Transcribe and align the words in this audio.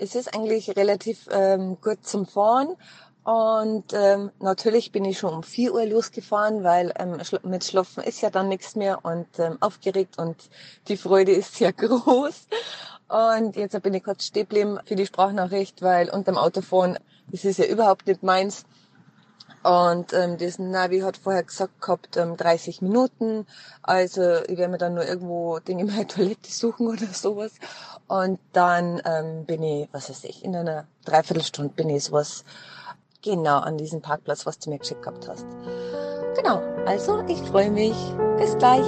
es 0.00 0.14
ist 0.14 0.34
eigentlich 0.34 0.76
relativ 0.76 1.28
ähm, 1.30 1.76
gut 1.80 2.06
zum 2.06 2.26
Fahren. 2.26 2.76
Und 3.22 3.92
ähm, 3.92 4.30
natürlich 4.40 4.92
bin 4.92 5.04
ich 5.04 5.18
schon 5.18 5.34
um 5.34 5.42
4 5.42 5.74
Uhr 5.74 5.84
losgefahren, 5.84 6.64
weil 6.64 6.92
ähm, 6.98 7.20
mit 7.42 7.64
Schlafen 7.64 8.02
ist 8.02 8.22
ja 8.22 8.30
dann 8.30 8.48
nichts 8.48 8.76
mehr 8.76 9.04
und 9.04 9.26
ähm, 9.38 9.58
aufgeregt 9.60 10.18
und 10.18 10.36
die 10.88 10.96
Freude 10.96 11.32
ist 11.32 11.54
sehr 11.54 11.72
groß. 11.74 12.46
Und 13.08 13.56
jetzt 13.56 13.80
bin 13.82 13.94
ich 13.94 14.04
kurz 14.04 14.24
stehen 14.24 14.80
für 14.86 14.96
die 14.96 15.06
Sprachnachricht, 15.06 15.82
weil 15.82 16.08
unterm 16.10 16.38
Autofahren, 16.38 16.98
das 17.30 17.44
ist 17.44 17.58
ja 17.58 17.66
überhaupt 17.66 18.06
nicht 18.06 18.22
meins. 18.22 18.64
Und 19.62 20.12
ähm, 20.14 20.38
das 20.38 20.58
Navi 20.58 21.00
hat 21.00 21.16
vorher 21.16 21.42
gesagt 21.42 21.80
gehabt, 21.80 22.16
ähm, 22.16 22.36
30 22.36 22.80
Minuten. 22.82 23.46
Also 23.82 24.42
ich 24.46 24.56
werde 24.56 24.68
mir 24.68 24.78
dann 24.78 24.94
nur 24.94 25.04
irgendwo 25.04 25.58
Dinge 25.58 25.82
in 25.82 25.88
meiner 25.88 26.08
Toilette 26.08 26.50
suchen 26.50 26.88
oder 26.88 27.06
sowas. 27.06 27.52
Und 28.08 28.40
dann 28.52 29.02
ähm, 29.04 29.44
bin 29.44 29.62
ich, 29.62 29.88
was 29.92 30.08
weiß 30.08 30.24
ich, 30.24 30.44
in 30.44 30.56
einer 30.56 30.86
Dreiviertelstunde 31.04 31.74
bin 31.74 31.90
ich 31.90 32.04
sowas 32.04 32.44
genau 33.22 33.58
an 33.58 33.76
diesem 33.76 34.00
Parkplatz, 34.00 34.46
was 34.46 34.58
du 34.58 34.70
mir 34.70 34.78
geschickt 34.78 35.02
gehabt 35.02 35.28
hast. 35.28 35.46
Genau, 36.36 36.62
also 36.86 37.22
ich 37.28 37.38
freue 37.42 37.70
mich. 37.70 37.96
Bis 38.38 38.56
gleich. 38.56 38.86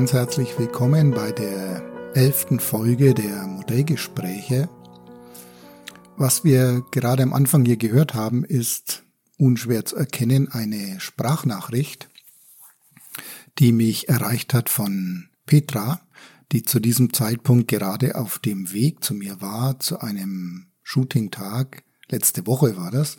Ganz 0.00 0.14
herzlich 0.14 0.58
willkommen 0.58 1.10
bei 1.10 1.30
der 1.30 1.82
elften 2.14 2.58
Folge 2.58 3.12
der 3.12 3.46
Modellgespräche. 3.46 4.66
Was 6.16 6.42
wir 6.42 6.82
gerade 6.90 7.22
am 7.22 7.34
Anfang 7.34 7.66
hier 7.66 7.76
gehört 7.76 8.14
haben, 8.14 8.42
ist 8.42 9.02
unschwer 9.36 9.84
zu 9.84 9.96
erkennen 9.96 10.48
eine 10.48 10.98
Sprachnachricht, 11.00 12.08
die 13.58 13.72
mich 13.72 14.08
erreicht 14.08 14.54
hat 14.54 14.70
von 14.70 15.28
Petra, 15.44 16.00
die 16.50 16.62
zu 16.62 16.80
diesem 16.80 17.12
Zeitpunkt 17.12 17.68
gerade 17.68 18.14
auf 18.14 18.38
dem 18.38 18.72
Weg 18.72 19.04
zu 19.04 19.12
mir 19.12 19.42
war, 19.42 19.80
zu 19.80 20.00
einem 20.00 20.68
Shooting-Tag. 20.82 21.82
Letzte 22.08 22.46
Woche 22.46 22.74
war 22.78 22.90
das. 22.90 23.18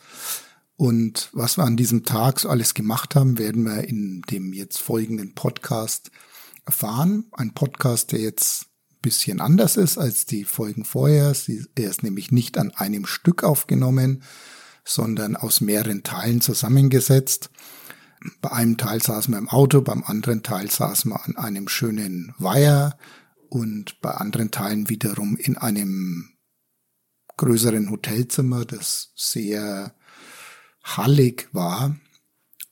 Und 0.78 1.30
was 1.32 1.60
wir 1.60 1.64
an 1.64 1.78
diesem 1.78 2.06
Tag 2.06 2.40
so 2.40 2.50
alles 2.50 2.74
gemacht 2.74 3.14
haben, 3.14 3.38
werden 3.38 3.66
wir 3.66 3.88
in 3.88 4.24
dem 4.32 4.52
jetzt 4.52 4.80
folgenden 4.80 5.36
Podcast 5.36 6.10
erfahren. 6.66 7.26
Ein 7.32 7.54
Podcast, 7.54 8.12
der 8.12 8.20
jetzt 8.20 8.66
ein 8.92 9.00
bisschen 9.02 9.42
anders 9.42 9.78
ist 9.78 9.98
als 9.98 10.26
die 10.26 10.44
Folgen 10.44 10.86
vorher. 10.86 11.34
Er 11.76 11.90
ist 11.90 12.04
nämlich 12.04 12.32
nicht 12.32 12.58
an 12.58 12.72
einem 12.72 13.06
Stück 13.06 13.44
aufgenommen, 13.44 14.24
sondern 14.84 15.36
aus 15.36 15.62
mehreren 15.62 16.04
Teilen 16.04 16.42
zusammengesetzt. 16.42 17.50
Bei 18.42 18.52
einem 18.52 18.78
Teil 18.78 19.02
saßen 19.02 19.34
wir 19.34 19.40
im 19.40 19.50
Auto, 19.50 19.82
beim 19.82 20.04
anderen 20.04 20.44
Teil 20.44 20.70
saßen 20.70 21.12
wir 21.12 21.26
an 21.26 21.38
einem 21.38 21.68
schönen 21.68 22.34
Weiher 22.38 22.98
und 23.50 24.00
bei 24.02 24.12
anderen 24.12 24.52
Teilen 24.52 24.90
wiederum 24.90 25.36
in 25.38 25.58
einem 25.58 26.30
größeren 27.38 27.90
Hotelzimmer, 27.90 28.66
das 28.66 29.12
sehr 29.16 29.96
hallig 30.84 31.50
war. 31.52 31.98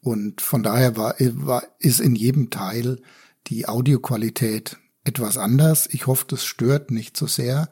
Und 0.01 0.41
von 0.41 0.63
daher 0.63 0.95
war, 0.95 1.15
war, 1.19 1.63
ist 1.79 1.99
in 1.99 2.15
jedem 2.15 2.49
Teil 2.49 3.01
die 3.49 3.67
Audioqualität 3.67 4.77
etwas 5.03 5.37
anders. 5.37 5.87
Ich 5.91 6.07
hoffe, 6.07 6.25
das 6.27 6.45
stört 6.45 6.91
nicht 6.91 7.17
so 7.17 7.27
sehr. 7.27 7.69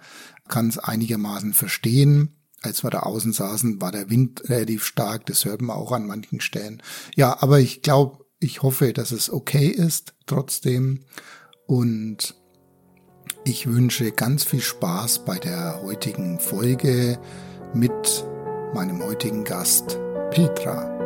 Kann 0.48 0.70
es 0.70 0.78
einigermaßen 0.78 1.54
verstehen. 1.54 2.34
Als 2.62 2.84
wir 2.84 2.90
da 2.90 3.02
außen 3.02 3.34
saßen, 3.34 3.80
war 3.82 3.92
der 3.92 4.10
Wind 4.10 4.50
relativ 4.50 4.84
stark. 4.84 5.26
Das 5.28 5.46
hört 5.46 5.62
man 5.62 5.78
auch 5.78 5.92
an 5.92 6.08
manchen 6.08 6.42
Stellen. 6.42 6.82
Ja, 7.16 7.42
aber 7.42 7.60
ich 7.60 7.82
glaube, 7.82 8.26
ich 8.40 8.64
hoffe, 8.64 8.94
dass 8.94 9.12
es 9.12 9.32
okay 9.32 9.68
ist 9.68 10.14
trotzdem. 10.26 11.02
Und 11.68 12.36
ich 13.46 13.68
wünsche 13.68 14.12
ganz 14.12 14.44
viel 14.44 14.62
Spaß 14.62 15.26
bei 15.26 15.38
der 15.38 15.82
heutigen 15.84 16.40
Folge 16.40 17.20
mit 17.74 18.26
meinem 18.74 19.04
heutigen 19.04 19.44
Gast 19.44 20.00
Petra. 20.32 20.97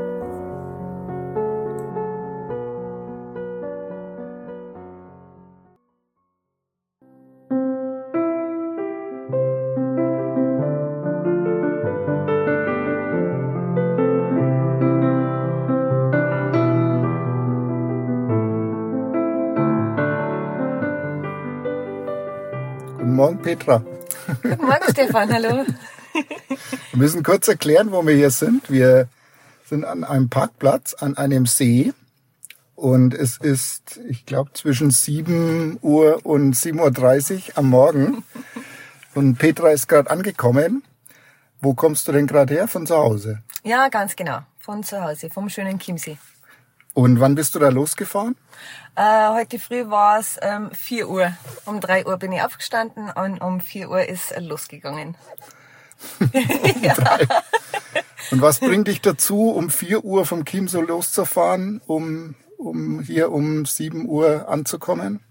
Petra. 23.52 23.84
Guten 24.42 24.66
Morgen, 24.66 24.92
Stefan. 24.92 25.34
Hallo. 25.34 25.66
Wir 26.14 26.98
müssen 26.98 27.22
kurz 27.22 27.50
erklären, 27.50 27.92
wo 27.92 28.08
wir 28.08 28.16
hier 28.16 28.30
sind. 28.30 28.72
Wir 28.72 29.10
sind 29.66 29.84
an 29.84 30.06
einem 30.06 30.30
Parkplatz 30.30 30.94
an 30.94 31.18
einem 31.18 31.46
See 31.46 31.92
und 32.76 33.14
es 33.14 33.36
ist, 33.36 34.00
ich 34.08 34.26
glaube, 34.26 34.54
zwischen 34.54 34.90
7 34.90 35.80
Uhr 35.82 36.26
und 36.26 36.56
7.30 36.56 37.50
Uhr 37.50 37.58
am 37.58 37.70
Morgen. 37.70 38.24
Und 39.16 39.38
Petra 39.38 39.72
ist 39.72 39.90
gerade 39.90 40.10
angekommen. 40.10 40.84
Wo 41.60 41.74
kommst 41.74 42.08
du 42.08 42.14
denn 42.14 42.28
gerade 42.28 42.54
her? 42.54 42.70
Von 42.70 42.88
zu 42.88 42.96
Hause? 42.96 43.40
Ja, 43.64 43.90
ganz 43.90 44.16
genau. 44.16 44.40
Von 44.60 44.82
zu 44.82 45.02
Hause, 45.02 45.30
vom 45.30 45.50
schönen 45.50 45.78
Chiemsee. 45.78 46.18
Und 46.94 47.20
wann 47.20 47.36
bist 47.36 47.56
du 47.56 47.60
da 47.60 47.70
losgefahren? 47.70 48.36
Äh, 48.96 49.30
heute 49.30 49.60
früh 49.60 49.90
war 49.90 50.20
es 50.20 50.38
ähm, 50.42 50.72
4 50.72 51.08
Uhr. 51.10 51.34
Um 51.66 51.80
3 51.80 52.06
Uhr 52.06 52.18
bin 52.18 52.34
ich 52.34 52.42
aufgestanden 52.42 53.10
und 53.10 53.40
um 53.40 53.62
4 53.62 53.90
Uhr 53.90 54.08
ist 54.08 54.34
losgegangen. 54.40 55.16
ja. 56.82 56.96
Und 58.32 58.42
was 58.42 58.60
bringt 58.60 58.88
dich 58.88 59.02
dazu, 59.02 59.52
um 59.52 59.70
4 59.70 60.04
Uhr 60.04 60.26
vom 60.26 60.44
Chiemsee 60.46 60.82
loszufahren, 60.82 61.82
um, 61.86 62.36
um 62.58 63.02
hier 63.02 63.32
um 63.32 63.66
7 63.66 64.08
Uhr 64.08 64.50
anzukommen? 64.50 65.22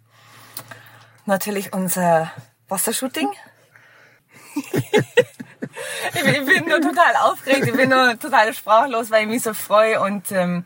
Natürlich 1.27 1.73
unser 1.75 2.31
Wassershooting. 2.69 3.29
ich, 6.15 6.23
bin, 6.23 6.69
nur 6.69 6.81
total 6.81 7.15
aufgeregt, 7.23 7.67
ich 7.67 7.75
bin 7.75 7.91
nur 7.91 8.19
total 8.19 8.55
sprachlos, 8.55 9.11
weil 9.11 9.23
ich 9.25 9.29
mich 9.29 9.43
so 9.43 9.55
freue 9.55 10.01
und 10.01 10.33
ähm, 10.33 10.65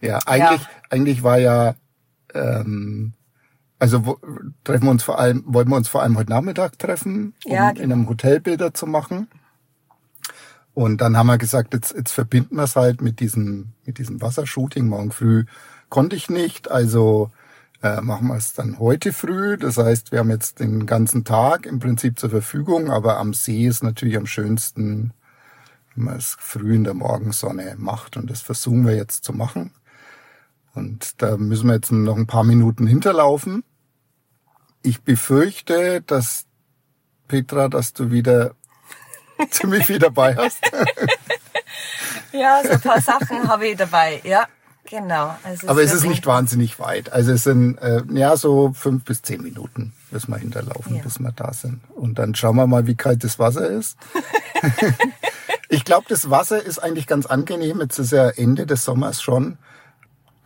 ja, 0.00 0.18
eigentlich, 0.26 0.62
ja. 0.62 0.68
eigentlich 0.90 1.22
war 1.22 1.38
ja 1.38 1.74
ähm, 2.34 3.14
also 3.78 4.04
wo, 4.06 4.18
treffen 4.64 4.84
wir 4.84 4.90
uns 4.90 5.02
vor 5.02 5.18
allem, 5.18 5.44
wollen 5.46 5.68
wir 5.68 5.76
uns 5.76 5.88
vor 5.88 6.02
allem 6.02 6.18
heute 6.18 6.30
Nachmittag 6.30 6.78
treffen, 6.78 7.34
um 7.44 7.52
ja, 7.52 7.70
genau. 7.70 7.84
in 7.84 7.92
einem 7.92 8.08
Hotel 8.08 8.40
Bilder 8.40 8.74
zu 8.74 8.86
machen. 8.86 9.28
Und 10.74 11.00
dann 11.00 11.16
haben 11.16 11.26
wir 11.26 11.38
gesagt, 11.38 11.74
jetzt, 11.74 11.94
jetzt 11.94 12.12
verbinden 12.12 12.56
wir 12.56 12.64
es 12.64 12.76
halt 12.76 13.00
mit 13.00 13.20
diesem, 13.20 13.72
mit 13.84 13.98
diesem 13.98 14.20
Wassershooting. 14.20 14.86
Morgen 14.86 15.10
früh 15.10 15.44
konnte 15.88 16.14
ich 16.14 16.28
nicht, 16.28 16.70
also 16.70 17.30
äh, 17.82 18.00
machen 18.00 18.28
wir 18.28 18.36
es 18.36 18.54
dann 18.54 18.78
heute 18.78 19.12
früh. 19.12 19.56
Das 19.56 19.76
heißt, 19.76 20.12
wir 20.12 20.20
haben 20.20 20.30
jetzt 20.30 20.60
den 20.60 20.86
ganzen 20.86 21.24
Tag 21.24 21.66
im 21.66 21.78
Prinzip 21.80 22.18
zur 22.18 22.30
Verfügung, 22.30 22.90
aber 22.90 23.18
am 23.18 23.34
See 23.34 23.66
ist 23.66 23.82
natürlich 23.82 24.16
am 24.16 24.26
schönsten, 24.26 25.12
wenn 25.94 26.04
man 26.04 26.16
es 26.16 26.36
früh 26.38 26.74
in 26.74 26.84
der 26.84 26.94
Morgensonne 26.94 27.74
macht. 27.76 28.16
Und 28.16 28.30
das 28.30 28.40
versuchen 28.40 28.86
wir 28.86 28.94
jetzt 28.94 29.24
zu 29.24 29.32
machen. 29.32 29.72
Und 30.74 31.20
da 31.22 31.36
müssen 31.36 31.66
wir 31.66 31.74
jetzt 31.74 31.92
noch 31.92 32.16
ein 32.16 32.26
paar 32.26 32.44
Minuten 32.44 32.86
hinterlaufen. 32.86 33.64
Ich 34.82 35.02
befürchte, 35.02 36.02
dass 36.02 36.46
Petra, 37.26 37.68
dass 37.68 37.92
du 37.92 38.10
wieder 38.10 38.52
ziemlich 39.50 39.86
viel 39.86 39.98
dabei 39.98 40.36
hast. 40.36 40.58
ja, 42.32 42.62
so 42.62 42.70
ein 42.70 42.80
paar 42.80 43.00
Sachen 43.00 43.48
habe 43.48 43.68
ich 43.68 43.76
dabei, 43.76 44.20
ja. 44.24 44.46
Genau. 44.90 45.36
Also 45.44 45.68
Aber 45.68 45.82
es 45.82 45.92
ist 45.92 46.06
nicht 46.06 46.24
wahnsinnig 46.26 46.78
weit. 46.80 47.12
Also 47.12 47.32
es 47.32 47.44
sind 47.44 47.76
äh, 47.76 48.02
ja 48.10 48.36
so 48.38 48.72
fünf 48.72 49.04
bis 49.04 49.20
zehn 49.20 49.42
Minuten, 49.42 49.92
bis 50.10 50.28
wir 50.28 50.38
hinterlaufen, 50.38 50.96
ja. 50.96 51.02
bis 51.02 51.18
wir 51.18 51.32
da 51.32 51.52
sind. 51.52 51.82
Und 51.94 52.18
dann 52.18 52.34
schauen 52.34 52.56
wir 52.56 52.66
mal, 52.66 52.86
wie 52.86 52.94
kalt 52.94 53.22
das 53.22 53.38
Wasser 53.38 53.68
ist. 53.68 53.98
Ich 55.68 55.84
glaube, 55.84 56.06
das 56.08 56.30
Wasser 56.30 56.62
ist 56.62 56.78
eigentlich 56.78 57.06
ganz 57.06 57.26
angenehm. 57.26 57.80
Jetzt 57.80 57.98
ist 57.98 58.12
ja 58.12 58.30
Ende 58.30 58.66
des 58.66 58.84
Sommers 58.84 59.20
schon. 59.20 59.58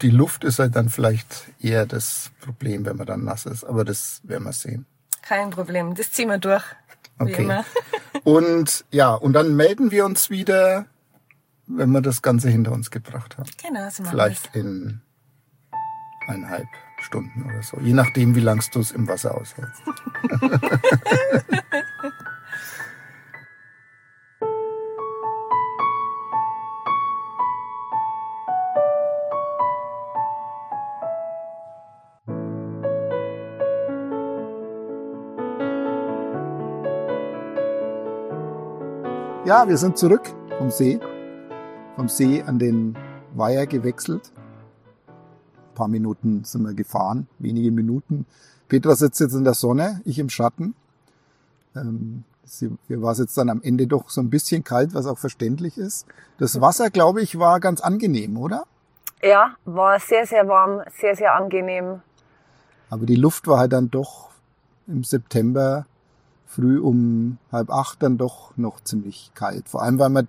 Die 0.03 0.11
Luft 0.11 0.45
ist 0.45 0.59
halt 0.59 0.77
dann 0.77 0.89
vielleicht 0.89 1.47
eher 1.61 1.87
das 1.87 2.31
Problem, 2.41 2.85
wenn 2.85 2.97
man 2.97 3.07
dann 3.07 3.25
nass 3.25 3.47
ist. 3.47 3.65
Aber 3.65 3.85
das 3.85 4.21
werden 4.25 4.45
wir 4.45 4.53
sehen. 4.53 4.87
Kein 5.23 5.51
Problem. 5.51 5.95
Das 5.95 6.11
ziehen 6.11 6.29
wir 6.29 6.39
durch. 6.39 6.65
Okay. 7.19 7.63
Und 8.25 8.85
ja, 8.91 9.15
und 9.15 9.33
dann 9.33 9.57
melden 9.57 9.91
wir 9.91 10.05
uns 10.05 10.31
wieder, 10.31 10.87
wenn 11.67 11.91
wir 11.91 12.03
das 12.03 12.23
Ganze 12.23 12.51
hinter 12.51 12.73
uns 12.73 12.91
gebracht 12.91 13.39
haben. 13.39 13.51
Genau, 13.61 13.89
so 13.91 14.03
machen 14.03 14.13
Vielleicht 14.13 14.55
in 14.55 15.01
eineinhalb 16.29 16.69
Stunden 17.01 17.45
oder 17.45 17.63
so. 17.63 17.81
Je 17.81 17.95
nachdem, 17.95 18.35
wie 18.35 18.41
lang 18.41 18.63
du 18.73 18.81
es 18.81 18.93
im 18.93 19.09
Wasser 19.09 19.35
aushältst. 19.35 19.83
Ja, 39.53 39.69
wir 39.69 39.77
sind 39.77 39.99
zurück 39.99 40.35
vom 40.57 40.71
See. 40.71 40.99
Vom 41.97 42.09
See 42.09 42.41
an 42.41 42.59
den 42.59 42.97
Weiher 43.35 43.67
gewechselt. 43.67 44.33
Ein 45.07 45.75
paar 45.75 45.89
Minuten 45.89 46.43
sind 46.45 46.63
wir 46.63 46.73
gefahren, 46.73 47.29
wenige 47.39 47.71
Minuten. 47.71 48.25
Petra 48.69 48.95
sitzt 48.95 49.21
jetzt 49.21 49.35
in 49.35 49.45
der 49.45 49.53
Sonne, 49.53 50.01
ich 50.07 50.19
im 50.19 50.31
Schatten. 50.31 50.75
Ähm, 51.77 52.25
sie, 52.45 52.71
hier 52.87 53.03
war 53.03 53.13
es 53.13 53.19
jetzt 53.19 53.37
dann 53.37 53.51
am 53.51 53.61
Ende 53.63 53.87
doch 53.87 54.09
so 54.09 54.23
ein 54.23 54.31
bisschen 54.31 54.65
kalt, 54.65 54.95
was 54.95 55.05
auch 55.05 55.19
verständlich 55.19 55.77
ist. 55.77 56.07
Das 56.39 56.59
Wasser, 56.63 56.89
glaube 56.89 57.21
ich, 57.21 57.39
war 57.39 57.61
ganz 57.61 57.83
angenehm, 57.83 58.39
oder? 58.39 58.65
Ja, 59.23 59.57
war 59.67 60.01
sehr, 60.01 60.27
sehr 60.27 60.49
warm, 60.49 60.81
sehr, 60.99 61.15
sehr 61.15 61.35
angenehm. 61.35 62.01
Aber 62.89 63.05
die 63.05 63.17
Luft 63.17 63.47
war 63.47 63.59
halt 63.59 63.75
dann 63.75 63.91
doch 63.91 64.31
im 64.87 65.05
September 65.05 65.85
früh 66.55 66.79
um 66.79 67.39
halb 67.51 67.71
acht 67.71 68.03
dann 68.03 68.19
doch 68.19 68.57
noch 68.57 68.81
ziemlich 68.83 69.31
kalt. 69.35 69.69
Vor 69.69 69.83
allem, 69.83 69.99
weil 69.99 70.11
wir 70.11 70.27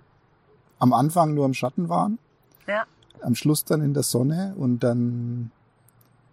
am 0.78 0.92
Anfang 0.92 1.34
nur 1.34 1.44
im 1.46 1.54
Schatten 1.54 1.88
waren, 1.88 2.18
Ja. 2.66 2.84
am 3.22 3.34
Schluss 3.34 3.64
dann 3.64 3.80
in 3.82 3.94
der 3.94 4.02
Sonne 4.02 4.54
und 4.56 4.80
dann 4.80 5.50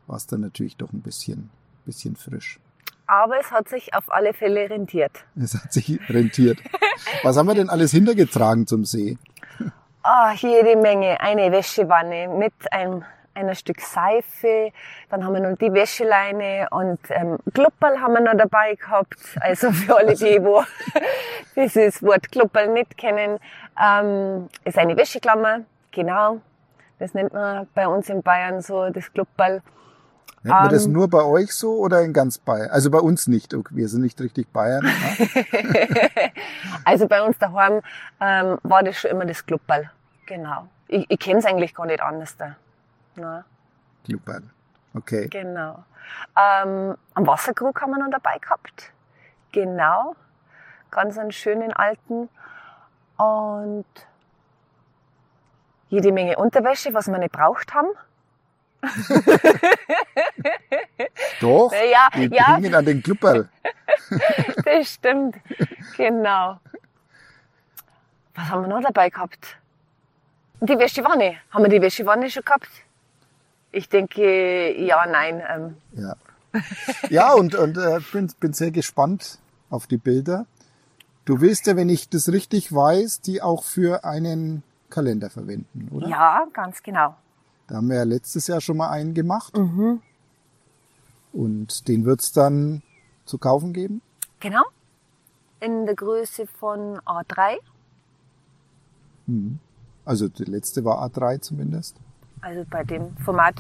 war 0.08 0.18
es 0.18 0.28
dann 0.28 0.42
natürlich 0.42 0.78
doch 0.78 0.92
ein 0.94 1.02
bisschen, 1.02 1.50
bisschen 1.86 2.16
frisch. 2.16 2.60
Aber 3.08 3.38
es 3.40 3.52
hat 3.52 3.68
sich 3.68 3.94
auf 3.94 4.12
alle 4.12 4.34
Fälle 4.34 4.70
rentiert. 4.70 5.12
Es 5.36 5.54
hat 5.54 5.74
sich 5.74 6.00
rentiert. 6.10 6.60
Was 7.24 7.36
haben 7.38 7.48
wir 7.48 7.56
denn 7.56 7.70
alles 7.70 7.92
hintergetragen 7.92 8.68
zum 8.68 8.86
See? 8.86 9.18
Ah, 10.04 10.34
jede 10.34 10.78
Menge. 10.82 11.20
Eine 11.20 11.52
Wäschewanne 11.52 12.30
mit 12.38 12.54
einem 12.72 13.04
einer 13.34 13.56
Stück 13.56 13.80
Seife, 13.82 14.72
dann 15.10 15.24
haben 15.26 15.34
wir 15.34 15.42
noch 15.42 15.58
die 15.58 15.74
Wäscheleine 15.74 16.68
und 16.72 17.00
ähm, 17.10 17.38
Klupperl 17.54 18.00
haben 18.02 18.14
wir 18.14 18.22
noch 18.22 18.38
dabei 18.38 18.76
gehabt. 18.76 19.18
Also 19.40 19.72
für 19.72 19.98
alle 19.98 20.16
die, 20.16 20.44
wo 20.44 20.64
dieses 21.56 22.02
Wort 22.04 22.32
Klupperl 22.32 22.68
nicht 22.70 22.98
kennen, 22.98 23.40
ähm, 23.82 24.50
ist 24.66 24.78
eine 24.78 24.96
Wäscheklammer, 24.98 25.62
genau. 25.92 26.42
Das 27.00 27.14
nennt 27.14 27.34
man 27.34 27.68
bei 27.74 27.88
uns 27.88 28.10
in 28.10 28.22
Bayern 28.22 28.62
so, 28.62 28.90
das 28.90 29.12
Klupperl. 29.12 29.62
Nennt 30.44 30.56
man 30.60 30.70
das 30.70 30.86
Ähm. 30.86 30.94
nur 30.94 31.08
bei 31.10 31.24
euch 31.24 31.54
so 31.54 31.74
oder 31.78 32.02
in 32.02 32.14
ganz 32.14 32.38
Bayern? 32.40 32.70
Also 32.72 32.90
bei 32.92 33.00
uns 33.00 33.28
nicht. 33.28 33.54
Okay, 33.54 33.76
Wir 33.76 33.88
sind 33.88 34.02
nicht 34.02 34.20
richtig 34.20 34.52
Bayern. 34.52 34.84
Ne? 34.84 34.92
Also 36.84 37.08
bei 37.08 37.22
uns 37.22 37.38
daheim 37.38 37.82
ähm, 38.20 38.58
war 38.64 38.84
das 38.84 38.98
schon 38.98 39.12
immer 39.12 39.26
das 39.26 39.46
Klupperl, 39.46 39.90
genau. 40.26 40.68
Ich, 40.88 41.06
ich 41.10 41.20
kenne 41.20 41.40
es 41.40 41.46
eigentlich 41.46 41.76
gar 41.76 41.86
nicht 41.86 42.02
anders 42.02 42.36
da. 42.38 42.56
Na. 43.22 43.46
Klupperl. 44.04 44.44
Okay. 44.96 45.28
Genau. 45.30 45.84
Ähm, 46.36 46.98
am 47.14 47.28
Wasserkrug 47.28 47.80
haben 47.82 47.92
wir 47.92 48.00
noch 48.00 48.10
dabei 48.10 48.38
gehabt. 48.40 48.92
Genau. 49.52 50.16
Ganz 50.90 51.18
einen 51.18 51.32
schönen 51.32 51.72
alten. 51.72 52.30
Und 53.18 53.86
jede 55.90 56.12
Menge 56.12 56.38
Unterwäsche, 56.38 56.94
was 56.94 57.08
wir 57.08 57.18
nicht 57.20 57.32
braucht 57.32 57.74
haben. 57.74 57.90
Doch. 61.42 61.72
Ja, 61.72 62.10
die 62.16 62.36
ja. 62.36 62.56
hingen 62.56 62.74
an 62.74 62.86
den 62.86 63.04
Klupperl. 63.04 63.50
Das 64.66 64.94
stimmt. 64.94 65.36
Genau. 65.98 66.60
Was 68.36 68.50
haben 68.50 68.62
wir 68.62 68.68
noch 68.68 68.82
dabei 68.82 69.10
gehabt? 69.10 69.58
Die 70.62 70.78
Wäschewanne. 70.78 71.38
Haben 71.52 71.64
wir 71.64 71.70
die 71.70 71.82
Wäschewanne 71.82 72.30
schon 72.30 72.44
gehabt? 72.44 72.70
Ich 73.72 73.90
denke, 73.90 74.78
ja, 74.80 75.06
nein. 75.06 75.42
Ähm, 75.48 75.78
Ja. 75.94 76.16
Ja, 77.10 77.34
und, 77.34 77.56
und 77.56 77.78
äh, 77.78 78.00
bin, 78.12 78.30
bin 78.40 78.52
sehr 78.54 78.72
gespannt 78.72 79.40
auf 79.70 79.88
die 79.88 79.98
Bilder. 79.98 80.46
Du 81.24 81.40
willst 81.40 81.68
ja, 81.68 81.78
wenn 81.78 81.88
ich 81.88 82.10
das 82.10 82.30
richtig 82.30 82.74
weiß, 82.74 83.22
die 83.22 83.42
auch 83.42 83.64
für 83.64 84.04
einen 84.04 84.64
Kalender 84.90 85.30
verwenden, 85.30 85.88
oder? 85.92 86.10
ja, 86.10 86.46
ganz 86.52 86.84
genau. 86.84 87.16
Da 87.68 87.76
haben 87.76 87.88
wir 87.88 87.96
ja 87.98 88.04
letztes 88.04 88.48
Jahr 88.48 88.60
schon 88.60 88.76
mal 88.78 88.90
einen 88.90 89.14
gemacht. 89.14 89.54
Und 91.32 91.88
den 91.88 92.06
wird's 92.06 92.34
dann 92.34 92.82
zu 93.24 93.38
kaufen 93.38 93.72
geben? 93.72 94.02
Genau. 94.42 94.64
In 95.62 95.86
der 95.86 95.96
Größe 95.96 96.48
von 96.48 97.00
A3. 97.06 97.60
Also 100.04 100.28
der 100.28 100.48
letzte 100.48 100.84
war 100.84 101.02
A3 101.08 101.40
zumindest. 101.40 101.96
Also 102.42 102.66
bei 102.70 102.84
dem 102.84 103.16
Format 103.18 103.56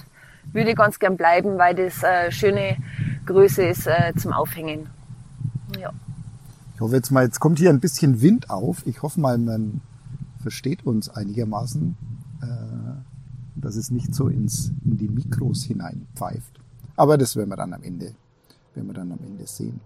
würde 0.54 0.72
ich 0.72 0.76
ganz 0.76 1.00
gern 1.00 1.18
bleiben, 1.18 1.58
weil 1.58 1.76
das 1.76 2.04
äh, 2.04 2.32
schöne 2.32 2.78
Größe 3.26 3.64
ist 3.64 3.88
äh, 3.88 4.14
zum 4.18 4.34
Aufhängen. 4.34 4.90
Ja. 5.80 5.92
Ich 6.74 6.82
hoffe 6.82 6.96
jetzt 6.96 7.12
mal, 7.12 7.24
jetzt 7.24 7.40
kommt 7.40 7.60
hier 7.60 7.70
ein 7.70 7.80
bisschen 7.80 8.22
Wind 8.22 8.50
auf. 8.50 8.86
Ich 8.88 9.04
hoffe 9.04 9.20
mal, 9.20 9.38
man 9.38 9.82
versteht 10.42 10.86
uns 10.86 11.10
einigermaßen, 11.10 11.96
äh, 12.42 12.46
dass 13.56 13.76
es 13.76 13.92
nicht 13.92 14.16
so 14.16 14.28
ins, 14.28 14.72
in 14.84 14.98
die 14.98 15.08
Mikros 15.08 15.64
hineinpfeift. 15.64 16.60
Aber 16.96 17.18
das 17.18 17.36
werden 17.36 17.50
wir 17.50 17.58
dann 17.58 17.74
am 17.74 17.84
Ende, 17.84 18.16
werden 18.74 18.88
wir 18.88 18.94
dann 18.94 19.12
am 19.12 19.20
Ende 19.24 19.46
sehen. 19.46 19.80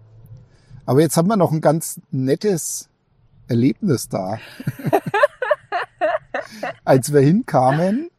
Aber 0.86 1.02
jetzt 1.02 1.18
haben 1.18 1.28
wir 1.28 1.38
noch 1.38 1.52
ein 1.52 1.62
ganz 1.62 2.00
nettes 2.12 2.90
Erlebnis 3.48 4.08
da. 4.08 4.38
Als 6.86 7.12
wir 7.12 7.22
hinkamen, 7.22 8.10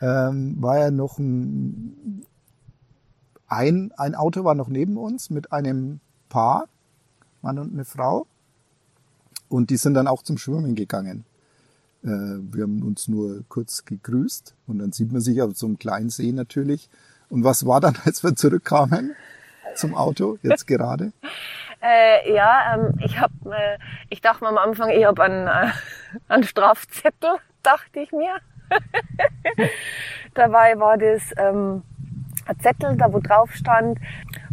ähm, 0.00 0.56
war 0.60 0.78
ja 0.78 0.90
noch 0.90 1.18
ein, 1.18 2.24
ein, 3.46 3.92
ein 3.96 4.14
Auto 4.14 4.44
war 4.44 4.54
noch 4.54 4.68
neben 4.68 4.96
uns 4.96 5.30
mit 5.30 5.52
einem 5.52 6.00
Paar, 6.28 6.68
Mann 7.42 7.58
und 7.58 7.72
eine 7.72 7.84
Frau. 7.84 8.26
Und 9.48 9.70
die 9.70 9.76
sind 9.76 9.94
dann 9.94 10.08
auch 10.08 10.22
zum 10.22 10.38
Schwimmen 10.38 10.74
gegangen. 10.74 11.24
Äh, 12.04 12.08
wir 12.08 12.64
haben 12.64 12.82
uns 12.82 13.08
nur 13.08 13.44
kurz 13.48 13.84
gegrüßt 13.84 14.54
und 14.66 14.78
dann 14.78 14.92
sieht 14.92 15.10
man 15.10 15.20
sich 15.20 15.40
auf 15.42 15.56
so 15.56 15.66
einem 15.66 15.78
kleinen 15.78 16.10
See 16.10 16.32
natürlich. 16.32 16.88
Und 17.30 17.44
was 17.44 17.66
war 17.66 17.80
dann, 17.80 17.96
als 18.04 18.22
wir 18.22 18.36
zurückkamen 18.36 19.14
zum 19.74 19.94
Auto, 19.94 20.38
jetzt 20.42 20.66
gerade? 20.66 21.12
Äh, 21.80 22.34
ja, 22.34 22.74
ähm, 22.74 22.94
ich 23.04 23.20
hab, 23.20 23.30
äh, 23.46 23.78
ich 24.08 24.20
dachte 24.20 24.44
mir 24.44 24.50
am 24.50 24.58
Anfang, 24.58 24.90
ich 24.90 25.04
habe 25.04 25.22
einen, 25.22 25.46
äh, 25.46 25.70
einen 26.28 26.44
Strafzettel, 26.44 27.36
dachte 27.62 28.00
ich 28.00 28.12
mir. 28.12 28.36
Dabei 30.34 30.78
war 30.78 30.98
das 30.98 31.22
ähm, 31.36 31.82
ein 32.46 32.60
Zettel, 32.60 32.96
da 32.96 33.12
wo 33.12 33.20
drauf 33.20 33.52
stand, 33.52 33.98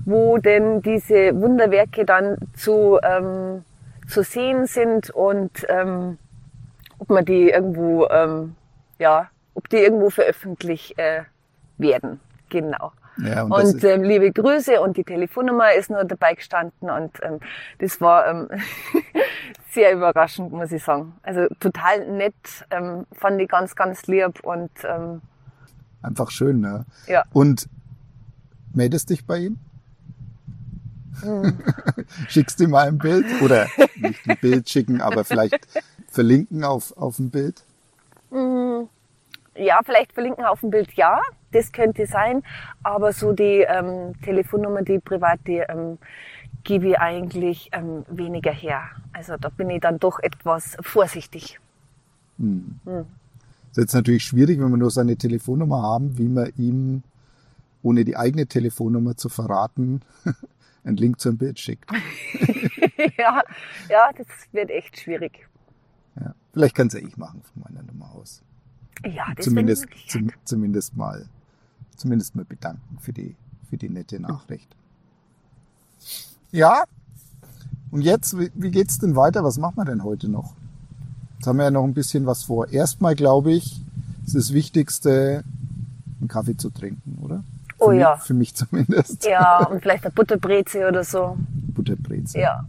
wo 0.05 0.37
denn 0.37 0.81
diese 0.81 1.39
Wunderwerke 1.39 2.05
dann 2.05 2.37
zu, 2.53 2.99
ähm, 3.03 3.63
zu 4.07 4.23
sehen 4.23 4.67
sind 4.67 5.09
und 5.09 5.65
ähm, 5.69 6.17
ob 6.99 7.09
man 7.09 7.25
die 7.25 7.49
irgendwo, 7.49 8.07
ähm, 8.07 8.55
ja, 8.99 9.29
ob 9.53 9.69
die 9.69 9.77
irgendwo 9.77 10.09
veröffentlicht 10.09 10.97
äh, 10.97 11.23
werden. 11.77 12.19
Genau. 12.49 12.91
Ja, 13.17 13.43
und 13.43 13.51
Und 13.51 13.83
ähm, 13.83 14.03
liebe 14.03 14.31
Grüße 14.31 14.81
und 14.81 14.97
die 14.97 15.03
Telefonnummer 15.03 15.73
ist 15.73 15.89
nur 15.89 16.03
dabei 16.03 16.33
gestanden 16.33 16.89
und 16.89 17.11
ähm, 17.21 17.39
das 17.79 18.01
war 18.01 18.27
ähm, 18.27 18.49
sehr 19.71 19.93
überraschend, 19.93 20.51
muss 20.51 20.71
ich 20.71 20.83
sagen. 20.83 21.13
Also 21.23 21.47
total 21.59 22.05
nett, 22.11 22.33
ähm, 22.71 23.05
fand 23.13 23.41
ich 23.41 23.47
ganz, 23.47 23.75
ganz 23.75 24.05
lieb 24.07 24.43
und 24.43 24.71
ähm, 24.83 25.21
Einfach 26.01 26.29
schön, 26.29 26.59
ne? 26.59 26.85
ja. 27.07 27.23
Und 27.33 27.67
meldest 28.73 29.09
dich 29.09 29.25
bei 29.25 29.37
ihm? 29.39 29.59
Schickst 32.27 32.59
ihm 32.59 32.71
mal 32.71 32.87
ein 32.87 32.97
Bild? 32.97 33.25
Oder 33.41 33.67
nicht 33.95 34.27
ein 34.27 34.37
Bild 34.39 34.69
schicken, 34.69 35.01
aber 35.01 35.23
vielleicht 35.23 35.67
verlinken 36.09 36.63
auf, 36.63 36.95
auf 36.97 37.17
ein 37.19 37.29
Bild? 37.29 37.63
Ja, 39.55 39.79
vielleicht 39.83 40.13
verlinken 40.13 40.43
auf 40.45 40.59
dem 40.59 40.69
Bild, 40.69 40.91
ja, 40.93 41.21
das 41.55 41.71
könnte 41.71 42.05
sein, 42.05 42.43
aber 42.83 43.13
so 43.13 43.31
die 43.31 43.65
ähm, 43.67 44.13
Telefonnummer, 44.21 44.81
die 44.81 44.99
private, 44.99 45.65
ähm, 45.69 45.97
gebe 46.63 46.89
ich 46.89 46.99
eigentlich 46.99 47.69
ähm, 47.71 48.03
weniger 48.09 48.51
her. 48.51 48.83
Also 49.13 49.37
da 49.37 49.49
bin 49.49 49.69
ich 49.69 49.81
dann 49.81 49.99
doch 49.99 50.19
etwas 50.19 50.75
vorsichtig. 50.81 51.59
Hm. 52.37 52.79
Hm. 52.83 53.05
ist 53.71 53.77
jetzt 53.77 53.93
natürlich 53.93 54.23
schwierig, 54.25 54.59
wenn 54.59 54.69
wir 54.69 54.77
nur 54.77 54.91
seine 54.91 55.15
Telefonnummer 55.15 55.81
haben, 55.81 56.17
wie 56.17 56.27
man 56.27 56.51
ihm, 56.57 57.03
ohne 57.81 58.03
die 58.03 58.17
eigene 58.17 58.47
Telefonnummer 58.47 59.15
zu 59.15 59.29
verraten, 59.29 60.01
einen 60.83 60.97
Link 60.97 61.21
zum 61.21 61.37
Bild 61.37 61.59
schickt. 61.59 61.89
ja, 63.17 63.43
ja, 63.89 64.09
das 64.17 64.27
wird 64.51 64.69
echt 64.71 64.99
schwierig. 64.99 65.47
Ja, 66.19 66.33
vielleicht 66.51 66.75
kann 66.75 66.87
es 66.87 66.93
ja 66.93 66.99
ich 66.99 67.15
machen 67.15 67.41
von 67.53 67.63
meiner 67.63 67.83
Nummer 67.83 68.11
aus. 68.13 68.41
Ja, 69.05 69.25
das 69.35 69.45
zumindest, 69.45 69.87
zum, 70.07 70.31
zumindest 70.43 70.95
mal, 70.95 71.27
zumindest 71.95 72.35
mal 72.35 72.45
bedanken 72.45 72.97
für 72.99 73.13
die, 73.13 73.35
für 73.69 73.77
die 73.77 73.89
nette 73.89 74.19
Nachricht. 74.19 74.75
Ja. 76.51 76.83
Und 77.91 78.01
jetzt, 78.01 78.37
wie, 78.37 78.71
geht's 78.71 78.99
denn 78.99 79.15
weiter? 79.15 79.43
Was 79.43 79.57
machen 79.57 79.77
wir 79.77 79.85
denn 79.85 80.03
heute 80.03 80.27
noch? 80.27 80.53
Jetzt 81.37 81.47
haben 81.47 81.57
wir 81.57 81.65
ja 81.65 81.71
noch 81.71 81.83
ein 81.83 81.93
bisschen 81.93 82.25
was 82.25 82.43
vor. 82.43 82.69
Erstmal 82.69 83.15
glaube 83.15 83.53
ich, 83.53 83.81
ist 84.25 84.35
das 84.35 84.53
Wichtigste, 84.53 85.43
einen 86.19 86.27
Kaffee 86.27 86.57
zu 86.57 86.69
trinken, 86.69 87.19
oder? 87.21 87.43
Oh 87.77 87.89
für 87.89 87.95
ja. 87.95 88.15
Mich, 88.15 88.23
für 88.23 88.33
mich 88.33 88.55
zumindest. 88.55 89.25
Ja, 89.25 89.65
und 89.65 89.81
vielleicht 89.81 90.05
eine 90.05 90.13
Butterbreze 90.13 90.87
oder 90.87 91.03
so. 91.03 91.37
Butterbreze. 91.73 92.39
Ja, 92.39 92.65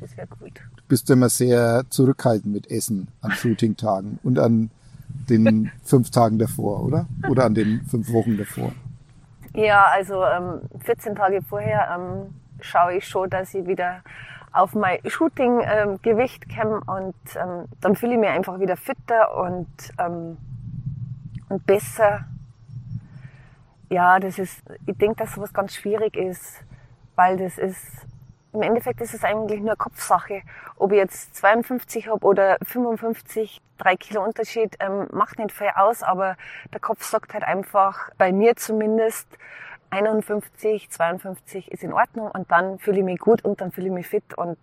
das 0.00 0.16
wäre 0.16 0.26
gut. 0.26 0.60
Du 0.76 0.82
bist 0.88 1.08
immer 1.10 1.28
sehr 1.28 1.84
zurückhaltend 1.88 2.52
mit 2.52 2.70
Essen 2.70 3.08
an 3.20 3.32
Shooting-Tagen 3.32 4.18
und 4.22 4.38
an 4.38 4.70
den 5.28 5.70
fünf 5.84 6.10
Tagen 6.10 6.38
davor, 6.38 6.82
oder? 6.84 7.06
Oder 7.28 7.44
an 7.44 7.54
den 7.54 7.82
fünf 7.82 8.12
Wochen 8.12 8.36
davor. 8.36 8.72
Ja, 9.54 9.86
also 9.92 10.24
ähm, 10.24 10.62
14 10.80 11.14
Tage 11.14 11.42
vorher 11.42 11.88
ähm, 11.94 12.34
schaue 12.60 12.94
ich 12.94 13.06
schon, 13.06 13.28
dass 13.28 13.52
ich 13.54 13.66
wieder 13.66 14.02
auf 14.52 14.74
mein 14.74 14.98
Shooting-Gewicht 15.04 16.44
ähm, 16.48 16.56
komme 16.56 16.98
und 16.98 17.14
ähm, 17.36 17.66
dann 17.80 17.96
fühle 17.96 18.14
ich 18.14 18.18
mich 18.18 18.28
einfach 18.28 18.60
wieder 18.60 18.76
fitter 18.76 19.34
und, 19.36 19.66
ähm, 19.98 20.36
und 21.48 21.66
besser. 21.66 22.24
Ja, 23.90 24.18
das 24.20 24.38
ist, 24.38 24.62
ich 24.86 24.96
denke, 24.96 25.16
dass 25.16 25.34
sowas 25.34 25.52
ganz 25.52 25.74
schwierig 25.74 26.16
ist, 26.16 26.62
weil 27.14 27.36
das 27.36 27.58
ist, 27.58 28.06
im 28.52 28.62
Endeffekt 28.62 29.00
ist 29.00 29.14
es 29.14 29.24
eigentlich 29.24 29.60
nur 29.60 29.76
Kopfsache. 29.76 30.42
Ob 30.76 30.92
ich 30.92 30.98
jetzt 30.98 31.34
52 31.36 32.08
habe 32.08 32.24
oder 32.24 32.56
55, 32.62 33.60
drei 33.82 33.96
Kilo 33.96 34.24
Unterschied, 34.24 34.76
ähm, 34.80 35.08
macht 35.12 35.38
nicht 35.38 35.52
viel 35.52 35.70
aus, 35.74 36.02
aber 36.02 36.36
der 36.72 36.80
Kopf 36.80 37.04
sagt 37.04 37.34
halt 37.34 37.44
einfach, 37.44 38.10
bei 38.16 38.32
mir 38.32 38.56
zumindest, 38.56 39.26
51, 39.90 40.88
52 40.88 41.70
ist 41.70 41.82
in 41.82 41.92
Ordnung 41.92 42.30
und 42.30 42.50
dann 42.50 42.78
fühle 42.78 42.98
ich 42.98 43.04
mich 43.04 43.18
gut 43.18 43.44
und 43.44 43.60
dann 43.60 43.72
fühle 43.72 43.88
ich 43.88 43.92
mich 43.92 44.06
fit 44.06 44.34
und 44.34 44.56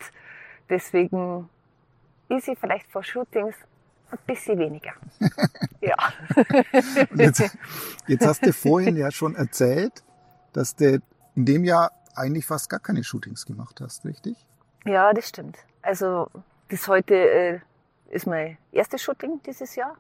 deswegen 0.70 1.50
ist 2.30 2.48
ich 2.48 2.58
vielleicht 2.58 2.92
vor 2.92 3.04
Shootings 3.04 3.56
ein 4.12 4.18
bisschen 4.26 4.58
weniger. 4.58 4.94
ja. 5.82 5.96
Jetzt, 7.14 7.58
jetzt, 8.08 8.26
hast 8.26 8.44
du 8.44 8.54
vorhin 8.54 8.98
ja 8.98 9.12
schon 9.12 9.36
erzählt, 9.36 10.04
dass 10.54 10.76
du 10.76 11.00
in 11.36 11.46
dem 11.46 11.64
Jahr 11.64 11.92
eigentlich 12.16 12.48
fast 12.48 12.70
gar 12.70 12.80
keine 12.80 13.04
Shootings 13.04 13.46
gemacht 13.46 13.82
hast, 13.82 14.06
richtig? 14.06 14.36
Ja, 14.86 15.14
das 15.14 15.30
stimmt. 15.30 15.58
Also 15.84 16.28
das 16.70 16.88
heute 16.88 17.16
äh, 17.16 17.60
ist 18.10 18.28
mein 18.28 18.58
erstes 18.72 19.02
Shooting 19.02 19.42
dieses 19.46 19.76
Jahr. 19.76 19.96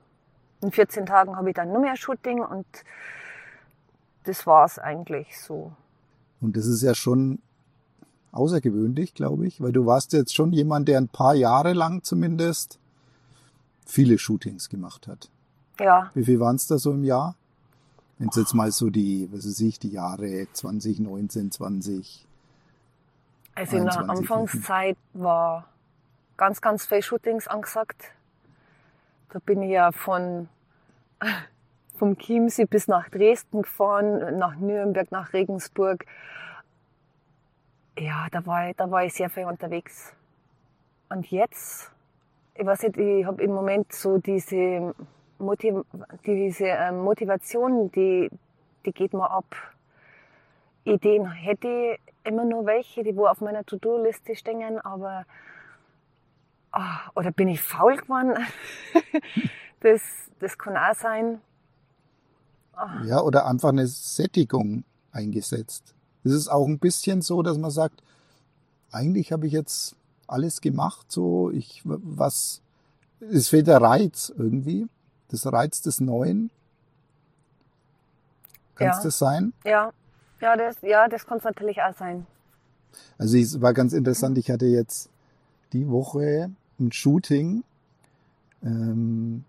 In 0.61 0.71
14 0.71 1.05
Tagen 1.05 1.35
habe 1.35 1.49
ich 1.49 1.55
dann 1.55 1.69
nur 1.69 1.81
mehr 1.81 1.95
Shooting 1.95 2.41
und 2.41 2.65
das 4.23 4.45
war 4.45 4.65
es 4.65 4.77
eigentlich 4.77 5.39
so. 5.39 5.71
Und 6.41 6.57
das 6.57 6.65
ist 6.65 6.81
ja 6.81 6.93
schon 6.93 7.39
außergewöhnlich, 8.31 9.13
glaube 9.13 9.47
ich, 9.47 9.61
weil 9.61 9.71
du 9.71 9.85
warst 9.85 10.13
jetzt 10.13 10.35
schon 10.35 10.51
jemand, 10.51 10.87
der 10.87 10.99
ein 10.99 11.07
paar 11.07 11.33
Jahre 11.33 11.73
lang 11.73 12.03
zumindest 12.03 12.79
viele 13.85 14.17
Shootings 14.17 14.69
gemacht 14.69 15.07
hat. 15.07 15.29
Ja. 15.79 16.11
Wie 16.13 16.23
viel 16.23 16.39
waren 16.39 16.57
es 16.57 16.67
da 16.67 16.77
so 16.77 16.91
im 16.91 17.03
Jahr? 17.03 17.35
Wenn 18.17 18.29
es 18.29 18.35
jetzt 18.35 18.53
mal 18.53 18.71
so 18.71 18.89
die, 18.89 19.29
was 19.31 19.47
weiß 19.47 19.61
ich, 19.61 19.79
die 19.79 19.89
Jahre 19.89 20.47
2019, 20.51 21.51
20. 21.51 22.27
Also 23.55 23.77
in 23.77 23.85
der 23.85 24.09
Anfangszeit 24.09 24.97
war 25.13 25.65
ganz, 26.39 26.61
ganz 26.61 26.85
viele 26.85 27.03
Shootings 27.03 27.47
angesagt. 27.49 28.13
Da 29.29 29.39
bin 29.39 29.61
ich 29.61 29.71
ja 29.71 29.91
von 29.91 30.47
vom 31.97 32.17
Chiemsee 32.17 32.65
bis 32.65 32.87
nach 32.87 33.09
Dresden 33.09 33.63
gefahren, 33.63 34.39
nach 34.39 34.55
Nürnberg, 34.55 35.11
nach 35.11 35.33
Regensburg. 35.33 36.05
Ja, 37.97 38.27
da 38.31 38.45
war 38.45 38.69
ich, 38.69 38.77
da 38.77 38.89
war 38.89 39.03
ich 39.03 39.13
sehr 39.13 39.29
viel 39.29 39.43
unterwegs. 39.43 40.15
Und 41.09 41.29
jetzt, 41.29 41.91
ich 42.55 42.65
weiß 42.65 42.83
nicht, 42.83 42.97
ich 42.97 43.25
habe 43.25 43.43
im 43.43 43.51
Moment 43.51 43.91
so 43.91 44.17
diese, 44.17 44.95
Motiv 45.39 45.83
diese 46.25 46.67
ähm, 46.67 46.99
Motivation, 46.99 47.91
die, 47.91 48.29
die 48.85 48.93
geht 48.93 49.13
mir 49.13 49.29
ab. 49.29 49.55
Ideen 50.85 51.29
hätte 51.29 51.67
ich 51.67 51.99
immer 52.23 52.45
nur 52.45 52.65
welche, 52.65 53.03
die 53.03 53.15
wo 53.17 53.27
auf 53.27 53.41
meiner 53.41 53.65
To-Do-Liste 53.65 54.35
stehen, 54.35 54.79
aber 54.79 55.25
oh, 56.73 57.11
oder 57.15 57.31
bin 57.31 57.47
ich 57.47 57.61
faul 57.61 57.97
geworden? 57.97 58.33
das, 59.81 60.01
das 60.39 60.57
kann 60.57 60.77
auch 60.77 60.95
sein. 60.95 61.41
Ja, 63.03 63.21
oder 63.21 63.45
einfach 63.45 63.69
eine 63.69 63.87
Sättigung 63.87 64.83
eingesetzt. 65.11 65.93
Es 66.23 66.31
ist 66.31 66.47
auch 66.47 66.65
ein 66.65 66.79
bisschen 66.79 67.21
so, 67.21 67.43
dass 67.43 67.57
man 67.57 67.71
sagt, 67.71 68.01
eigentlich 68.91 69.31
habe 69.31 69.47
ich 69.47 69.53
jetzt 69.53 69.95
alles 70.27 70.61
gemacht, 70.61 71.11
so 71.11 71.51
ich 71.51 71.81
was 71.83 72.61
es 73.19 73.49
fehlt 73.49 73.67
der 73.67 73.81
Reiz 73.81 74.31
irgendwie, 74.37 74.87
das 75.29 75.45
Reiz 75.51 75.81
des 75.81 75.99
Neuen. 75.99 76.51
Kann 78.75 78.89
es 78.89 78.97
ja. 78.97 79.03
das 79.03 79.19
sein? 79.19 79.53
Ja, 79.65 79.91
ja, 80.39 80.55
das, 80.55 80.77
ja, 80.81 81.07
das 81.07 81.25
kann 81.25 81.39
es 81.39 81.43
natürlich 81.43 81.81
auch 81.81 81.95
sein. 81.97 82.25
Also 83.17 83.37
es 83.37 83.61
war 83.61 83.73
ganz 83.73 83.93
interessant. 83.93 84.37
Ich 84.37 84.49
hatte 84.49 84.65
jetzt 84.65 85.09
die 85.73 85.89
Woche 85.89 86.51
ein 86.79 86.91
Shooting 86.91 87.63
ähm, 88.63 89.43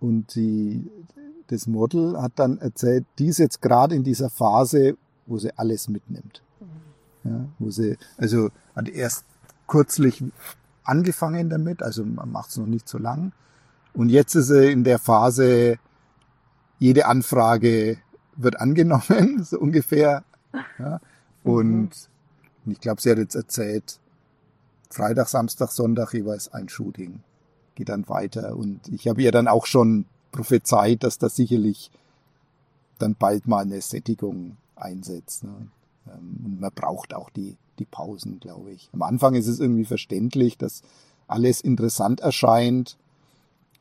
und 0.00 0.34
die 0.34 0.90
das 1.50 1.66
Model 1.66 2.20
hat 2.20 2.32
dann 2.36 2.58
erzählt, 2.58 3.04
die 3.18 3.26
ist 3.26 3.38
jetzt 3.38 3.60
gerade 3.60 3.94
in 3.94 4.04
dieser 4.04 4.30
Phase, 4.30 4.96
wo 5.26 5.38
sie 5.38 5.56
alles 5.58 5.88
mitnimmt. 5.88 6.42
Ja, 7.24 7.44
wo 7.58 7.70
sie, 7.70 7.98
also 8.16 8.50
hat 8.74 8.88
erst 8.88 9.24
kürzlich 9.66 10.24
angefangen 10.84 11.50
damit, 11.50 11.82
also 11.82 12.04
man 12.04 12.30
macht 12.32 12.50
es 12.50 12.56
noch 12.56 12.66
nicht 12.66 12.88
so 12.88 12.98
lang. 12.98 13.32
Und 13.92 14.08
jetzt 14.08 14.34
ist 14.34 14.46
sie 14.46 14.70
in 14.70 14.84
der 14.84 14.98
Phase, 14.98 15.78
jede 16.78 17.06
Anfrage 17.06 17.98
wird 18.36 18.58
angenommen, 18.58 19.44
so 19.44 19.58
ungefähr. 19.58 20.24
Ja. 20.78 21.00
Und, 21.44 21.72
mhm. 21.72 21.90
und 22.64 22.72
ich 22.72 22.80
glaube, 22.80 23.02
sie 23.02 23.10
hat 23.10 23.18
jetzt 23.18 23.34
erzählt, 23.34 23.98
Freitag, 24.90 25.28
Samstag, 25.28 25.70
Sonntag 25.70 26.12
jeweils 26.12 26.52
ein 26.52 26.68
Shooting. 26.68 27.20
Geht 27.76 27.88
dann 27.88 28.08
weiter. 28.08 28.56
Und 28.56 28.88
ich 28.88 29.08
habe 29.08 29.22
ihr 29.22 29.32
dann 29.32 29.48
auch 29.48 29.66
schon 29.66 30.06
prophezeit, 30.32 31.02
dass 31.04 31.18
das 31.18 31.36
sicherlich 31.36 31.90
dann 32.98 33.14
bald 33.14 33.46
mal 33.46 33.62
eine 33.62 33.80
Sättigung 33.80 34.56
einsetzt. 34.76 35.44
Ne? 35.44 35.68
Ähm, 36.08 36.40
und 36.44 36.60
man 36.60 36.72
braucht 36.74 37.14
auch 37.14 37.30
die, 37.30 37.56
die 37.78 37.84
Pausen, 37.84 38.40
glaube 38.40 38.72
ich. 38.72 38.90
Am 38.92 39.02
Anfang 39.02 39.34
ist 39.34 39.46
es 39.46 39.60
irgendwie 39.60 39.84
verständlich, 39.84 40.58
dass 40.58 40.82
alles 41.26 41.60
interessant 41.60 42.20
erscheint 42.20 42.98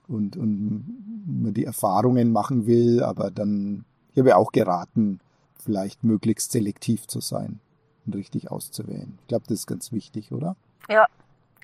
und, 0.08 0.38
und 0.38 0.86
man 1.26 1.54
die 1.54 1.66
Erfahrungen 1.66 2.32
machen 2.32 2.66
will, 2.68 3.04
aber 3.04 3.32
dann, 3.32 3.86
ich 4.12 4.20
habe 4.20 4.30
ja 4.30 4.36
auch 4.38 4.52
geraten, 4.52 5.20
vielleicht 5.64 6.04
möglichst 6.04 6.52
selektiv 6.52 7.08
zu 7.08 7.22
sein 7.22 7.60
und 8.06 8.16
richtig 8.16 8.52
auszuwählen. 8.52 9.18
Ich 9.22 9.28
glaube, 9.28 9.46
das 9.48 9.60
ist 9.60 9.68
ganz 9.68 9.92
wichtig, 9.92 10.32
oder? 10.32 10.56
Ja, 10.88 11.08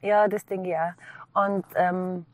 ja, 0.01 0.27
das 0.27 0.45
denke 0.45 0.69
ich 0.69 0.75
auch. 0.75 1.45
Und 1.45 1.65
ähm, 1.75 2.25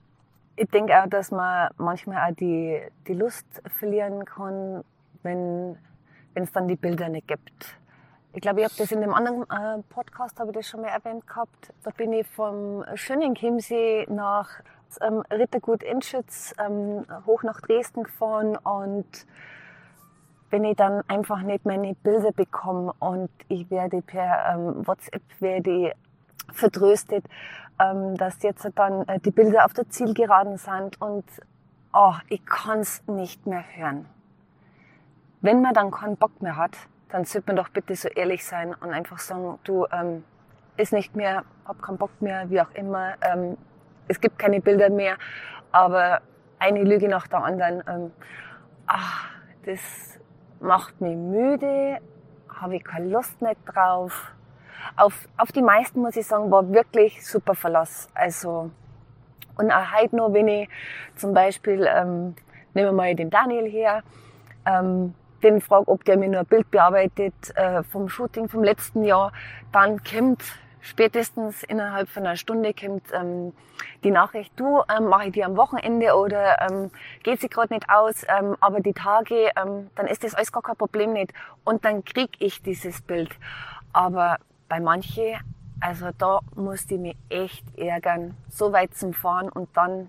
ich 0.55 0.69
denke 0.69 1.01
auch, 1.01 1.07
dass 1.07 1.31
man 1.31 1.69
manchmal 1.77 2.29
auch 2.29 2.35
die, 2.35 2.81
die 3.07 3.13
Lust 3.13 3.45
verlieren 3.77 4.25
kann, 4.25 4.83
wenn 5.23 5.77
es 6.33 6.51
dann 6.51 6.67
die 6.67 6.75
Bilder 6.75 7.09
nicht 7.09 7.27
gibt. 7.27 7.77
Ich 8.33 8.41
glaube, 8.41 8.61
ich 8.61 8.65
habe 8.65 8.75
das 8.77 8.91
in 8.91 9.01
dem 9.01 9.13
anderen 9.13 9.43
äh, 9.43 9.83
Podcast, 9.89 10.39
ich 10.39 10.53
das 10.53 10.67
schon 10.67 10.81
mal 10.81 10.88
erwähnt 10.88 11.27
gehabt. 11.27 11.73
Da 11.83 11.91
bin 11.91 12.13
ich 12.13 12.25
vom 12.27 12.85
schönen 12.95 13.35
Chiemsee 13.35 14.05
nach 14.09 14.61
ähm, 15.01 15.23
Rittergut 15.31 15.83
Inschütz 15.83 16.53
ähm, 16.59 17.05
hoch 17.25 17.43
nach 17.43 17.59
Dresden 17.61 18.03
gefahren 18.03 18.57
und 18.57 19.25
wenn 20.50 20.65
ich 20.65 20.75
dann 20.75 21.01
einfach 21.07 21.41
nicht 21.41 21.65
meine 21.65 21.93
Bilder 21.95 22.31
bekomme 22.31 22.93
und 23.00 23.29
ich 23.47 23.69
werde 23.69 24.01
per 24.01 24.53
ähm, 24.53 24.85
WhatsApp 24.85 25.23
werde 25.39 25.93
vertröstet, 26.53 27.25
ähm, 27.79 28.15
dass 28.17 28.41
jetzt 28.43 28.70
dann 28.75 29.08
äh, 29.08 29.20
die 29.20 29.31
Bilder 29.31 29.65
auf 29.65 29.74
der 29.74 29.89
Zielgeraden 29.89 30.58
sind 30.58 31.00
und 31.01 31.25
oh, 31.93 32.13
ich 32.29 32.46
kann's 32.46 33.03
nicht 33.08 33.46
mehr 33.48 33.63
hören. 33.75 34.05
Wenn 35.41 35.62
man 35.62 35.74
dann 35.74 35.91
keinen 35.91 36.17
Bock 36.17 36.41
mehr 36.41 36.55
hat, 36.55 36.77
dann 37.10 37.25
sollte 37.25 37.48
man 37.48 37.58
doch 37.58 37.70
bitte 37.70 37.96
so 37.96 38.08
ehrlich 38.08 38.46
sein 38.46 38.74
und 38.74 38.91
einfach 38.91 39.20
sagen, 39.20 39.60
du, 39.63 39.86
ähm, 39.91 40.24
ist 40.77 40.93
nicht 40.93 41.15
mehr, 41.15 41.43
hab 41.65 41.81
keinen 41.81 41.98
Bock 41.98 42.22
mehr, 42.22 42.50
wie 42.50 42.62
auch 42.62 42.72
immer, 42.74 43.13
ähm, 43.22 43.58
es 44.08 44.20
gibt 44.20 44.39
keine 44.39 44.62
Bilder 44.62 44.89
mehr, 44.89 45.17
aber 45.72 46.22
eine 46.60 46.84
Lüge 46.84 47.08
nach 47.08 47.27
der 47.27 47.43
anderen. 47.43 47.84
Ähm, 47.88 48.12
ach, 48.88 49.29
das 49.65 50.20
macht 50.60 51.01
mich 51.01 51.15
müde, 51.15 52.00
habe 52.50 52.75
ich 52.75 52.84
keine 52.84 53.08
Lust 53.08 53.41
nicht 53.41 53.60
drauf. 53.65 54.34
Auf, 54.95 55.27
auf 55.38 55.51
die 55.51 55.61
meisten, 55.61 56.01
muss 56.01 56.15
ich 56.15 56.25
sagen, 56.25 56.51
war 56.51 56.71
wirklich 56.71 57.25
super 57.25 57.55
Verlass. 57.55 58.09
Also, 58.13 58.71
und 59.57 59.71
auch 59.71 59.93
heute 60.00 60.15
noch, 60.15 60.33
wenn 60.33 60.47
ich 60.47 60.69
zum 61.15 61.33
Beispiel, 61.33 61.88
ähm, 61.88 62.35
nehmen 62.73 62.88
wir 62.88 62.91
mal 62.91 63.15
den 63.15 63.29
Daniel 63.29 63.69
her, 63.69 64.03
ähm, 64.65 65.13
den 65.43 65.61
frage, 65.61 65.88
ob 65.88 66.05
der 66.05 66.17
mir 66.17 66.29
nur 66.29 66.41
ein 66.41 66.45
Bild 66.45 66.69
bearbeitet 66.71 67.33
äh, 67.55 67.83
vom 67.83 68.09
Shooting 68.09 68.47
vom 68.47 68.63
letzten 68.63 69.03
Jahr, 69.03 69.31
dann 69.71 70.03
kommt 70.03 70.43
spätestens 70.81 71.63
innerhalb 71.63 72.09
von 72.09 72.25
einer 72.25 72.35
Stunde 72.35 72.73
kommt 72.73 73.03
ähm, 73.13 73.53
die 74.03 74.11
Nachricht, 74.11 74.51
du, 74.59 74.81
ähm, 74.95 75.05
mache 75.05 75.27
ich 75.27 75.33
die 75.33 75.43
am 75.43 75.57
Wochenende 75.57 76.15
oder 76.15 76.57
ähm, 76.61 76.91
geht 77.23 77.39
sie 77.39 77.50
gerade 77.50 77.73
nicht 77.73 77.89
aus, 77.89 78.25
ähm, 78.27 78.55
aber 78.59 78.79
die 78.79 78.93
Tage, 78.93 79.51
ähm, 79.55 79.89
dann 79.95 80.07
ist 80.07 80.23
das 80.23 80.33
alles 80.33 80.51
gar 80.51 80.63
kein 80.63 80.75
Problem 80.75 81.13
nicht. 81.13 81.33
Und 81.63 81.85
dann 81.85 82.03
krieg 82.03 82.31
ich 82.39 82.61
dieses 82.61 83.01
Bild. 83.01 83.31
Aber 83.93 84.38
bei 84.72 84.80
manchen, 84.80 85.36
also 85.82 86.12
da 86.18 86.40
musste 86.56 86.96
ich 86.96 87.01
mich 87.01 87.18
echt 87.28 87.78
ärgern, 87.78 88.38
so 88.50 88.72
weit 88.72 88.96
zum 88.96 89.13
Fahren 89.13 89.50
und 89.50 89.68
dann 89.74 90.08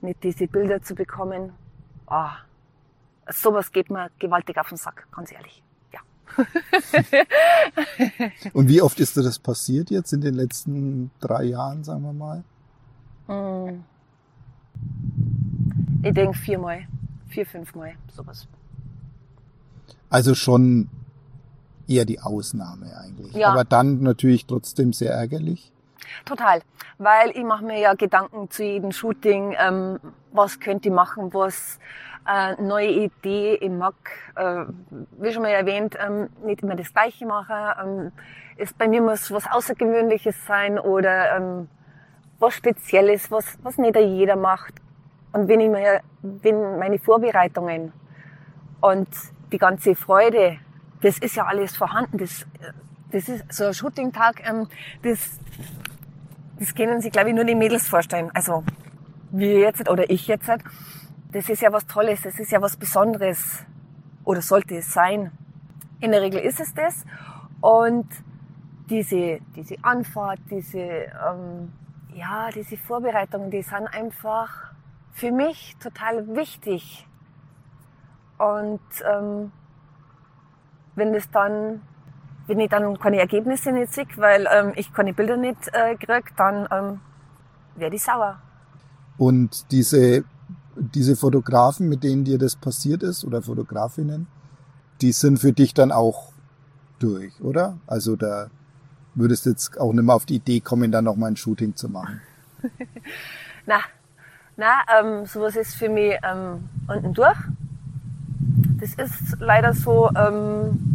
nicht 0.00 0.24
diese 0.24 0.48
Bilder 0.48 0.82
zu 0.82 0.96
bekommen. 0.96 1.52
Oh, 2.08 2.32
sowas 3.28 3.70
geht 3.70 3.90
mir 3.90 4.10
gewaltig 4.18 4.58
auf 4.58 4.70
den 4.70 4.76
Sack, 4.76 5.06
ganz 5.12 5.30
ehrlich. 5.30 5.62
Und 8.54 8.68
wie 8.68 8.82
oft 8.82 8.98
ist 8.98 9.16
dir 9.16 9.22
das 9.22 9.38
passiert 9.38 9.88
jetzt 9.90 10.12
in 10.12 10.20
den 10.20 10.34
letzten 10.34 11.12
drei 11.20 11.44
Jahren, 11.44 11.84
sagen 11.84 12.02
wir 12.02 12.12
mal? 12.12 12.42
Hm. 13.28 13.84
Ich 16.02 16.12
denke 16.12 16.36
viermal, 16.36 16.88
vier, 17.28 17.46
fünfmal, 17.46 17.92
sowas. 18.08 18.48
Also 20.10 20.34
schon 20.34 20.88
eher 21.88 22.04
die 22.04 22.20
Ausnahme 22.20 22.86
eigentlich. 22.96 23.34
Ja. 23.34 23.50
Aber 23.50 23.64
dann 23.64 24.02
natürlich 24.02 24.46
trotzdem 24.46 24.92
sehr 24.92 25.12
ärgerlich. 25.12 25.72
Total, 26.24 26.60
weil 26.98 27.30
ich 27.30 27.44
mache 27.44 27.64
mir 27.64 27.78
ja 27.78 27.94
Gedanken 27.94 28.50
zu 28.50 28.62
jedem 28.62 28.92
Shooting, 28.92 29.56
ähm, 29.58 29.98
was 30.32 30.60
könnte 30.60 30.88
ich 30.88 30.94
machen, 30.94 31.32
was 31.32 31.78
äh, 32.28 32.60
neue 32.60 32.88
Idee. 32.88 33.54
Ich 33.60 33.70
mag, 33.70 33.94
äh, 34.36 34.64
wie 35.18 35.32
schon 35.32 35.42
mal 35.42 35.48
erwähnt, 35.48 35.96
ähm, 36.04 36.28
nicht 36.44 36.62
immer 36.62 36.76
das 36.76 36.92
Gleiche 36.92 37.26
machen. 37.26 37.56
Ähm, 37.82 38.12
ist, 38.56 38.76
bei 38.78 38.88
mir 38.88 39.02
muss 39.02 39.30
was 39.30 39.50
Außergewöhnliches 39.50 40.46
sein 40.46 40.78
oder 40.78 41.36
ähm, 41.36 41.68
was 42.38 42.54
Spezielles, 42.54 43.30
was, 43.30 43.58
was 43.62 43.78
nicht 43.78 43.96
jeder 43.96 44.36
macht. 44.36 44.74
Und 45.32 45.48
wenn 45.48 45.60
ich 45.60 45.68
mir, 45.68 46.00
wenn 46.22 46.78
meine 46.78 46.98
Vorbereitungen 46.98 47.92
und 48.80 49.08
die 49.50 49.58
ganze 49.58 49.94
Freude, 49.94 50.58
das 51.04 51.18
ist 51.18 51.36
ja 51.36 51.44
alles 51.44 51.76
vorhanden. 51.76 52.16
Das, 52.16 52.46
das 53.10 53.28
ist 53.28 53.52
so 53.52 53.66
ein 53.66 53.74
Shooting-Tag, 53.74 54.42
ähm, 54.48 54.66
das, 55.02 55.38
das 56.58 56.74
können 56.74 57.02
sich, 57.02 57.12
glaube 57.12 57.28
ich, 57.28 57.34
nur 57.34 57.44
die 57.44 57.54
Mädels 57.54 57.86
vorstellen. 57.86 58.30
Also, 58.32 58.64
wie 59.30 59.52
jetzt 59.52 59.88
oder 59.88 60.08
ich 60.08 60.26
jetzt 60.26 60.48
das 60.48 61.48
ist 61.48 61.60
ja 61.60 61.72
was 61.72 61.86
Tolles, 61.86 62.22
das 62.22 62.38
ist 62.38 62.52
ja 62.52 62.62
was 62.62 62.76
Besonderes 62.76 63.66
oder 64.24 64.40
sollte 64.40 64.76
es 64.76 64.92
sein. 64.92 65.30
In 66.00 66.12
der 66.12 66.22
Regel 66.22 66.40
ist 66.40 66.60
es 66.60 66.72
das. 66.72 67.04
Und 67.60 68.06
diese, 68.88 69.40
diese 69.56 69.76
Anfahrt, 69.82 70.38
diese, 70.50 70.78
ähm, 70.78 71.72
ja, 72.14 72.48
diese 72.54 72.76
Vorbereitungen, 72.76 73.50
die 73.50 73.62
sind 73.62 73.88
einfach 73.88 74.48
für 75.12 75.32
mich 75.32 75.76
total 75.82 76.26
wichtig. 76.34 77.06
Und 78.38 78.80
ähm, 79.04 79.52
wenn 80.96 81.12
das 81.12 81.30
dann, 81.30 81.82
wenn 82.46 82.60
ich 82.60 82.70
dann 82.70 82.98
keine 82.98 83.18
Ergebnisse 83.18 83.72
nicht 83.72 83.92
sehe, 83.92 84.06
weil 84.16 84.46
ähm, 84.52 84.72
ich 84.76 84.92
keine 84.92 85.12
Bilder 85.12 85.36
nicht 85.36 85.68
äh, 85.72 85.96
kriege, 85.96 86.22
dann 86.36 86.68
ähm, 86.70 87.00
werde 87.76 87.96
ich 87.96 88.02
sauer. 88.02 88.40
Und 89.16 89.70
diese 89.70 90.24
diese 90.76 91.16
Fotografen, 91.16 91.88
mit 91.88 92.02
denen 92.02 92.24
dir 92.24 92.38
das 92.38 92.56
passiert 92.56 93.02
ist, 93.02 93.24
oder 93.24 93.42
Fotografinnen, 93.42 94.26
die 95.00 95.12
sind 95.12 95.38
für 95.38 95.52
dich 95.52 95.74
dann 95.74 95.92
auch 95.92 96.32
durch, 96.98 97.40
oder? 97.40 97.78
Also 97.86 98.16
da 98.16 98.48
würdest 99.14 99.46
du 99.46 99.50
jetzt 99.50 99.78
auch 99.78 99.92
nicht 99.92 100.04
mehr 100.04 100.14
auf 100.14 100.26
die 100.26 100.36
Idee 100.36 100.60
kommen, 100.60 100.90
dann 100.90 101.04
noch 101.04 101.16
mal 101.16 101.28
ein 101.28 101.36
Shooting 101.36 101.76
zu 101.76 101.88
machen. 101.88 102.20
na, 103.66 103.80
na, 104.56 104.80
ähm, 104.98 105.26
sowas 105.26 105.56
ist 105.56 105.74
für 105.74 105.88
mich 105.88 106.16
ähm, 106.22 106.68
unten 106.88 107.14
durch. 107.14 107.36
Das 108.80 108.94
ist 108.94 109.36
leider 109.40 109.72
so, 109.72 110.10
ähm, 110.16 110.94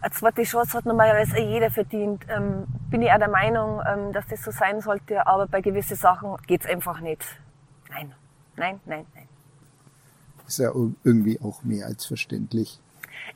eine 0.00 0.12
zweite 0.12 0.42
Chance 0.42 0.78
hat 0.78 0.86
normalerweise 0.86 1.40
jeder 1.40 1.70
verdient. 1.70 2.24
Ähm, 2.28 2.66
bin 2.90 3.02
ich 3.02 3.10
auch 3.10 3.18
der 3.18 3.28
Meinung, 3.28 3.82
ähm, 3.86 4.12
dass 4.12 4.26
das 4.26 4.42
so 4.42 4.50
sein 4.50 4.80
sollte, 4.80 5.26
aber 5.26 5.46
bei 5.46 5.60
gewissen 5.60 5.96
Sachen 5.96 6.36
geht's 6.46 6.66
einfach 6.66 7.00
nicht. 7.00 7.24
Nein, 7.90 8.14
nein, 8.56 8.80
nein, 8.86 9.06
nein. 9.14 9.28
Ist 10.46 10.58
ja 10.58 10.70
irgendwie 11.02 11.40
auch 11.40 11.62
mehr 11.64 11.86
als 11.86 12.06
verständlich. 12.06 12.80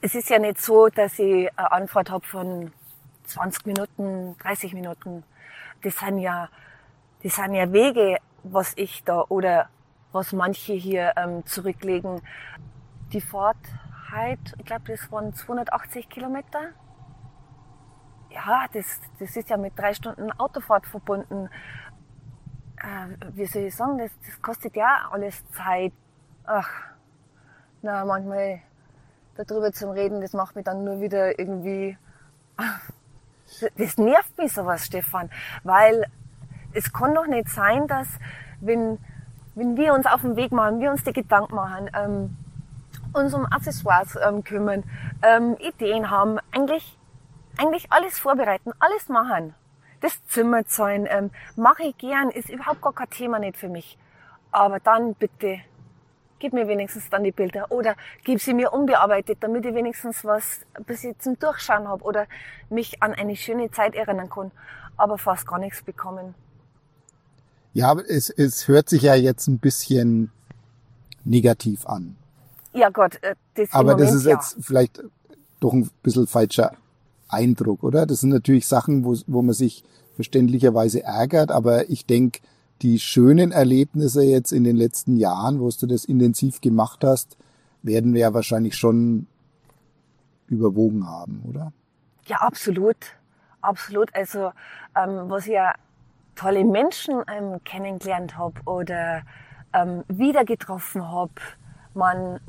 Es 0.01 0.15
ist 0.15 0.31
ja 0.31 0.39
nicht 0.39 0.61
so, 0.61 0.89
dass 0.89 1.19
ich 1.19 1.51
eine 1.57 1.73
Antwort 1.73 2.11
habe 2.11 2.25
von 2.25 2.73
20 3.25 3.67
Minuten, 3.67 4.37
30 4.39 4.75
Minuten. 4.75 5.25
Das 5.83 5.99
sind 5.99 6.19
ja, 6.19 6.49
das 7.23 7.35
sind 7.35 7.55
ja 7.55 7.73
Wege, 7.73 8.19
was 8.45 8.73
ich 8.77 9.03
da 9.05 9.25
oder 9.29 9.69
was 10.13 10.33
manche 10.33 10.73
hier 10.73 11.13
ähm, 11.17 11.45
zurücklegen. 11.47 12.21
Die 13.13 13.21
Fahrt 13.21 13.57
heute, 14.13 14.55
ich 14.59 14.65
glaube, 14.65 14.85
das 14.87 15.11
waren 15.13 15.35
280 15.35 16.09
Kilometer. 16.09 16.71
Ja, 18.31 18.67
das, 18.73 19.01
das 19.19 19.37
ist 19.37 19.51
ja 19.51 19.57
mit 19.57 19.79
drei 19.79 19.95
Stunden 19.95 20.31
Autofahrt 20.33 20.87
verbunden 20.87 21.49
äh, 22.83 23.35
wie 23.35 23.47
soll 23.47 23.65
ich 23.65 23.75
sagen, 23.75 23.99
das, 23.99 24.11
das 24.27 24.41
kostet 24.41 24.77
ja 24.77 25.09
alles 25.11 25.45
Zeit. 25.51 25.93
Ach, 26.45 26.71
na, 27.83 28.05
manchmal 28.05 28.61
darüber 29.37 29.73
zu 29.73 29.91
reden, 29.91 30.21
das 30.21 30.33
macht 30.33 30.57
mich 30.57 30.65
dann 30.65 30.85
nur 30.85 31.01
wieder 31.01 31.39
irgendwie, 31.39 31.97
das 33.77 33.97
nervt 33.99 34.37
mich 34.39 34.53
sowas, 34.53 34.87
Stefan, 34.87 35.31
weil 35.63 36.07
es 36.73 36.93
kann 36.93 37.15
doch 37.15 37.27
nicht 37.27 37.49
sein, 37.49 37.87
dass 37.87 38.09
wenn, 38.61 38.99
wenn 39.61 39.77
wir 39.77 39.95
uns 39.95 40.07
auf 40.07 40.23
den 40.23 40.37
Weg 40.37 40.53
machen, 40.53 40.81
wir 40.81 40.91
uns 40.91 41.05
die 41.05 41.13
Gedanken 41.13 41.55
machen, 41.55 41.91
ähm, 41.95 42.37
uns 43.13 43.35
um 43.35 43.45
Accessoires 43.45 44.19
ähm, 44.27 44.43
kümmern, 44.43 44.85
ähm, 45.23 45.57
Ideen 45.61 46.11
haben, 46.11 46.39
eigentlich, 46.51 46.99
eigentlich 47.59 47.93
alles 47.93 48.19
vorbereiten, 48.19 48.73
alles 48.81 49.09
machen 49.09 49.55
das 50.01 50.25
Zimmer 50.27 50.65
zahlen, 50.67 51.07
ähm, 51.09 51.31
mache 51.57 51.85
ich 51.85 51.99
gern, 51.99 52.31
ist 52.31 52.49
überhaupt 52.49 52.83
gar 52.83 52.95
kein 52.95 53.11
Thema 53.11 53.39
nicht 53.39 53.57
für 53.57 53.69
mich. 53.69 53.99
Aber 54.51 54.81
dann 54.81 55.15
bitte, 55.15 55.61
gib 56.39 56.53
mir 56.53 56.67
wenigstens 56.67 57.09
dann 57.11 57.23
die 57.23 57.33
Bilder 57.33 57.71
oder 57.71 57.95
gib 58.25 58.41
sie 58.41 58.55
mir 58.55 58.73
unbearbeitet, 58.73 59.39
damit 59.41 59.65
ich 59.67 59.75
wenigstens 59.75 60.25
was 60.25 60.67
bis 60.87 61.05
ich 61.05 61.19
zum 61.19 61.39
Durchschauen 61.39 61.87
habe 61.87 62.03
oder 62.03 62.27
mich 62.71 63.03
an 63.03 63.15
eine 63.15 63.37
schöne 63.37 63.71
Zeit 63.71 63.95
erinnern 63.95 64.31
kann. 64.31 64.51
Aber 64.97 65.19
fast 65.19 65.47
gar 65.47 65.59
nichts 65.59 65.83
bekommen. 65.83 66.35
Ja, 67.73 67.91
aber 67.91 68.09
es, 68.09 68.31
es 68.31 68.69
hört 68.69 68.89
sich 68.89 69.03
ja 69.03 69.15
jetzt 69.15 69.47
ein 69.49 69.59
bisschen 69.59 70.31
negativ 71.25 71.87
an. 71.87 72.17
Ja 72.73 72.91
Gott, 72.91 73.23
äh, 73.23 73.35
das 73.55 73.73
Aber 73.73 73.93
Moment, 73.93 74.09
das 74.09 74.15
ist 74.15 74.27
jetzt 74.27 74.57
ja. 74.57 74.63
vielleicht 74.63 75.03
doch 75.61 75.73
ein 75.73 75.89
bisschen 76.03 76.27
falscher 76.27 76.73
Eindruck, 77.29 77.83
oder? 77.83 78.07
Das 78.07 78.21
sind 78.21 78.31
natürlich 78.31 78.67
Sachen, 78.67 79.05
wo, 79.05 79.17
wo 79.27 79.43
man 79.43 79.55
sich 79.55 79.85
verständlicherweise 80.15 81.03
ärgert, 81.03 81.51
aber 81.51 81.89
ich 81.91 82.07
denke, 82.07 82.41
die 82.83 82.99
schönen 82.99 83.53
Erlebnisse 83.53 84.23
jetzt 84.23 84.53
in 84.53 84.65
den 84.65 84.77
letzten 84.77 85.17
Jahren, 85.17 85.61
wo 85.61 85.69
du 85.69 85.87
das 85.87 86.05
intensiv 86.05 86.61
gemacht 86.61 87.05
hast, 87.05 87.37
werden 87.83 88.15
wir 88.15 88.21
ja 88.21 88.35
wahrscheinlich 88.35 88.77
schon 88.77 89.27
überwogen 90.49 91.07
haben, 91.07 91.43
oder? 91.49 91.73
Ja, 92.27 92.39
absolut. 92.39 92.97
Absolut. 93.61 94.15
Also, 94.15 94.53
ähm, 94.97 95.29
was 95.29 95.47
ich 95.47 95.53
ja 95.53 95.75
tolle 96.41 96.65
Menschen 96.65 97.23
ähm, 97.31 97.63
kennengelernt 97.65 98.39
habe 98.39 98.61
oder 98.65 99.23
ähm, 99.75 100.05
wieder 100.09 100.45
getroffen 100.45 101.07
habe, 101.11 101.33
man 101.95 102.41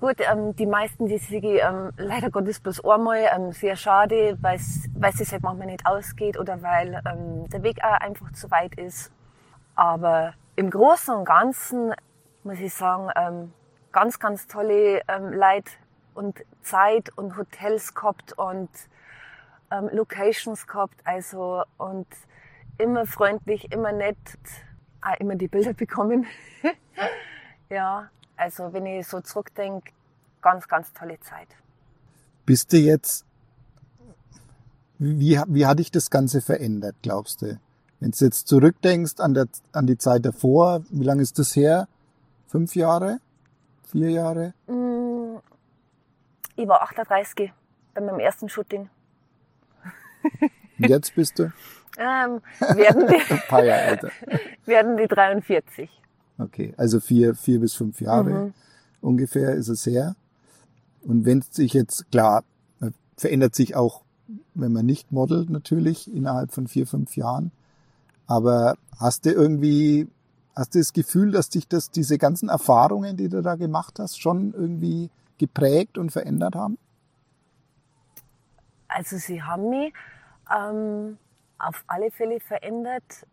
Gut, 0.00 0.16
ähm, 0.20 0.56
die 0.56 0.66
meisten, 0.66 1.06
die 1.06 1.18
sich 1.18 1.44
ähm, 1.44 1.92
leider 1.98 2.30
Gottes 2.30 2.58
bloß 2.58 2.82
einmal, 2.84 3.28
ähm, 3.36 3.52
sehr 3.52 3.76
schade, 3.76 4.36
weil 4.40 4.56
es 4.56 4.88
halt 5.30 5.42
manchmal 5.42 5.66
nicht 5.66 5.86
ausgeht 5.86 6.38
oder 6.38 6.62
weil 6.62 7.02
ähm, 7.06 7.48
der 7.50 7.62
Weg 7.62 7.84
auch 7.84 8.00
einfach 8.00 8.32
zu 8.32 8.50
weit 8.50 8.74
ist. 8.76 9.12
Aber 9.74 10.32
im 10.56 10.70
Großen 10.70 11.14
und 11.14 11.26
Ganzen 11.26 11.92
muss 12.44 12.58
ich 12.58 12.72
sagen, 12.72 13.10
ähm, 13.14 13.52
ganz, 13.92 14.18
ganz 14.18 14.46
tolle 14.46 15.02
ähm, 15.06 15.34
Leute 15.34 15.70
und 16.14 16.42
Zeit 16.62 17.10
und 17.16 17.36
Hotels 17.36 17.94
gehabt 17.94 18.32
und 18.38 18.70
ähm, 19.70 19.90
Locations 19.92 20.66
gehabt, 20.66 20.98
also 21.04 21.62
und 21.76 22.06
immer 22.80 23.06
freundlich, 23.06 23.72
immer 23.72 23.92
nett. 23.92 24.16
auch 25.02 25.18
immer 25.20 25.36
die 25.36 25.48
Bilder 25.48 25.72
bekommen. 25.84 26.26
ja, 27.68 28.10
also 28.36 28.72
wenn 28.72 28.86
ich 28.86 29.06
so 29.06 29.20
zurückdenke, 29.20 29.92
ganz, 30.42 30.66
ganz 30.68 30.92
tolle 30.92 31.20
Zeit. 31.20 31.48
Bist 32.46 32.72
du 32.72 32.78
jetzt, 32.78 33.24
wie, 34.98 35.40
wie 35.46 35.66
hat 35.66 35.78
dich 35.78 35.90
das 35.90 36.10
Ganze 36.10 36.40
verändert, 36.40 36.96
glaubst 37.02 37.42
du? 37.42 37.58
Wenn 38.00 38.12
du 38.12 38.24
jetzt 38.24 38.48
zurückdenkst 38.48 39.20
an, 39.20 39.34
der, 39.34 39.46
an 39.72 39.86
die 39.86 39.98
Zeit 39.98 40.24
davor, 40.24 40.82
wie 40.90 41.04
lange 41.04 41.22
ist 41.22 41.38
das 41.38 41.54
her? 41.54 41.86
Fünf 42.46 42.74
Jahre? 42.74 43.20
Vier 43.84 44.10
Jahre? 44.10 44.54
Mm, 44.66 45.38
ich 46.56 46.66
war 46.66 46.82
38 46.82 47.52
bei 47.94 48.00
meinem 48.00 48.20
ersten 48.20 48.48
Shooting. 48.48 48.88
Und 50.80 50.88
jetzt 50.88 51.14
bist 51.14 51.38
du? 51.38 51.52
Ähm, 51.98 52.40
werden, 52.76 53.08
die, 53.08 53.32
Ein 53.32 53.42
paar 53.48 53.64
Jahre 53.64 53.82
älter. 53.82 54.10
werden 54.64 54.96
die 54.96 55.06
43. 55.08 55.90
Okay, 56.38 56.72
also 56.76 57.00
vier, 57.00 57.34
vier 57.34 57.60
bis 57.60 57.74
fünf 57.74 58.00
Jahre 58.00 58.30
Mhm. 58.30 58.54
ungefähr 59.02 59.54
ist 59.54 59.68
es 59.68 59.84
her. 59.84 60.14
Und 61.02 61.26
wenn 61.26 61.40
es 61.40 61.48
sich 61.52 61.74
jetzt, 61.74 62.10
klar, 62.10 62.44
äh, 62.80 62.90
verändert 63.18 63.54
sich 63.56 63.74
auch, 63.74 64.02
wenn 64.54 64.72
man 64.72 64.86
nicht 64.86 65.10
modelt 65.12 65.50
natürlich, 65.50 66.10
innerhalb 66.10 66.52
von 66.52 66.68
vier, 66.68 66.86
fünf 66.86 67.16
Jahren. 67.16 67.50
Aber 68.28 68.76
hast 68.98 69.26
du 69.26 69.32
irgendwie, 69.32 70.06
hast 70.54 70.74
du 70.76 70.78
das 70.78 70.92
Gefühl, 70.92 71.32
dass 71.32 71.50
dich 71.50 71.66
das, 71.68 71.90
diese 71.90 72.16
ganzen 72.18 72.48
Erfahrungen, 72.48 73.16
die 73.16 73.28
du 73.28 73.42
da 73.42 73.56
gemacht 73.56 73.98
hast, 73.98 74.22
schon 74.22 74.54
irgendwie 74.54 75.10
geprägt 75.38 75.98
und 75.98 76.12
verändert 76.12 76.54
haben? 76.54 76.78
Also 78.88 79.16
sie 79.18 79.42
haben 79.42 79.68
mich 79.70 79.92
ähm, 80.54 81.18
auf 81.58 81.84
alle 81.86 82.10
Fälle 82.10 82.40
verändert. 82.40 83.26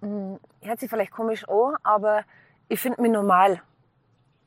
Hm, 0.00 0.38
Hört 0.62 0.80
sich 0.80 0.90
vielleicht 0.90 1.12
komisch 1.12 1.48
an, 1.48 1.76
aber 1.82 2.24
ich 2.68 2.80
finde 2.80 3.00
mich 3.02 3.10
normal. 3.12 3.60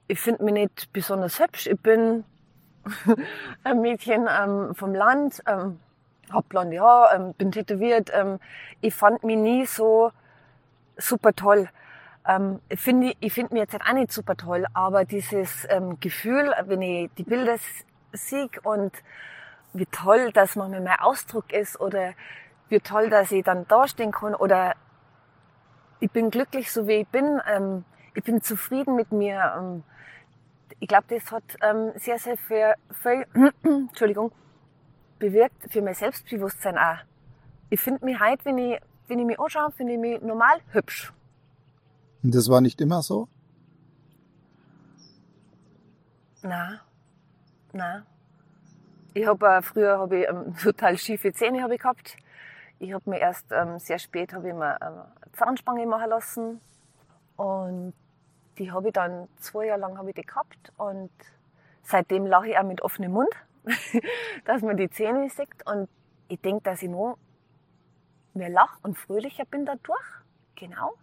Ich 0.08 0.20
finde 0.20 0.44
mich 0.44 0.54
nicht 0.54 0.94
besonders 0.94 1.40
hübsch. 1.40 1.68
Ich 1.68 1.80
bin 1.80 2.24
ein 3.64 3.82
Mädchen 3.82 4.28
ähm, 4.30 4.76
vom 4.76 4.94
Land, 4.94 5.42
ähm, 5.46 5.80
hab 6.32 6.50
blonde 6.50 6.80
Haare, 6.80 7.16
ähm, 7.16 7.34
bin 7.34 7.52
tätowiert. 7.52 8.12
Ähm, 8.14 8.40
ich 8.82 8.94
fand 8.94 9.24
mich 9.24 9.38
nie 9.38 9.66
so 9.66 10.12
super 10.98 11.34
toll. 11.34 11.70
Ähm, 12.28 12.60
ich 12.70 12.80
finde 12.80 13.14
ich 13.20 13.34
find 13.34 13.52
mich 13.52 13.62
jetzt 13.62 13.74
halt 13.74 13.84
auch 13.88 13.94
nicht 13.94 14.12
super 14.12 14.36
toll, 14.36 14.66
aber 14.74 15.06
dieses 15.06 15.66
ähm, 15.70 16.00
Gefühl, 16.00 16.54
wenn 16.66 16.82
ich 16.82 17.10
die 17.18 17.24
Bilder 17.24 17.56
sehe 18.14 18.50
und 18.64 18.92
wie 19.74 19.86
toll, 19.86 20.32
dass 20.32 20.56
man 20.56 20.72
mit 20.72 20.84
mein 20.84 21.00
Ausdruck 21.00 21.52
ist 21.52 21.80
oder 21.80 22.14
wie 22.70 22.80
toll, 22.80 23.10
dass 23.10 23.32
ich 23.32 23.44
dann 23.44 23.68
dastehen 23.68 24.12
kann 24.12 24.36
oder 24.36 24.76
ich 26.00 26.12
bin 26.12 26.30
glücklich, 26.30 26.72
so 26.72 26.88
wie 26.88 27.02
ich 27.02 27.08
bin. 27.08 27.42
Ähm, 27.48 27.86
ich 28.14 28.24
bin 28.24 28.42
zufrieden 28.42 28.96
mit 28.96 29.12
mir. 29.12 29.54
Ähm, 29.58 29.84
ich 30.80 30.88
glaube, 30.88 31.06
das 31.10 31.32
hat 31.32 31.44
ähm, 31.62 31.92
sehr, 31.96 32.18
sehr 32.18 32.38
viel, 32.38 32.74
viel 33.02 33.26
Entschuldigung, 33.64 34.32
bewirkt 35.20 35.72
für 35.72 35.82
mein 35.82 35.94
Selbstbewusstsein 35.94 36.78
auch. 36.78 36.98
Ich 37.70 37.80
finde 37.80 38.06
mich 38.06 38.20
heute, 38.20 38.46
wenn 38.46 38.58
ich, 38.58 38.80
wenn 39.08 39.20
ich 39.20 39.26
mich 39.26 39.40
anschaue, 39.40 39.72
finde 39.72 39.94
ich 39.94 40.00
mich 40.00 40.22
normal 40.22 40.60
hübsch. 40.72 41.14
Und 42.24 42.34
das 42.34 42.50
war 42.50 42.62
nicht 42.62 42.82
immer 42.82 43.02
so? 43.02 43.28
Na, 46.42 46.82
na. 47.74 48.06
Ich 49.14 49.26
habe 49.26 49.48
äh, 49.48 49.62
früher 49.62 50.00
hab 50.00 50.12
ich, 50.12 50.28
ähm, 50.28 50.56
total 50.62 50.98
schiefe 50.98 51.34
Zähne 51.34 51.64
hab 51.64 51.72
ich 51.72 51.80
gehabt. 51.80 52.18
Ich 52.80 52.94
habe 52.94 53.10
mir 53.10 53.20
erst 53.20 53.52
ähm, 53.52 53.80
sehr 53.80 54.00
spät 54.00 54.34
habe 54.34 54.50
ich 54.50 54.54
mir 54.54 54.78
ähm, 54.82 55.02
eine 55.22 55.32
Zahnspange 55.34 55.86
machen 55.86 56.10
lassen 56.10 56.62
und 57.36 57.94
die 58.58 58.72
habe 58.72 58.88
ich 58.88 58.94
dann 58.94 59.28
zwei 59.38 59.66
Jahre 59.66 59.80
lang 59.82 59.98
habe 59.98 60.10
ich 60.10 60.16
die 60.16 60.22
gehabt 60.22 60.72
und 60.78 61.10
seitdem 61.82 62.26
lache 62.26 62.50
ich 62.50 62.58
auch 62.58 62.64
mit 62.64 62.82
offenem 62.82 63.14
Mund, 63.14 63.30
dass 64.46 64.62
man 64.62 64.78
die 64.78 64.90
Zähne 64.90 65.30
sieht 65.30 65.66
und 65.66 65.90
ich 66.28 66.40
denke, 66.42 66.62
dass 66.64 66.84
ich 66.84 66.90
noch 66.90 67.18
mehr 68.34 68.50
lach 68.50 68.78
und 68.84 68.98
fröhlicher 68.98 69.46
bin 69.46 69.66
dadurch. 69.66 70.06
Genau. 70.56 70.94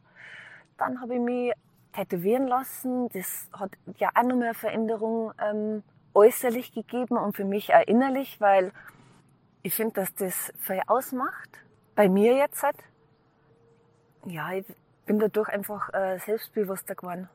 Dann 0.79 1.01
habe 1.01 1.15
ich 1.15 1.21
mich 1.21 1.53
tätowieren 1.93 2.47
lassen. 2.47 3.09
Das 3.09 3.49
hat 3.53 3.73
ja 3.99 4.11
auch 4.15 4.23
noch 4.23 4.37
mehr 4.37 4.55
Veränderung 4.55 5.33
ähm, 5.43 5.83
äußerlich 6.17 6.73
gegeben 6.73 7.17
und 7.17 7.37
für 7.37 7.45
mich 7.45 7.75
auch 7.75 7.87
innerlich, 7.87 8.41
weil 8.41 8.73
ich 9.63 9.75
finde, 9.75 9.95
dass 9.95 10.15
das 10.15 10.53
viel 10.59 10.81
ausmacht. 10.87 11.51
Bei 11.95 12.09
mir 12.09 12.37
jetzt 12.37 12.63
halt. 12.63 12.77
Ja, 14.27 14.53
ich 14.53 14.65
bin 15.07 15.19
dadurch 15.19 15.49
einfach 15.49 15.93
äh, 15.93 16.19
selbstbewusster 16.19 16.95
geworden. 16.95 17.29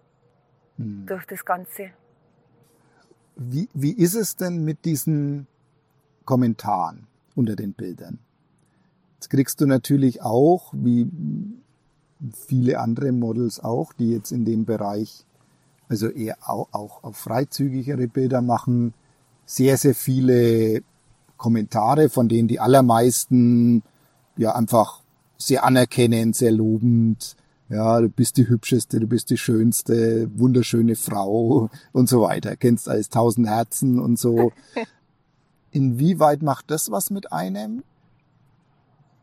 Hm. 0.77 1.05
Durch 1.05 1.25
das 1.25 1.45
Ganze. 1.45 1.91
Wie, 3.35 3.69
wie 3.73 3.93
ist 3.93 4.15
es 4.15 4.35
denn 4.35 4.63
mit 4.63 4.85
diesen 4.85 5.47
Kommentaren 6.25 7.07
unter 7.35 7.55
den 7.55 7.73
Bildern? 7.73 8.19
Jetzt 9.15 9.29
kriegst 9.29 9.61
du 9.61 9.65
natürlich 9.65 10.21
auch, 10.21 10.73
wie 10.73 11.09
viele 12.47 12.79
andere 12.79 13.11
Models 13.11 13.59
auch, 13.59 13.93
die 13.93 14.11
jetzt 14.11 14.31
in 14.31 14.45
dem 14.45 14.65
Bereich, 14.65 15.25
also 15.91 16.07
eher 16.07 16.37
auch, 16.47 16.69
auch 16.71 17.03
auf 17.03 17.17
freizügigere 17.17 18.07
Bilder 18.07 18.41
machen, 18.41 18.93
sehr, 19.45 19.75
sehr 19.75 19.93
viele 19.93 20.83
Kommentare, 21.35 22.07
von 22.07 22.29
denen 22.29 22.47
die 22.47 22.61
allermeisten 22.61 23.83
ja 24.37 24.55
einfach 24.55 25.01
sehr 25.37 25.65
anerkennend, 25.65 26.37
sehr 26.37 26.53
lobend, 26.53 27.35
ja, 27.67 27.99
du 27.99 28.07
bist 28.07 28.37
die 28.37 28.47
hübscheste, 28.47 29.01
du 29.01 29.07
bist 29.07 29.29
die 29.31 29.37
schönste, 29.37 30.29
wunderschöne 30.33 30.95
Frau 30.95 31.69
und 31.91 32.07
so 32.07 32.21
weiter. 32.21 32.55
Kennst 32.55 32.87
alles 32.87 33.09
tausend 33.09 33.47
Herzen 33.47 33.99
und 33.99 34.17
so. 34.17 34.53
Inwieweit 35.71 36.41
macht 36.41 36.71
das 36.71 36.89
was 36.89 37.09
mit 37.09 37.33
einem? 37.33 37.83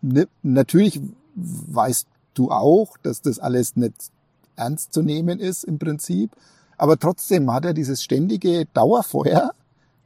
Ne, 0.03 0.29
natürlich 0.43 1.01
weißt 1.35 2.07
du 2.35 2.51
auch, 2.51 2.99
dass 2.99 3.23
das 3.23 3.39
alles 3.39 3.75
nicht 3.77 4.13
ernst 4.59 4.93
zu 4.93 5.03
nehmen 5.03 5.39
ist 5.39 5.65
im 5.65 5.79
Prinzip. 5.79 6.33
Aber 6.79 6.99
trotzdem 6.99 7.53
hat 7.53 7.65
er 7.65 7.75
dieses 7.75 8.03
ständige 8.03 8.67
Dauerfeuer 8.67 9.53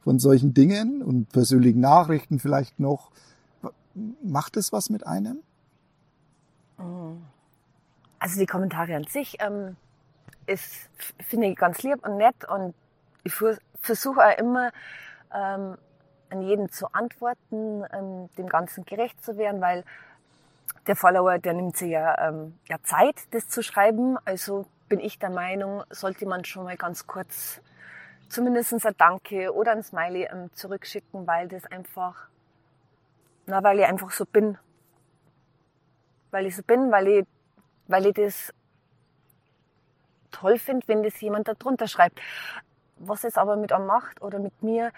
von 0.03 0.19
solchen 0.19 0.53
Dingen 0.53 1.01
und 1.01 1.29
persönlichen 1.29 1.79
Nachrichten 1.79 2.39
vielleicht 2.39 2.79
noch. 2.79 3.11
Macht 4.23 4.57
es 4.57 4.73
was 4.73 4.89
mit 4.89 5.05
einem? 5.05 5.39
Also 8.19 8.39
die 8.39 8.47
Kommentare 8.47 8.95
an 8.95 9.05
sich 9.05 9.37
ähm, 9.39 9.77
ist, 10.47 10.89
finde 11.19 11.47
ich 11.47 11.55
ganz 11.55 11.83
lieb 11.83 12.05
und 12.05 12.17
nett 12.17 12.49
und 12.49 12.73
ich 13.23 13.33
versuche 13.79 14.19
auch 14.19 14.37
immer 14.37 14.71
ähm, 15.33 15.77
an 16.29 16.41
jeden 16.41 16.69
zu 16.71 16.91
antworten, 16.93 17.83
ähm, 17.93 18.29
dem 18.37 18.49
Ganzen 18.49 18.83
gerecht 18.85 19.23
zu 19.23 19.37
werden, 19.37 19.61
weil 19.61 19.83
der 20.87 20.95
Follower, 20.95 21.37
der 21.37 21.53
nimmt 21.53 21.77
sich 21.77 21.91
ja, 21.91 22.27
ähm, 22.27 22.57
ja 22.67 22.77
Zeit, 22.83 23.15
das 23.31 23.47
zu 23.47 23.61
schreiben. 23.61 24.17
Also 24.25 24.65
bin 24.93 24.99
ich 24.99 25.17
der 25.17 25.31
Meinung, 25.31 25.83
sollte 25.89 26.27
man 26.27 26.45
schon 26.45 26.65
mal 26.65 26.77
ganz 26.77 27.07
kurz 27.07 27.61
zumindest 28.29 28.85
ein 28.85 28.95
Danke 28.95 29.51
oder 29.51 29.71
ein 29.71 29.81
Smiley 29.81 30.25
ähm, 30.31 30.53
zurückschicken, 30.53 31.25
weil 31.25 31.47
das 31.47 31.65
einfach, 31.65 32.27
na, 33.47 33.63
weil 33.63 33.79
ich 33.79 33.85
einfach 33.85 34.11
so 34.11 34.23
bin. 34.23 34.55
Weil 36.29 36.45
ich 36.45 36.55
so 36.55 36.61
bin, 36.61 36.91
weil 36.91 37.07
ich, 37.07 37.25
weil 37.87 38.05
ich 38.05 38.13
das 38.13 38.53
toll 40.29 40.59
finde, 40.59 40.87
wenn 40.87 41.01
das 41.01 41.19
jemand 41.21 41.47
da 41.47 41.55
drunter 41.55 41.87
schreibt. 41.87 42.21
Was 42.97 43.23
es 43.23 43.35
aber 43.35 43.55
mit 43.55 43.71
einem 43.71 43.87
macht 43.87 44.21
oder 44.21 44.37
mit 44.37 44.61
mir, 44.61 44.91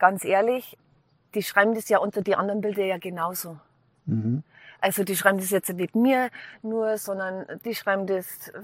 ganz 0.00 0.24
ehrlich, 0.24 0.76
die 1.34 1.44
schreiben 1.44 1.72
das 1.72 1.88
ja 1.88 1.98
unter 1.98 2.22
die 2.22 2.34
anderen 2.34 2.62
Bilder 2.62 2.84
ja 2.84 2.98
genauso. 2.98 3.60
Mhm. 4.06 4.42
Also 4.80 5.02
die 5.02 5.16
schreiben 5.16 5.38
das 5.38 5.50
jetzt 5.50 5.68
nicht 5.70 5.96
mir 5.96 6.30
nur, 6.62 6.98
sondern 6.98 7.46
die 7.64 7.74
schreiben 7.74 8.06
das 8.06 8.48
äh, 8.48 8.60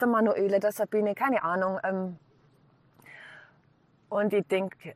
der 0.00 0.08
Manuele, 0.08 0.58
der 0.60 0.72
Sabine, 0.72 1.14
keine 1.14 1.42
Ahnung. 1.42 1.78
Ähm. 1.84 2.16
Und 4.08 4.32
ich 4.32 4.46
denke, 4.46 4.94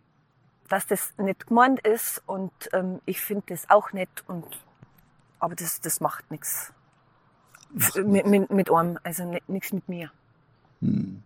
dass 0.69 0.87
das 0.87 1.15
nicht 1.19 1.47
gemeint 1.47 1.81
ist 1.87 2.23
und 2.27 2.53
ähm, 2.73 3.01
ich 3.07 3.21
finde 3.21 3.45
das 3.49 3.71
auch 3.71 3.93
nicht. 3.93 4.25
Und, 4.29 4.45
aber 5.39 5.55
das, 5.55 5.81
das 5.81 6.01
macht 6.01 6.31
nichts 6.31 6.73
mit, 8.05 8.27
mit, 8.27 8.51
mit 8.51 8.71
einem, 8.71 8.99
also 9.03 9.25
nichts 9.47 9.73
mit 9.73 9.89
mir. 9.89 10.11
Hm. 10.81 11.23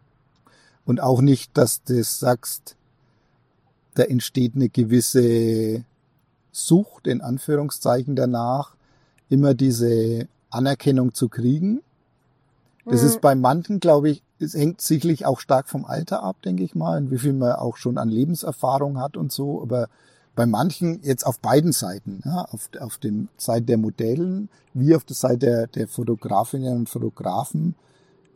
Und 0.84 1.00
auch 1.00 1.20
nicht, 1.20 1.56
dass 1.56 1.82
du 1.82 2.02
sagst, 2.02 2.76
da 3.94 4.02
entsteht 4.04 4.54
eine 4.54 4.68
gewisse 4.68 5.84
Sucht, 6.52 7.06
in 7.06 7.20
Anführungszeichen, 7.20 8.16
danach, 8.16 8.74
immer 9.30 9.54
diese 9.54 10.28
Anerkennung 10.50 11.14
zu 11.14 11.28
kriegen. 11.28 11.80
Das 12.84 13.00
Mhm. 13.00 13.06
ist 13.08 13.20
bei 13.20 13.34
manchen, 13.34 13.80
glaube 13.80 14.10
ich, 14.10 14.22
es 14.38 14.54
hängt 14.54 14.80
sicherlich 14.80 15.24
auch 15.24 15.40
stark 15.40 15.68
vom 15.68 15.84
Alter 15.84 16.22
ab, 16.22 16.36
denke 16.44 16.62
ich 16.62 16.74
mal, 16.74 16.98
und 16.98 17.10
wie 17.10 17.18
viel 17.18 17.32
man 17.32 17.52
auch 17.52 17.76
schon 17.76 17.96
an 17.98 18.08
Lebenserfahrung 18.08 18.98
hat 18.98 19.16
und 19.16 19.32
so. 19.32 19.62
Aber 19.62 19.88
bei 20.34 20.46
manchen 20.46 21.00
jetzt 21.02 21.24
auf 21.26 21.38
beiden 21.38 21.72
Seiten, 21.72 22.22
ja, 22.24 22.42
auf, 22.50 22.68
auf 22.80 22.98
dem 22.98 23.28
Seite 23.36 23.66
der 23.66 23.78
Modellen 23.78 24.48
wie 24.74 24.94
auf 24.94 25.04
der 25.04 25.16
Seite 25.16 25.38
der, 25.38 25.66
der 25.66 25.88
Fotografinnen 25.88 26.78
und 26.78 26.88
Fotografen, 26.88 27.74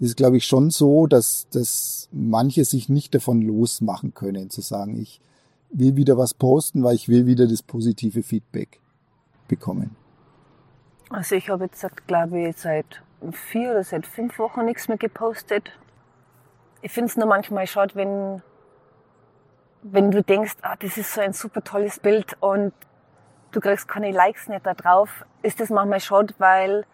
ist, 0.01 0.17
glaube 0.17 0.37
ich, 0.37 0.45
schon 0.45 0.71
so, 0.71 1.07
dass, 1.07 1.47
dass 1.51 2.09
manche 2.13 2.65
sich 2.65 2.89
nicht 2.89 3.15
davon 3.15 3.41
losmachen 3.41 4.13
können, 4.13 4.51
zu 4.51 4.61
sagen, 4.61 5.01
ich 5.01 5.21
will 5.71 5.97
wieder 5.97 6.19
was 6.19 6.35
posten, 6.35 6.83
weil 6.83 6.97
ich 6.97 7.09
will 7.09 7.27
wieder 7.27 7.47
das 7.47 7.63
positive 7.63 8.23
Feedback 8.23 8.81
bekommen. 9.49 9.91
Also 11.11 11.35
ich 11.35 11.51
habe 11.51 11.65
jetzt, 11.65 11.87
glaube 12.07 12.41
ich, 12.41 12.57
seit 12.57 13.03
vier 13.33 13.71
oder 13.73 13.85
seit 13.85 14.07
fünf 14.07 14.39
Wochen 14.39 14.65
nichts 14.65 14.89
mehr 14.89 14.99
gepostet. 14.99 15.71
Ich 16.83 16.93
finde 16.93 17.11
es 17.11 17.17
nur 17.17 17.27
manchmal 17.27 17.67
schade, 17.67 17.95
wenn, 17.95 18.43
wenn 19.83 20.11
du 20.11 20.23
denkst, 20.23 20.55
ah, 20.63 20.77
das 20.79 20.97
ist 20.97 21.15
so 21.15 21.21
ein 21.21 21.33
super 21.33 21.63
tolles 21.63 22.01
Bild 22.01 22.37
und 22.41 22.73
du 23.53 23.61
kriegst 23.61 23.89
keine 23.89 24.11
Likes 24.11 24.49
nicht 24.49 24.67
da 24.67 24.75
drauf, 24.75 25.25
ist 25.43 25.61
das 25.61 25.71
manchmal 25.71 26.01
schade, 26.01 26.35
weil 26.39 26.85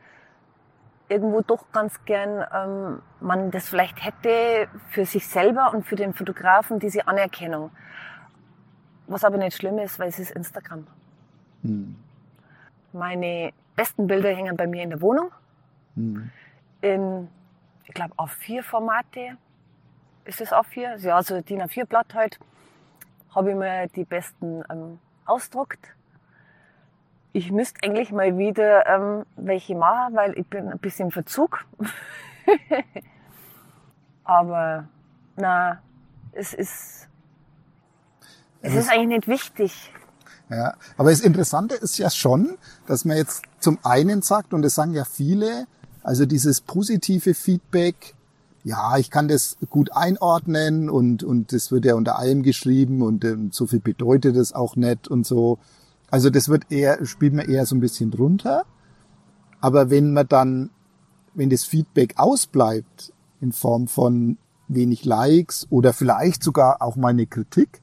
irgendwo 1.08 1.40
doch 1.40 1.72
ganz 1.72 2.04
gern 2.04 2.46
ähm, 2.54 3.02
man 3.20 3.50
das 3.50 3.68
vielleicht 3.68 4.04
hätte 4.04 4.68
für 4.90 5.04
sich 5.04 5.26
selber 5.26 5.72
und 5.74 5.84
für 5.84 5.96
den 5.96 6.14
Fotografen, 6.14 6.78
diese 6.78 7.08
Anerkennung. 7.08 7.70
Was 9.08 9.24
aber 9.24 9.38
nicht 9.38 9.56
schlimm 9.56 9.78
ist, 9.78 9.98
weil 9.98 10.08
es 10.08 10.20
ist 10.20 10.30
Instagram. 10.30 10.86
Hm. 11.62 11.96
Meine 12.92 13.52
besten 13.76 14.06
Bilder 14.06 14.34
hängen 14.34 14.56
bei 14.56 14.66
mir 14.66 14.82
in 14.82 14.90
der 14.90 15.00
Wohnung. 15.00 15.30
Hm. 15.94 16.30
In, 16.80 17.28
ich 17.84 17.94
glaube, 17.94 18.14
A4-Formate. 18.14 19.36
Ist 20.24 20.40
es 20.40 20.52
A4? 20.52 20.98
Ja, 20.98 21.16
also 21.16 21.40
DIN 21.40 21.62
A4-Blatt 21.62 22.14
halt. 22.14 22.38
Habe 23.34 23.50
ich 23.50 23.56
mir 23.56 23.86
die 23.88 24.04
besten 24.04 24.62
ähm, 24.70 24.98
ausdruckt 25.24 25.94
ich 27.32 27.52
müsste 27.52 27.80
eigentlich 27.84 28.10
mal 28.10 28.36
wieder 28.38 28.86
ähm, 28.86 29.24
welche 29.36 29.76
machen, 29.76 30.14
weil 30.14 30.38
ich 30.38 30.46
bin 30.46 30.68
ein 30.68 30.78
bisschen 30.78 31.06
im 31.06 31.12
Verzug. 31.12 31.64
Aber 34.24 34.88
na, 35.36 35.80
es 36.32 36.54
ist 36.54 37.08
es 38.62 38.74
ist 38.74 38.90
eigentlich 38.90 39.26
nicht 39.26 39.28
wichtig. 39.28 39.92
Ja, 40.50 40.74
aber 40.96 41.10
das 41.10 41.20
Interessante 41.20 41.76
ist 41.76 41.96
ja 41.98 42.10
schon, 42.10 42.58
dass 42.86 43.04
man 43.04 43.16
jetzt 43.16 43.42
zum 43.60 43.78
einen 43.84 44.20
sagt, 44.20 44.52
und 44.52 44.62
das 44.62 44.74
sagen 44.74 44.94
ja 44.94 45.04
viele, 45.04 45.66
also 46.02 46.26
dieses 46.26 46.60
positive 46.60 47.34
Feedback, 47.34 48.14
ja, 48.64 48.98
ich 48.98 49.10
kann 49.10 49.28
das 49.28 49.56
gut 49.70 49.92
einordnen 49.92 50.90
und, 50.90 51.22
und 51.22 51.52
das 51.52 51.70
wird 51.70 51.84
ja 51.84 51.94
unter 51.94 52.18
allem 52.18 52.42
geschrieben 52.42 53.00
und, 53.00 53.24
ähm, 53.24 53.50
so 53.52 53.66
viel 53.66 53.80
bedeutet 53.80 54.36
es 54.36 54.52
auch 54.52 54.76
nicht 54.76 55.08
und 55.08 55.24
so. 55.24 55.58
Also 56.10 56.30
das 56.30 56.48
wird 56.48 56.70
eher, 56.70 57.06
spielt 57.06 57.32
man 57.32 57.48
eher 57.48 57.64
so 57.64 57.76
ein 57.76 57.80
bisschen 57.80 58.10
drunter. 58.10 58.64
Aber 59.60 59.88
wenn 59.88 60.12
man 60.12 60.26
dann, 60.26 60.70
wenn 61.34 61.48
das 61.48 61.64
Feedback 61.64 62.14
ausbleibt 62.18 63.12
in 63.40 63.52
Form 63.52 63.86
von 63.86 64.36
wenig 64.68 65.04
Likes 65.04 65.66
oder 65.70 65.92
vielleicht 65.92 66.42
sogar 66.42 66.82
auch 66.82 66.96
mal 66.96 67.08
eine 67.08 67.26
Kritik, 67.26 67.80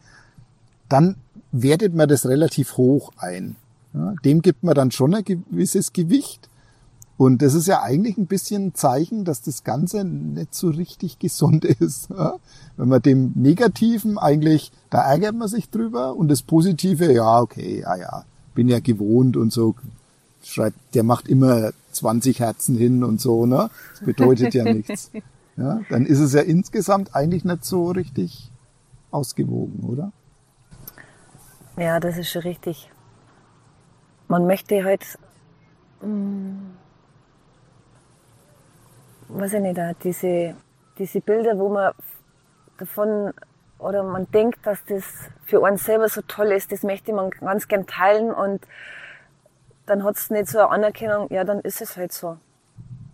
dann 0.89 1.15
wertet 1.61 1.93
man 1.93 2.09
das 2.09 2.25
relativ 2.25 2.77
hoch 2.77 3.11
ein. 3.17 3.55
Ja, 3.93 4.13
dem 4.23 4.41
gibt 4.41 4.63
man 4.63 4.75
dann 4.75 4.91
schon 4.91 5.15
ein 5.15 5.23
gewisses 5.23 5.93
Gewicht. 5.93 6.49
Und 7.17 7.41
das 7.41 7.55
ist 7.55 7.67
ja 7.67 7.81
eigentlich 7.81 8.17
ein 8.17 8.27
bisschen 8.27 8.67
ein 8.67 8.75
Zeichen, 8.75 9.25
dass 9.25 9.41
das 9.41 9.63
Ganze 9.63 10.03
nicht 10.03 10.53
so 10.53 10.69
richtig 10.69 11.17
gesund 11.17 11.65
ist. 11.79 12.09
Ja? 12.11 12.35
Wenn 12.77 12.89
man 12.89 13.01
dem 13.01 13.31
Negativen 13.35 14.19
eigentlich, 14.19 14.71
da 14.91 15.01
ärgert 15.01 15.35
man 15.35 15.47
sich 15.47 15.69
drüber 15.69 16.15
und 16.15 16.27
das 16.27 16.43
Positive, 16.43 17.11
ja, 17.11 17.41
okay, 17.41 17.81
ja, 17.81 17.95
ja, 17.95 18.25
bin 18.53 18.67
ja 18.67 18.79
gewohnt 18.79 19.35
und 19.35 19.51
so, 19.51 19.75
schreibt, 20.43 20.77
der 20.93 21.03
macht 21.03 21.27
immer 21.27 21.71
20 21.91 22.39
Herzen 22.39 22.77
hin 22.77 23.03
und 23.03 23.19
so, 23.19 23.47
ne? 23.47 23.69
Das 23.93 24.05
bedeutet 24.05 24.53
ja 24.53 24.63
nichts. 24.63 25.11
Ja, 25.59 25.81
dann 25.89 26.05
ist 26.05 26.19
es 26.19 26.33
ja 26.33 26.41
insgesamt 26.41 27.15
eigentlich 27.15 27.43
nicht 27.43 27.65
so 27.65 27.89
richtig 27.89 28.51
ausgewogen, 29.09 29.89
oder? 29.89 30.11
Ja, 31.77 31.99
das 31.99 32.17
ist 32.17 32.31
schon 32.31 32.41
richtig. 32.41 32.91
Man 34.27 34.47
möchte 34.47 34.83
halt, 34.83 35.05
mh, 36.01 36.07
mm, 36.07 36.77
weiß 39.27 39.53
ich 39.53 39.61
nicht, 39.61 39.79
diese, 40.03 40.55
diese 40.97 41.21
Bilder, 41.21 41.59
wo 41.59 41.69
man 41.69 41.93
davon 42.79 43.31
oder 43.77 44.01
man 44.01 44.29
denkt, 44.31 44.65
dass 44.65 44.83
das 44.85 45.03
für 45.45 45.63
einen 45.63 45.77
selber 45.77 46.09
so 46.09 46.21
toll 46.23 46.47
ist, 46.47 46.71
das 46.71 46.81
möchte 46.81 47.13
man 47.13 47.29
ganz 47.29 47.67
gern 47.67 47.85
teilen 47.85 48.31
und 48.31 48.65
dann 49.85 50.03
hat 50.03 50.15
es 50.15 50.31
nicht 50.31 50.47
so 50.47 50.57
eine 50.57 50.69
Anerkennung, 50.69 51.31
ja, 51.31 51.43
dann 51.43 51.59
ist 51.61 51.81
es 51.81 51.95
halt 51.95 52.11
so. 52.11 52.37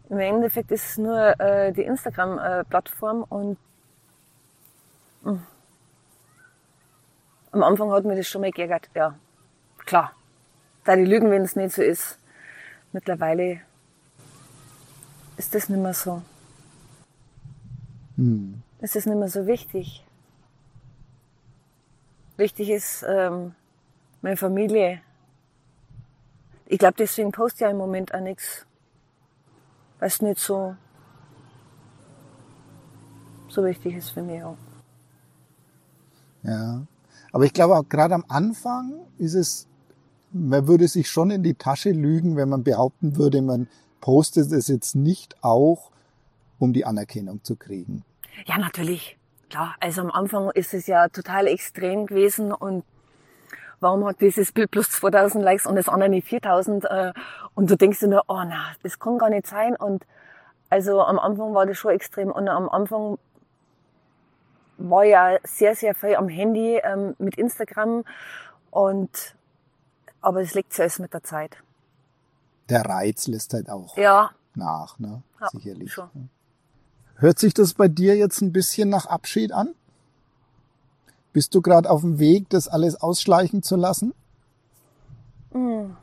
Im 0.10 0.20
Endeffekt 0.20 0.72
ist 0.72 0.92
es 0.92 0.98
nur 0.98 1.38
äh, 1.38 1.74
die 1.74 1.84
Instagram-Plattform 1.84 3.26
und 3.28 3.58
mh. 5.24 5.40
Am 7.54 7.62
Anfang 7.62 7.92
hat 7.92 8.04
mir 8.04 8.16
das 8.16 8.28
schon 8.28 8.42
mal 8.42 8.52
geärgert, 8.52 8.90
ja, 8.96 9.14
klar. 9.86 10.14
Da 10.86 10.96
die 10.96 11.06
lügen, 11.06 11.30
wenn 11.30 11.44
es 11.44 11.56
nicht 11.56 11.76
so 11.76 11.84
ist. 11.84 12.18
Mittlerweile 12.92 13.62
ist 15.38 15.54
das 15.54 15.70
nicht 15.70 15.80
mehr 15.80 15.94
so. 15.94 16.24
Hm. 18.18 18.64
Es 18.80 18.96
ist 18.96 19.06
nicht 19.06 19.18
mehr 19.18 19.30
so 19.30 19.46
wichtig. 19.46 20.04
Wichtig 22.38 22.72
ist 22.72 23.06
ähm, 23.08 23.54
meine 24.24 24.36
Familie. 24.36 25.02
Ich 26.66 26.80
glaube, 26.80 26.96
deswegen 26.98 27.32
poste 27.32 27.58
ich 27.58 27.62
ja 27.62 27.70
im 27.70 27.78
Moment 27.78 28.16
auch 28.16 28.20
nichts. 28.20 28.66
Weil 30.00 30.08
es 30.08 30.24
nicht 30.24 30.40
so, 30.40 30.76
so 33.48 33.64
wichtig 33.64 33.96
ist 33.96 34.10
für 34.10 34.24
mich 34.24 34.44
auch. 34.44 34.58
Ja. 36.42 36.82
Aber 37.34 37.44
ich 37.44 37.54
glaube 37.54 37.76
auch 37.76 37.90
gerade 37.90 38.14
am 38.14 38.24
Anfang 38.30 38.94
ist 39.18 39.34
es, 39.34 39.68
man 40.32 40.68
würde 40.68 40.88
sich 40.88 41.10
schon 41.10 41.32
in 41.32 41.44
die 41.44 41.56
Tasche 41.56 41.92
lügen, 41.92 42.38
wenn 42.38 42.48
man 42.48 42.64
behaupten 42.64 43.18
würde, 43.18 43.42
man 43.42 43.68
postet 44.00 44.52
es 44.52 44.68
jetzt 44.68 44.96
nicht 44.96 45.36
auch, 45.44 45.92
um 46.60 46.74
die 46.74 46.86
Anerkennung 46.86 47.44
zu 47.44 47.56
kriegen. 47.56 48.06
Ja, 48.46 48.58
natürlich. 48.58 49.18
Klar, 49.50 49.76
also 49.80 50.02
am 50.02 50.12
Anfang 50.12 50.52
ist 50.52 50.74
es 50.74 50.88
ja 50.88 51.10
total 51.10 51.48
extrem 51.48 52.06
gewesen 52.06 52.52
und 52.52 52.84
warum 53.80 54.06
hat 54.06 54.22
dieses 54.22 54.52
Bild 54.52 54.72
plus 54.72 54.90
2000 54.90 55.44
Likes 55.44 55.66
und 55.66 55.76
das 55.76 55.90
andere 55.90 56.10
nicht 56.10 56.28
4000? 56.28 56.86
Äh, 56.86 57.14
und 57.54 57.70
du 57.70 57.76
denkst 57.76 58.00
dir 58.00 58.08
nur, 58.08 58.24
oh 58.28 58.42
na, 58.48 58.74
das 58.82 59.00
kann 59.00 59.18
gar 59.18 59.30
nicht 59.30 59.46
sein. 59.46 59.76
Und 59.76 60.06
also 60.70 61.02
am 61.02 61.20
Anfang 61.20 61.54
war 61.54 61.66
das 61.66 61.78
schon 61.78 61.92
extrem 61.92 62.32
und 62.32 62.48
am 62.48 62.70
Anfang 62.70 63.18
war 64.78 65.04
ja 65.04 65.38
sehr, 65.44 65.76
sehr 65.76 65.96
viel 65.96 66.16
am 66.16 66.30
Handy 66.30 66.80
ähm, 66.84 67.16
mit 67.20 67.38
Instagram 67.38 68.04
und 68.72 69.36
aber 70.22 70.42
es 70.42 70.54
legt 70.54 70.74
sich 70.74 70.82
alles 70.82 71.00
mit 71.00 71.14
der 71.14 71.24
Zeit 71.24 71.58
der 72.70 72.86
Reiz 72.86 73.28
lässt 73.28 73.54
halt 73.54 73.70
auch 73.70 73.98
ja. 73.98 74.32
nach, 74.56 75.00
ne? 75.00 75.22
Ja, 75.40 75.50
Sicherlich. 75.50 75.94
Schon. 75.94 76.30
Hört 77.16 77.40
sich 77.40 77.54
das 77.54 77.74
bei 77.74 77.88
dir 77.88 78.16
jetzt 78.16 78.42
ein 78.42 78.52
bisschen 78.52 78.90
nach 78.90 79.06
Abschied 79.06 79.52
an? 79.52 79.76
Bist 81.32 81.54
du 81.56 81.62
gerade 81.62 81.90
auf 81.90 82.02
dem 82.02 82.20
Weg, 82.20 82.50
das 82.50 82.68
alles 82.68 82.96
ausschleichen 82.96 83.64
zu 83.64 83.76
lassen? 83.76 84.14
Mhm. 85.54 85.96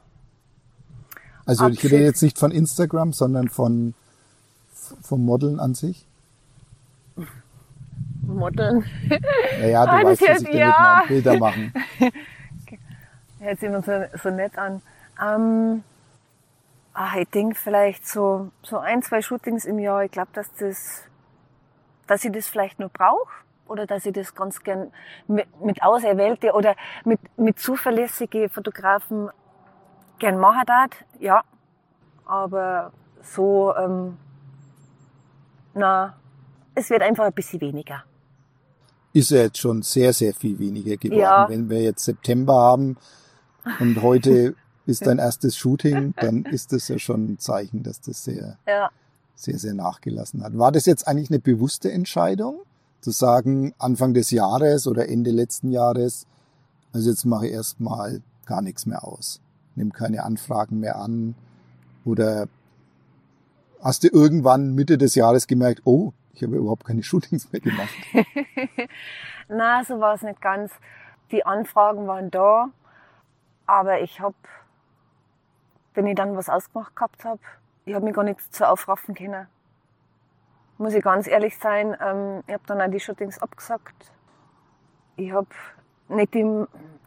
Also 1.45 1.65
Abschied. 1.65 1.85
ich 1.85 1.93
rede 1.93 2.05
jetzt 2.05 2.23
nicht 2.23 2.39
von 2.39 2.51
Instagram, 2.51 3.13
sondern 3.13 3.49
von 3.49 3.95
vom 5.03 5.25
Modeln 5.25 5.61
an 5.61 5.75
sich. 5.75 6.07
Modeln. 8.23 8.85
Naja, 9.61 9.87
du 9.87 9.93
weißt, 9.93 10.23
was 10.23 10.41
ich 10.41 10.45
damit 10.45 10.55
ja. 10.55 11.03
Bilder 11.09 11.39
machen. 11.39 11.73
Hört 13.41 13.59
sich 13.59 13.69
immer 13.69 13.83
so, 13.83 13.93
so 14.23 14.31
nett 14.31 14.57
an. 14.59 14.83
Ähm, 15.21 15.83
Ah, 16.93 17.19
ich 17.19 17.29
denke 17.31 17.55
vielleicht 17.55 18.07
so, 18.07 18.51
so 18.63 18.79
ein, 18.79 19.03
zwei 19.03 19.23
Shootings 19.23 19.65
im 19.65 19.79
Jahr. 19.79 20.05
Ich 20.05 20.11
glaube, 20.11 20.31
dass 20.33 20.53
das, 20.55 21.05
dass 22.07 22.25
ich 22.25 22.33
das 22.33 22.49
vielleicht 22.49 22.81
nur 22.81 22.89
brauche 22.89 23.31
oder 23.69 23.87
dass 23.87 24.05
ich 24.07 24.13
das 24.13 24.35
ganz 24.35 24.63
gern 24.63 24.93
mit, 25.29 25.47
mit 25.63 25.83
auserwählte 25.83 26.53
oder 26.53 26.75
mit, 27.05 27.21
mit 27.39 27.61
zuverlässige 27.61 28.49
Fotografen 28.49 29.31
gern 30.19 30.39
machen 30.39 30.63
darf. 30.67 30.91
Ja, 31.21 31.43
aber 32.27 32.93
so, 33.23 33.75
ähm, 33.77 34.19
na, 35.75 36.17
es 36.75 36.91
wird 36.91 37.03
einfach 37.03 37.25
ein 37.25 37.33
bisschen 37.33 37.61
weniger. 37.61 38.03
Ist 39.13 39.31
ja 39.31 39.39
jetzt 39.39 39.59
schon 39.59 39.83
sehr, 39.83 40.13
sehr 40.13 40.35
viel 40.35 40.59
weniger 40.59 40.97
geworden. 40.97 41.21
Ja. 41.21 41.49
Wenn 41.49 41.69
wir 41.69 41.83
jetzt 41.83 42.05
September 42.05 42.55
haben 42.55 42.97
und 43.81 44.03
heute 44.03 44.55
ist 44.87 45.07
dein 45.07 45.19
erstes 45.19 45.57
Shooting, 45.57 46.15
dann 46.17 46.45
ist 46.45 46.73
das 46.73 46.89
ja 46.89 46.99
schon 46.99 47.33
ein 47.33 47.39
Zeichen, 47.39 47.83
dass 47.83 48.01
das 48.01 48.25
sehr, 48.25 48.59
ja. 48.67 48.91
sehr, 49.35 49.59
sehr 49.59 49.75
nachgelassen 49.75 50.43
hat. 50.43 50.57
War 50.57 50.73
das 50.73 50.87
jetzt 50.87 51.09
eigentlich 51.09 51.31
eine 51.31 51.41
bewusste 51.41 51.91
Entscheidung, 51.91 52.61
zu 53.01 53.11
sagen, 53.11 53.73
Anfang 53.79 54.15
des 54.15 54.31
Jahres 54.31 54.87
oder 54.87 55.09
Ende 55.09 55.31
letzten 55.31 55.71
Jahres, 55.71 56.27
Also 56.93 57.11
jetzt 57.11 57.25
mache 57.25 57.47
ich 57.47 57.53
erstmal 57.53 58.21
gar 58.47 58.63
nichts 58.63 58.85
mehr 58.87 59.05
aus. 59.05 59.41
Nimm 59.75 59.93
keine 59.93 60.25
Anfragen 60.25 60.81
mehr 60.81 60.97
an. 60.97 61.35
Oder 62.05 62.49
hast 63.81 64.03
du 64.03 64.09
irgendwann 64.09 64.75
Mitte 64.75 64.99
des 64.99 65.15
Jahres 65.15 65.47
gemerkt, 65.47 65.83
oh, 65.85 66.13
ich 66.33 66.43
habe 66.43 66.57
überhaupt 66.57 66.85
keine 66.85 67.03
Shootings 67.03 67.53
mehr 67.53 67.61
gemacht? 67.61 67.95
Na, 69.49 69.85
so 69.85 70.01
war 70.01 70.15
es 70.15 70.23
nicht 70.23 70.41
ganz. 70.41 70.73
Die 71.31 71.45
Anfragen 71.45 72.07
waren 72.07 72.31
da, 72.31 72.71
aber 73.67 74.01
ich 74.01 74.21
habe, 74.21 74.35
wenn 75.95 76.07
ich 76.07 76.17
dann 76.17 76.37
was 76.37 76.49
ausgemacht 76.49 76.95
gehabt 76.97 77.25
habe, 77.25 77.41
ich 77.85 77.95
habe 77.95 78.05
mich 78.05 78.15
gar 78.15 78.25
nicht 78.25 78.41
so 78.55 78.65
aufraffen 78.65 79.15
können. 79.15 79.47
Muss 80.79 80.95
ich 80.95 81.03
ganz 81.03 81.27
ehrlich 81.27 81.59
sein, 81.59 81.97
ähm, 82.01 82.43
ich 82.47 82.55
habe 82.55 82.65
dann 82.67 82.81
auch 82.81 82.91
die 82.91 83.01
Shootings 83.01 83.39
abgesagt. 83.39 84.13
Ich 85.17 85.31
habe 85.33 85.49
nicht 86.09 86.35
die, 86.35 86.45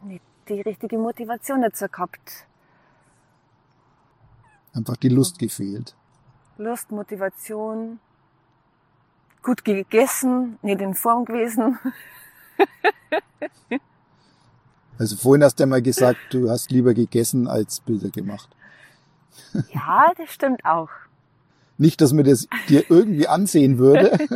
nicht 0.02 0.22
die 0.48 0.60
richtige 0.60 0.98
Motivation 0.98 1.62
dazu 1.62 1.88
gehabt. 1.88 2.46
Einfach 4.72 4.96
die 4.96 5.08
Lust 5.08 5.38
gefehlt. 5.38 5.94
Lust, 6.56 6.90
Motivation, 6.90 8.00
gut 9.44 9.64
gegessen, 9.64 10.58
nicht 10.62 10.80
in 10.80 10.94
Form 10.94 11.24
gewesen. 11.24 11.78
Also 14.96 15.16
vorhin 15.16 15.42
hast 15.42 15.58
du 15.58 15.64
ja 15.64 15.66
mal 15.66 15.82
gesagt, 15.82 16.18
du 16.30 16.48
hast 16.48 16.70
lieber 16.70 16.94
gegessen 16.94 17.48
als 17.48 17.80
Bilder 17.80 18.10
gemacht. 18.10 18.48
Ja, 19.72 20.12
das 20.16 20.30
stimmt 20.30 20.64
auch. 20.64 20.88
Nicht, 21.78 22.00
dass 22.00 22.12
man 22.12 22.24
das 22.24 22.46
dir 22.68 22.84
irgendwie 22.88 23.26
ansehen 23.28 23.78
würde. 23.78 24.16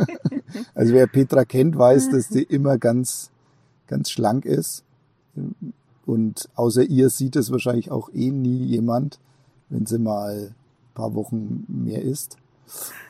Also 0.73 0.93
wer 0.93 1.05
Petra 1.05 1.45
kennt, 1.45 1.77
weiß, 1.77 2.09
dass 2.09 2.27
sie 2.29 2.41
immer 2.49 2.79
ganz, 2.79 3.29
ganz 3.85 4.09
schlank 4.09 4.45
ist. 4.45 4.83
Und 6.07 6.49
außer 6.55 6.83
ihr 6.83 7.11
sieht 7.11 7.35
es 7.35 7.51
wahrscheinlich 7.51 7.91
auch 7.91 8.09
eh 8.11 8.31
nie 8.31 8.65
jemand, 8.65 9.19
wenn 9.69 9.85
sie 9.85 9.99
mal 9.99 10.47
ein 10.49 10.93
paar 10.95 11.13
Wochen 11.13 11.65
mehr 11.67 12.01
isst. 12.01 12.37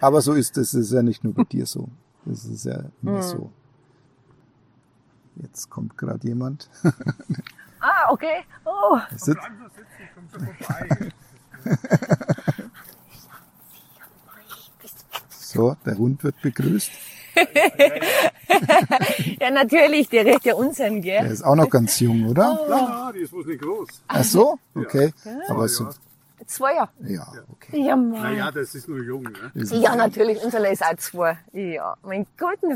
Aber 0.02 0.22
so 0.22 0.34
ist 0.34 0.58
es, 0.58 0.74
es 0.74 0.86
ist 0.86 0.92
ja 0.94 1.04
nicht 1.04 1.24
nur 1.24 1.34
bei 1.34 1.44
dir 1.44 1.66
so. 1.66 1.88
Das 2.26 2.46
ist 2.46 2.66
ja 2.66 2.84
immer 3.02 3.18
Hm. 3.22 3.22
so. 3.22 3.52
Jetzt 5.42 5.70
kommt 5.70 5.98
gerade 5.98 6.28
jemand. 6.28 6.70
Ah, 7.82 8.12
okay. 8.12 8.44
Oh, 8.66 9.00
vorbei. 10.30 11.12
so, 15.30 15.76
der 15.86 15.98
Hund 15.98 16.24
wird 16.24 16.42
begrüßt. 16.42 16.92
ja, 19.40 19.50
natürlich, 19.52 20.10
der 20.10 20.26
redet 20.26 20.44
ja 20.44 20.56
Der 21.02 21.22
gell? 21.24 21.32
ist 21.32 21.44
auch 21.44 21.56
noch 21.56 21.70
ganz 21.70 22.00
jung, 22.02 22.28
oder? 22.28 22.60
Ja, 22.70 23.12
die 23.14 23.20
ist 23.20 23.32
wohl 23.32 23.46
nicht 23.46 23.62
groß. 23.62 23.88
Ach 24.08 24.24
so? 24.24 24.60
Okay. 24.76 25.14
Aber 25.48 25.68
so, 25.70 25.86
ja. 25.86 25.92
Zwei 26.50 26.74
Jahre. 26.74 26.90
ja, 27.04 27.28
okay. 27.52 27.86
Ja, 27.86 27.96
Mann. 27.96 28.24
Naja, 28.24 28.50
das 28.52 28.74
ist 28.74 28.88
nur 28.90 29.04
jung. 29.04 29.22
Ne? 29.22 29.52
Ist- 29.54 29.72
Ja, 29.72 29.96
natürlich, 29.96 30.44
unser 30.44 30.68
ist 30.68 30.84
auch 30.84 30.96
zwei. 30.98 31.38
Ja, 31.54 31.96
mein 32.02 32.26
Gott, 32.40 32.58
ja, 32.64 32.76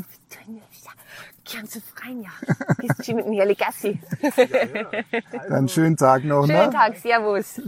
gern 1.44 1.68
zu 1.68 1.82
freien, 1.82 2.22
ja. 2.22 2.30
Gehst 2.78 3.04
schon 3.04 3.16
mit 3.16 3.26
dem 3.26 3.34
Herrli 3.34 3.56
Gassi. 3.56 4.00
Dann 5.50 5.68
schönen 5.68 5.98
Tag 5.98 6.24
noch, 6.24 6.46
Schönen 6.46 6.68
ne? 6.68 6.70
Tag, 6.70 6.96
Servus. 6.98 7.62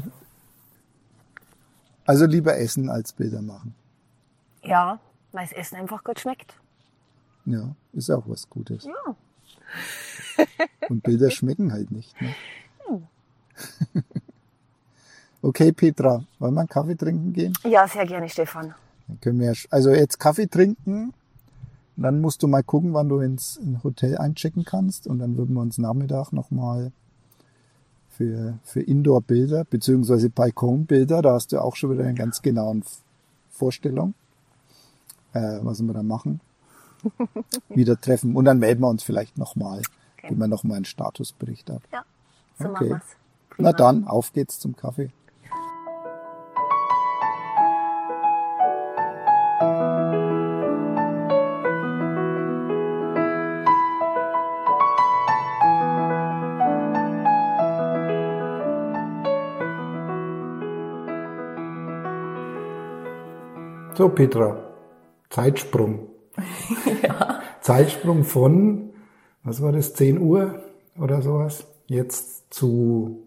Also 2.06 2.28
lieber 2.28 2.56
essen 2.56 2.88
als 2.92 3.12
Bilder 3.12 3.42
machen. 3.42 3.74
Ja, 4.62 5.00
weil 5.32 5.48
das 5.48 5.54
Essen 5.58 5.76
einfach 5.78 6.04
gut 6.04 6.20
schmeckt. 6.20 6.54
Ja, 7.46 7.76
ist 7.94 8.12
auch 8.12 8.26
was 8.28 8.48
Gutes. 8.48 8.84
Ja. 8.86 10.46
Und 10.88 11.02
Bilder 11.02 11.32
schmecken 11.32 11.72
halt 11.74 11.90
nicht. 11.90 12.14
Ne? 12.22 12.36
Okay, 15.46 15.72
Petra, 15.72 16.24
wollen 16.40 16.56
wir 16.56 16.62
einen 16.62 16.70
Kaffee 16.70 16.96
trinken 16.96 17.32
gehen? 17.32 17.54
Ja, 17.64 17.88
sehr 17.88 18.08
gerne, 18.08 18.28
Stefan. 18.28 18.74
Dann 19.08 19.22
können 19.22 19.40
wir, 19.40 19.54
also 19.70 19.92
jetzt 19.92 20.20
Kaffee 20.20 20.48
trinken. 20.48 21.14
Dann 21.98 22.20
musst 22.20 22.42
du 22.42 22.48
mal 22.48 22.64
gucken, 22.64 22.94
wann 22.94 23.08
du 23.10 23.20
ins, 23.20 23.58
ins 23.58 23.84
Hotel 23.84 24.18
einchecken 24.18 24.66
kannst. 24.66 25.06
Und 25.06 25.20
dann 25.20 25.38
würden 25.38 25.54
wir 25.54 25.62
uns 25.62 25.78
Nachmittag 25.78 26.32
nochmal 26.32 26.92
für, 28.10 28.58
für 28.64 28.82
Indoor-Bilder, 28.82 29.66
beziehungsweise 29.66 30.32
Balkon-Bilder, 30.32 31.22
da 31.22 31.34
hast 31.34 31.52
du 31.52 31.60
auch 31.62 31.76
schon 31.76 31.92
wieder 31.92 32.06
eine 32.06 32.16
ganz 32.16 32.42
genaue 32.42 32.82
Vorstellung, 33.52 34.16
äh, 35.34 35.60
was 35.62 35.80
wir 35.84 35.94
da 35.94 36.02
machen, 36.02 36.40
wieder 37.70 38.02
treffen. 38.02 38.36
Und 38.36 38.46
dann 38.46 38.58
melden 38.58 38.82
wir 38.82 38.90
uns 38.90 39.04
vielleicht 39.04 39.38
nochmal, 39.38 39.84
Okay. 40.18 40.30
geben 40.30 40.40
wir 40.40 40.48
nochmal 40.48 40.78
einen 40.78 40.86
Statusbericht 40.86 41.70
ab. 41.70 41.84
Ja, 41.94 42.04
so 42.58 42.70
Okay. 42.70 42.74
machen 42.74 42.90
wir's. 42.90 43.58
Na 43.60 43.74
dann, 43.74 44.08
auf 44.08 44.34
geht's 44.34 44.60
zum 44.60 44.76
Kaffee. 44.76 45.12
So, 63.96 64.10
Petra, 64.10 64.58
Zeitsprung. 65.30 66.10
Zeitsprung 67.62 68.26
von, 68.26 68.90
was 69.44 69.62
war 69.62 69.72
das, 69.72 69.94
10 69.94 70.20
Uhr 70.20 70.62
oder 71.00 71.22
sowas, 71.22 71.66
jetzt 71.88 72.54
zu 72.54 73.24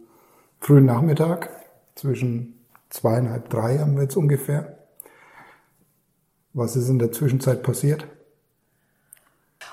frühen 0.61 0.85
Nachmittag, 0.85 1.49
zwischen 1.95 2.67
zweieinhalb, 2.91 3.49
drei 3.49 3.79
haben 3.79 3.97
wir 3.97 4.03
jetzt 4.03 4.17
ungefähr. 4.17 4.79
Was 6.53 6.77
ist 6.77 6.91
in 6.91 6.99
der 6.99 7.13
Zwischenzeit 7.13 7.63
passiert? 7.63 8.07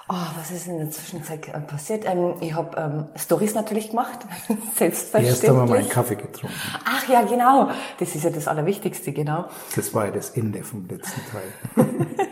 Oh, 0.07 0.13
was 0.37 0.51
ist 0.51 0.67
in 0.67 0.77
der 0.77 0.91
Zwischenzeit 0.91 1.47
äh, 1.47 1.59
passiert? 1.61 2.05
Ähm, 2.05 2.35
ich 2.39 2.53
habe 2.53 2.77
ähm, 2.77 3.05
Stories 3.15 3.55
natürlich 3.55 3.89
gemacht, 3.89 4.19
selbstverständlich. 4.75 5.29
Erst 5.29 5.47
haben 5.47 5.57
wir 5.57 5.65
mal 5.65 5.79
einen 5.79 5.89
Kaffee 5.89 6.15
getrunken. 6.15 6.55
Ach 6.85 7.09
ja, 7.09 7.23
genau. 7.23 7.71
Das 7.97 8.13
ist 8.13 8.23
ja 8.23 8.29
das 8.29 8.47
Allerwichtigste, 8.47 9.11
genau. 9.13 9.45
Das 9.75 9.93
war 9.95 10.05
ja 10.05 10.11
das 10.11 10.29
Ende 10.31 10.63
vom 10.63 10.87
letzten 10.87 11.21
Teil. 11.31 11.87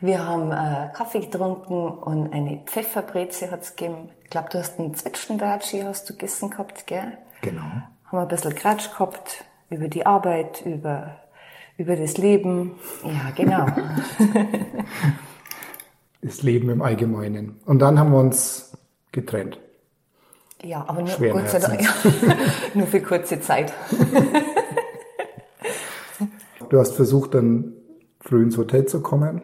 Wir 0.00 0.26
haben 0.26 0.52
äh, 0.52 0.90
Kaffee 0.92 1.20
getrunken 1.20 1.88
und 1.88 2.30
eine 2.34 2.58
Pfefferbreze 2.66 3.50
hat's 3.50 3.74
gegeben. 3.74 4.10
Ich 4.24 4.30
glaube, 4.30 4.48
du 4.50 4.58
hast 4.58 4.78
einen 4.78 4.94
Zwetschgenbratschi 4.94 5.80
hast 5.80 6.10
du 6.10 6.12
gegessen 6.12 6.50
gehabt, 6.50 6.86
gell? 6.86 7.16
Genau. 7.40 7.62
Haben 7.62 7.86
wir 8.10 8.20
ein 8.20 8.28
bisschen 8.28 8.54
Quatsch 8.54 8.90
gehabt 8.90 9.44
über 9.70 9.88
die 9.88 10.04
Arbeit, 10.04 10.60
über, 10.66 11.20
über 11.78 11.96
das 11.96 12.18
Leben. 12.18 12.72
Ja, 13.02 13.30
genau. 13.34 13.66
Das 16.34 16.42
Leben 16.42 16.68
im 16.68 16.82
Allgemeinen. 16.82 17.60
Und 17.64 17.78
dann 17.78 17.96
haben 17.96 18.10
wir 18.10 18.18
uns 18.18 18.76
getrennt. 19.12 19.60
Ja, 20.64 20.84
aber 20.88 21.02
nur, 21.02 21.10
Schweren 21.10 21.38
Gott 21.38 21.48
sei 21.48 21.60
Dank, 21.60 21.80
nur 22.74 22.88
für 22.88 23.00
kurze 23.00 23.40
Zeit. 23.40 23.72
Du 26.70 26.80
hast 26.80 26.96
versucht, 26.96 27.34
dann 27.34 27.74
früh 28.18 28.42
ins 28.42 28.56
Hotel 28.56 28.86
zu 28.86 29.00
kommen, 29.00 29.42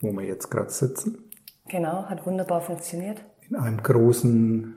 wo 0.00 0.12
wir 0.12 0.24
jetzt 0.24 0.50
gerade 0.50 0.68
sitzen. 0.68 1.30
Genau, 1.68 2.04
hat 2.04 2.26
wunderbar 2.26 2.60
funktioniert. 2.60 3.24
In 3.48 3.56
einem 3.56 3.82
großen, 3.82 4.74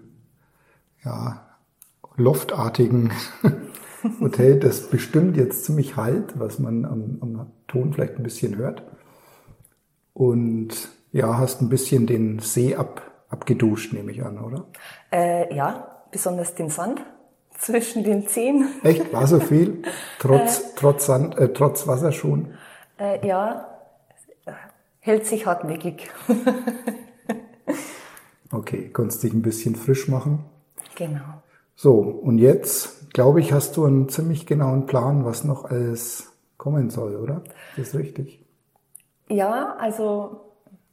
ja, 1.03 1.45
loftartigen 2.15 3.11
Hotel, 4.21 4.59
das 4.59 4.89
bestimmt 4.89 5.35
jetzt 5.35 5.65
ziemlich 5.65 5.97
halt, 5.97 6.39
was 6.39 6.59
man 6.59 6.85
am, 6.85 7.17
am 7.21 7.51
Ton 7.67 7.91
vielleicht 7.91 8.15
ein 8.15 8.23
bisschen 8.23 8.55
hört. 8.55 8.83
Und 10.13 10.89
ja, 11.11 11.37
hast 11.37 11.61
ein 11.61 11.69
bisschen 11.69 12.07
den 12.07 12.39
See 12.39 12.75
ab, 12.75 13.01
abgeduscht, 13.29 13.93
nehme 13.93 14.11
ich 14.11 14.23
an, 14.23 14.39
oder? 14.39 14.65
Äh, 15.11 15.53
ja, 15.55 16.03
besonders 16.11 16.55
den 16.55 16.69
Sand 16.69 17.01
zwischen 17.57 18.03
den 18.03 18.27
Zehen. 18.27 18.69
Echt? 18.83 19.11
War 19.13 19.27
so 19.27 19.39
viel? 19.39 19.83
Trotz, 20.19 20.75
trotz 20.75 21.05
Sand, 21.05 21.37
äh, 21.37 21.51
trotz 21.53 21.87
Wasser 21.87 22.11
schon? 22.11 22.53
Äh, 22.97 23.25
ja, 23.27 23.67
hält 24.99 25.25
sich 25.25 25.45
hartnäckig. 25.45 26.09
Okay, 28.51 28.89
konntest 28.89 29.21
dich 29.23 29.33
ein 29.33 29.41
bisschen 29.43 29.75
frisch 29.75 30.07
machen. 30.07 30.43
genau. 30.95 31.43
So, 31.75 31.93
und 31.99 32.39
jetzt, 32.39 33.13
glaube 33.13 33.39
ich, 33.39 33.53
hast 33.53 33.77
du 33.77 33.85
einen 33.85 34.09
ziemlich 34.09 34.45
genauen 34.45 34.85
Plan, 34.85 35.23
was 35.23 35.43
noch 35.43 35.65
alles 35.65 36.33
kommen 36.57 36.89
soll, 36.89 37.15
oder? 37.15 37.43
Das 37.77 37.89
ist 37.89 37.95
richtig. 37.95 38.43
Ja, 39.29 39.75
also 39.79 40.48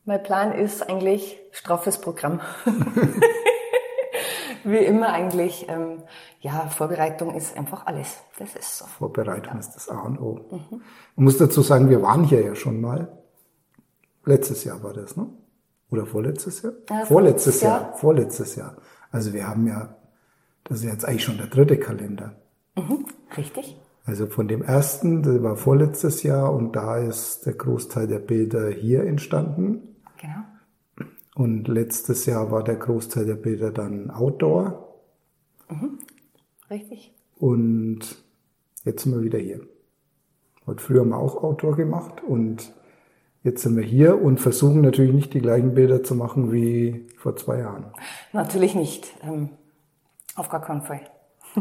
mein 0.07 0.23
Plan 0.23 0.53
ist 0.53 0.89
eigentlich 0.89 1.39
straffes 1.51 2.01
Programm. 2.01 2.41
Wie 4.65 4.79
immer 4.79 5.13
eigentlich, 5.13 5.67
ähm, 5.69 6.03
ja, 6.41 6.69
Vorbereitung 6.69 7.35
ist 7.35 7.57
einfach 7.57 7.87
alles. 7.87 8.19
Das 8.39 8.55
ist 8.55 8.79
so. 8.79 8.87
Vorbereitung 8.87 9.59
ist 9.59 9.73
das 9.73 9.89
A 9.89 10.01
und 10.01 10.19
O. 10.19 10.41
Man 10.51 11.25
muss 11.25 11.39
dazu 11.39 11.63
sagen, 11.63 11.91
wir 11.91 12.03
waren 12.03 12.25
hier 12.25 12.41
ja 12.41 12.55
schon 12.55 12.81
mal. 12.81 13.09
Letztes 14.25 14.65
Jahr 14.65 14.83
war 14.83 14.93
das, 14.93 15.17
ne? 15.17 15.29
Oder 15.91 16.07
vorletztes 16.07 16.63
Jahr? 16.63 16.73
Ja, 16.91 17.05
vorletztes 17.05 17.11
vorletztes 17.11 17.61
Jahr. 17.61 17.81
Jahr. 17.81 17.97
Vorletztes 17.97 18.57
Jahr. 18.57 18.77
Also 19.13 19.33
wir 19.33 19.47
haben 19.47 19.67
ja, 19.69 19.97
das 20.65 20.79
ist 20.79 20.85
jetzt 20.85 21.05
eigentlich 21.05 21.25
schon 21.25 21.39
der 21.39 21.47
dritte 21.47 21.79
Kalender. 21.79 22.35
Mhm, 22.77 23.07
richtig. 23.37 23.81
Also 24.05 24.27
von 24.27 24.47
dem 24.47 24.63
ersten, 24.63 25.23
das 25.23 25.43
war 25.43 25.57
vorletztes 25.57 26.23
Jahr 26.23 26.53
und 26.53 26.75
da 26.75 26.97
ist 26.97 27.47
der 27.47 27.55
Großteil 27.55 28.07
der 28.07 28.21
Bilder 28.21 28.71
hier 28.71 29.05
entstanden. 29.05 29.96
Genau. 30.19 30.45
Und 31.35 31.69
letztes 31.69 32.27
Jahr 32.27 32.51
war 32.51 32.65
der 32.65 32.77
Großteil 32.77 33.27
der 33.27 33.35
Bilder 33.35 33.71
dann 33.71 34.11
Outdoor. 34.11 34.95
Mhm. 35.69 35.99
Richtig. 36.71 37.13
Und 37.37 38.01
jetzt 38.85 39.03
sind 39.03 39.15
wir 39.15 39.23
wieder 39.23 39.39
hier. 39.39 39.61
Heute 40.67 40.83
früher 40.83 41.01
haben 41.01 41.11
wir 41.11 41.19
auch 41.19 41.43
Outdoor 41.43 41.77
gemacht 41.77 42.23
und 42.27 42.73
jetzt 43.43 43.63
sind 43.63 43.77
wir 43.77 43.85
hier 43.85 44.21
und 44.21 44.41
versuchen 44.41 44.81
natürlich 44.81 45.13
nicht 45.13 45.35
die 45.35 45.41
gleichen 45.41 45.75
Bilder 45.75 46.03
zu 46.03 46.15
machen 46.15 46.53
wie 46.53 47.07
vor 47.19 47.37
zwei 47.37 47.59
Jahren. 47.59 47.93
Natürlich 48.33 48.75
nicht. 48.75 49.15
Ähm, 49.23 49.51
auf 50.35 50.49
gar 50.49 50.63
keinen 50.63 50.83
Fall. 50.83 51.03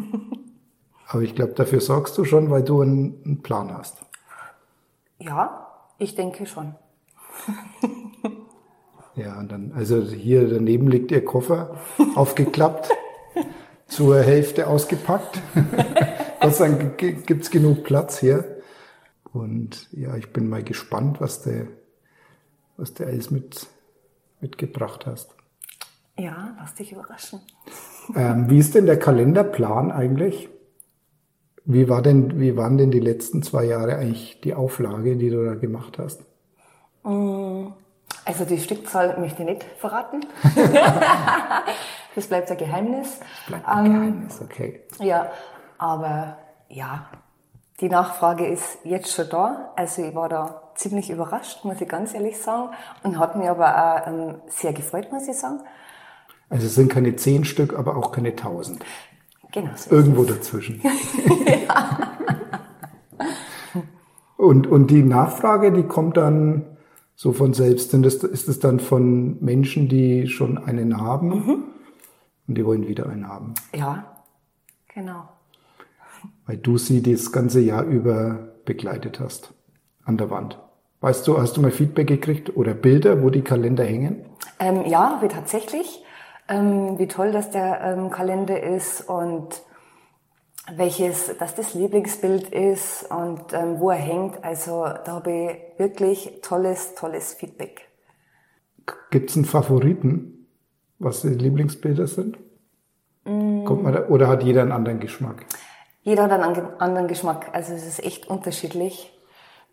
Aber 1.07 1.21
ich 1.21 1.35
glaube, 1.35 1.53
dafür 1.53 1.81
sorgst 1.81 2.17
du 2.17 2.23
schon, 2.23 2.49
weil 2.49 2.63
du 2.63 2.81
einen, 2.81 3.21
einen 3.23 3.43
Plan 3.43 3.71
hast. 3.77 3.97
Ja, 5.19 5.67
ich 5.97 6.15
denke 6.15 6.45
schon. 6.45 6.75
ja, 9.15 9.39
und 9.39 9.51
dann, 9.51 9.71
also 9.73 10.01
hier 10.01 10.47
daneben 10.47 10.87
liegt 10.87 11.11
ihr 11.11 11.23
Koffer, 11.23 11.79
aufgeklappt, 12.15 12.89
zur 13.87 14.21
Hälfte 14.21 14.67
ausgepackt. 14.67 15.41
Gott 16.41 16.55
sei 16.55 16.69
Dank 16.69 16.97
gibt's 16.97 17.49
genug 17.49 17.83
Platz 17.83 18.19
hier. 18.19 18.61
Und 19.33 19.89
ja, 19.91 20.15
ich 20.15 20.31
bin 20.31 20.47
mal 20.47 20.63
gespannt, 20.63 21.19
was 21.19 21.41
du, 21.41 21.67
was 22.77 22.93
du 22.93 23.05
alles 23.05 23.31
mit, 23.31 23.67
mitgebracht 24.39 25.05
hast. 25.05 25.35
Ja, 26.17 26.55
lass 26.57 26.75
dich 26.75 26.93
überraschen. 26.93 27.41
Ähm, 28.15 28.49
wie 28.49 28.59
ist 28.59 28.75
denn 28.75 28.85
der 28.85 28.97
Kalenderplan 28.97 29.91
eigentlich? 29.91 30.49
Wie 31.65 31.89
war 31.89 32.01
denn, 32.01 32.39
wie 32.39 32.55
waren 32.55 32.77
denn 32.77 32.91
die 32.91 32.99
letzten 32.99 33.41
zwei 33.41 33.65
Jahre 33.65 33.97
eigentlich 33.97 34.39
die 34.41 34.53
Auflage, 34.53 35.17
die 35.17 35.29
du 35.29 35.43
da 35.43 35.55
gemacht 35.55 35.97
hast? 35.97 36.23
Mm, 37.05 37.73
also 38.25 38.43
die 38.43 38.59
Stückzahl 38.59 39.17
möchte 39.19 39.43
ich 39.43 39.49
nicht 39.49 39.63
verraten. 39.79 40.25
das 42.15 42.27
bleibt 42.27 42.49
ein 42.49 42.57
Geheimnis. 42.57 43.19
Das 43.19 43.47
bleibt 43.47 43.67
ein 43.67 43.85
ähm, 43.85 43.93
Geheimnis, 43.93 44.41
okay. 44.41 44.81
Ja, 44.99 45.31
aber 45.77 46.37
ja, 46.67 47.07
die 47.79 47.89
Nachfrage 47.89 48.47
ist 48.47 48.79
jetzt 48.83 49.13
schon 49.13 49.29
da. 49.29 49.73
Also 49.75 50.01
ich 50.03 50.15
war 50.15 50.29
da 50.29 50.71
ziemlich 50.75 51.09
überrascht, 51.09 51.63
muss 51.63 51.79
ich 51.79 51.87
ganz 51.87 52.13
ehrlich 52.13 52.39
sagen. 52.39 52.69
Und 53.03 53.19
hat 53.19 53.35
mich 53.35 53.47
aber 53.47 53.75
auch 53.75 54.07
ähm, 54.07 54.35
sehr 54.47 54.73
gefreut, 54.73 55.11
muss 55.11 55.27
ich 55.27 55.37
sagen. 55.37 55.59
Also 56.49 56.65
es 56.65 56.75
sind 56.75 56.91
keine 56.91 57.15
zehn 57.15 57.45
Stück, 57.45 57.77
aber 57.77 57.97
auch 57.97 58.11
keine 58.11 58.35
tausend. 58.35 58.83
Genau. 59.51 59.71
So 59.75 59.95
Irgendwo 59.95 60.23
dazwischen. 60.23 60.81
und, 64.37 64.67
und 64.67 64.87
die 64.87 65.03
Nachfrage, 65.03 65.71
die 65.71 65.83
kommt 65.83 66.17
dann 66.17 66.74
so 67.15 67.31
von 67.31 67.53
selbst. 67.53 67.91
Sind 67.91 68.05
das, 68.05 68.15
ist 68.15 68.47
es 68.47 68.59
dann 68.59 68.79
von 68.79 69.43
Menschen, 69.43 69.87
die 69.87 70.27
schon 70.27 70.57
einen 70.57 71.01
haben 71.01 71.29
mhm. 71.29 71.63
und 72.47 72.55
die 72.55 72.65
wollen 72.65 72.87
wieder 72.87 73.07
einen 73.07 73.27
haben? 73.27 73.53
Ja, 73.73 74.23
genau 74.93 75.29
weil 76.45 76.57
du 76.57 76.77
sie 76.77 77.01
das 77.01 77.31
ganze 77.31 77.59
Jahr 77.61 77.83
über 77.83 78.49
begleitet 78.65 79.19
hast 79.19 79.53
an 80.03 80.17
der 80.17 80.29
Wand. 80.29 80.59
Weißt 81.01 81.27
du, 81.27 81.39
hast 81.39 81.57
du 81.57 81.61
mal 81.61 81.71
Feedback 81.71 82.07
gekriegt 82.07 82.55
oder 82.55 82.73
Bilder, 82.73 83.21
wo 83.21 83.29
die 83.29 83.41
Kalender 83.41 83.83
hängen? 83.83 84.25
Ähm, 84.59 84.85
ja, 84.85 85.19
wie 85.21 85.27
tatsächlich. 85.27 86.03
Ähm, 86.47 86.97
wie 86.99 87.07
toll, 87.07 87.31
dass 87.31 87.51
der 87.51 87.81
ähm, 87.81 88.09
Kalender 88.11 88.61
ist 88.61 89.01
und 89.09 89.61
welches, 90.73 91.37
dass 91.37 91.55
das 91.55 91.73
Lieblingsbild 91.73 92.49
ist 92.49 93.09
und 93.11 93.53
ähm, 93.53 93.79
wo 93.79 93.91
er 93.91 93.97
hängt. 93.97 94.43
Also 94.43 94.83
da 94.83 95.13
habe 95.13 95.31
ich 95.31 95.79
wirklich 95.79 96.39
tolles, 96.41 96.95
tolles 96.95 97.33
Feedback. 97.33 97.87
Gibt 99.11 99.29
es 99.29 99.35
einen 99.35 99.45
Favoriten, 99.45 100.47
was 100.99 101.21
die 101.21 101.29
Lieblingsbilder 101.29 102.07
sind? 102.07 102.37
Mm. 103.25 103.65
Kommt 103.65 103.83
man 103.83 103.93
da, 103.93 104.07
oder 104.07 104.27
hat 104.27 104.43
jeder 104.43 104.61
einen 104.61 104.71
anderen 104.71 104.99
Geschmack? 104.99 105.45
Jeder 106.01 106.23
hat 106.23 106.31
einen 106.31 106.79
anderen 106.79 107.07
Geschmack. 107.07 107.49
Also 107.53 107.73
es 107.73 107.85
ist 107.85 108.03
echt 108.03 108.27
unterschiedlich. 108.27 109.11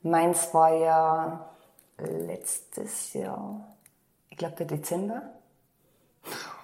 Meins 0.03 0.53
war 0.53 0.75
ja 0.75 1.51
letztes 1.99 3.13
Jahr, 3.13 3.77
ich 4.31 4.37
glaube 4.37 4.57
der 4.57 4.67
Dezember. 4.67 5.23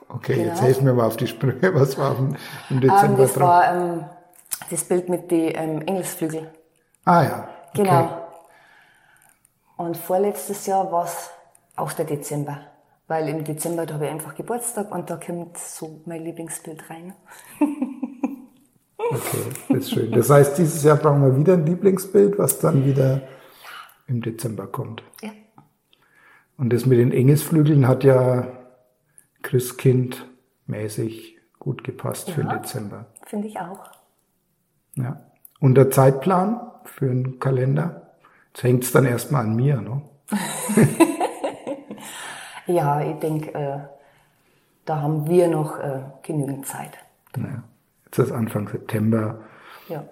Okay, 0.08 0.36
genau. 0.36 0.48
jetzt 0.48 0.62
helfen 0.62 0.86
wir 0.86 0.94
mal 0.94 1.06
auf 1.06 1.16
die 1.16 1.26
Sprünge. 1.26 1.74
Was 1.74 1.98
war 1.98 2.16
im 2.70 2.80
Dezember 2.80 3.04
ähm, 3.04 3.16
Das 3.18 3.32
drauf? 3.34 3.48
war 3.48 3.74
ähm, 3.74 4.04
das 4.70 4.84
Bild 4.84 5.08
mit 5.08 5.30
den 5.30 5.52
ähm, 5.54 5.82
Engelsflügel. 5.82 6.52
Ah 7.04 7.22
ja. 7.22 7.48
Okay. 7.70 7.82
Genau. 7.82 8.28
Und 9.76 9.96
vorletztes 9.96 10.66
Jahr 10.66 10.90
war 10.90 11.04
es 11.04 11.30
auch 11.76 11.92
der 11.92 12.04
Dezember. 12.04 12.60
Weil 13.06 13.28
im 13.28 13.44
Dezember, 13.44 13.86
da 13.86 13.94
habe 13.94 14.06
ich 14.06 14.10
einfach 14.10 14.34
Geburtstag 14.34 14.92
und 14.92 15.08
da 15.08 15.16
kommt 15.16 15.56
so 15.56 16.00
mein 16.04 16.24
Lieblingsbild 16.24 16.90
rein. 16.90 17.14
Okay, 19.10 19.38
das 19.68 19.78
ist 19.78 19.90
schön. 19.92 20.12
Das 20.12 20.28
heißt, 20.28 20.58
dieses 20.58 20.82
Jahr 20.82 20.96
brauchen 20.96 21.22
wir 21.22 21.34
wieder 21.34 21.54
ein 21.54 21.64
Lieblingsbild, 21.64 22.38
was 22.38 22.58
dann 22.58 22.84
wieder 22.84 23.22
im 24.06 24.20
Dezember 24.20 24.66
kommt. 24.66 25.02
Ja. 25.22 25.30
Und 26.58 26.72
das 26.72 26.84
mit 26.84 26.98
den 26.98 27.12
Engelsflügeln 27.12 27.88
hat 27.88 28.04
ja 28.04 28.48
Christkind 29.42 30.26
mäßig 30.66 31.38
gut 31.58 31.84
gepasst 31.84 32.28
ja, 32.28 32.34
für 32.34 32.42
den 32.42 32.50
Dezember. 32.50 33.06
Finde 33.24 33.48
ich 33.48 33.58
auch. 33.58 33.90
Ja. 34.98 35.20
Und 35.60 35.74
der 35.74 35.90
Zeitplan 35.90 36.60
für 36.84 37.10
einen 37.10 37.38
Kalender? 37.38 38.12
Jetzt 38.48 38.62
hängt 38.62 38.84
es 38.84 38.92
dann 38.92 39.06
erstmal 39.06 39.44
an 39.44 39.56
mir, 39.56 39.80
ne? 39.80 40.02
ja, 42.66 43.00
ich 43.00 43.18
denke, 43.18 43.54
äh, 43.54 43.78
da 44.84 45.00
haben 45.00 45.28
wir 45.28 45.48
noch 45.48 45.78
äh, 45.78 46.00
genügend 46.22 46.66
Zeit. 46.66 46.98
Ja. 47.36 47.62
Jetzt 48.06 48.18
ist 48.18 48.32
Anfang 48.32 48.68
September. 48.68 49.40
Ja. 49.88 50.04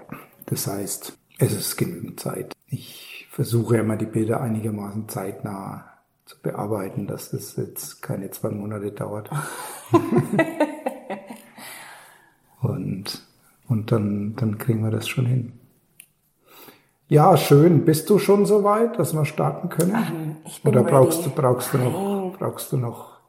Das 0.46 0.66
heißt, 0.66 1.16
es 1.38 1.52
ist 1.52 1.76
genügend 1.76 2.20
Zeit. 2.20 2.54
Ich 2.66 3.26
versuche 3.30 3.78
immer 3.78 3.96
die 3.96 4.06
Bilder 4.06 4.40
einigermaßen 4.40 5.08
zeitnah 5.08 5.84
zu 6.24 6.40
bearbeiten, 6.42 7.06
dass 7.06 7.30
das 7.30 7.56
jetzt 7.56 8.02
keine 8.02 8.30
zwei 8.30 8.50
Monate 8.50 8.92
dauert. 8.92 9.30
und 13.68 13.92
dann, 13.92 14.36
dann 14.36 14.58
kriegen 14.58 14.84
wir 14.84 14.90
das 14.90 15.08
schon 15.08 15.26
hin. 15.26 15.52
Ja, 17.08 17.36
schön. 17.36 17.84
Bist 17.84 18.10
du 18.10 18.18
schon 18.18 18.46
so 18.46 18.64
weit, 18.64 18.98
dass 18.98 19.14
wir 19.14 19.24
starten 19.24 19.68
können? 19.68 20.36
Ich 20.44 20.62
bin 20.62 20.72
Oder 20.72 20.82
brauchst 20.82 21.24
du, 21.24 21.30
brauchst 21.30 21.72
du 21.72 21.78
noch, 21.78 22.36
brauchst 22.38 22.72
du 22.72 22.78
noch 22.78 23.20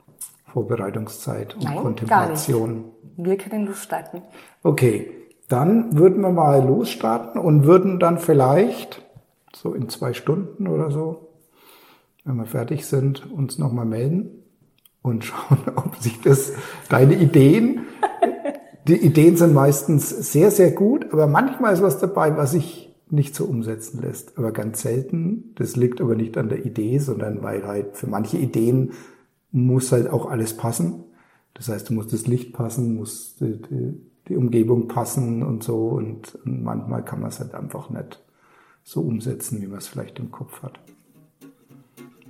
Vorbereitungszeit 0.51 1.55
und 1.55 1.63
Nein, 1.63 1.77
Kontemplation? 1.77 2.85
Wir 3.17 3.37
können 3.37 3.67
losstarten. 3.67 4.23
Okay, 4.63 5.11
dann 5.47 5.97
würden 5.97 6.21
wir 6.21 6.31
mal 6.31 6.65
losstarten 6.65 7.39
und 7.39 7.65
würden 7.65 7.99
dann 7.99 8.17
vielleicht 8.17 9.03
so 9.55 9.73
in 9.73 9.89
zwei 9.89 10.13
Stunden 10.13 10.67
oder 10.67 10.91
so, 10.91 11.29
wenn 12.25 12.35
wir 12.35 12.45
fertig 12.45 12.85
sind, 12.85 13.31
uns 13.31 13.57
nochmal 13.57 13.85
melden 13.85 14.43
und 15.01 15.23
schauen, 15.25 15.59
ob 15.75 15.95
sich 15.97 16.19
das, 16.21 16.53
deine 16.89 17.15
Ideen, 17.15 17.85
die 18.87 18.95
Ideen 18.95 19.35
sind 19.35 19.53
meistens 19.53 20.09
sehr, 20.31 20.51
sehr 20.51 20.71
gut, 20.71 21.11
aber 21.11 21.27
manchmal 21.27 21.73
ist 21.73 21.81
was 21.81 21.99
dabei, 21.99 22.37
was 22.37 22.51
sich 22.51 22.95
nicht 23.09 23.35
so 23.35 23.45
umsetzen 23.45 24.01
lässt. 24.01 24.37
Aber 24.37 24.51
ganz 24.51 24.81
selten. 24.81 25.53
Das 25.55 25.75
liegt 25.75 26.01
aber 26.01 26.15
nicht 26.15 26.37
an 26.37 26.49
der 26.49 26.65
Idee, 26.65 26.99
sondern 26.99 27.43
weil 27.43 27.65
halt 27.65 27.97
für 27.97 28.07
manche 28.07 28.37
Ideen 28.37 28.91
muss 29.51 29.91
halt 29.91 30.09
auch 30.09 30.29
alles 30.29 30.55
passen. 30.55 31.03
Das 31.53 31.69
heißt, 31.69 31.89
du 31.89 31.93
musst 31.93 32.13
das 32.13 32.27
Licht 32.27 32.53
passen, 32.53 32.95
muss 32.95 33.35
die, 33.37 33.61
die, 33.61 34.01
die 34.27 34.35
Umgebung 34.35 34.87
passen 34.87 35.43
und 35.43 35.63
so. 35.63 35.87
Und, 35.87 36.37
manchmal 36.43 37.03
kann 37.03 37.21
man 37.21 37.29
es 37.29 37.39
halt 37.39 37.55
einfach 37.55 37.89
nicht 37.89 38.23
so 38.83 39.01
umsetzen, 39.01 39.61
wie 39.61 39.67
man 39.67 39.79
es 39.79 39.87
vielleicht 39.87 40.19
im 40.19 40.31
Kopf 40.31 40.61
hat. 40.61 40.79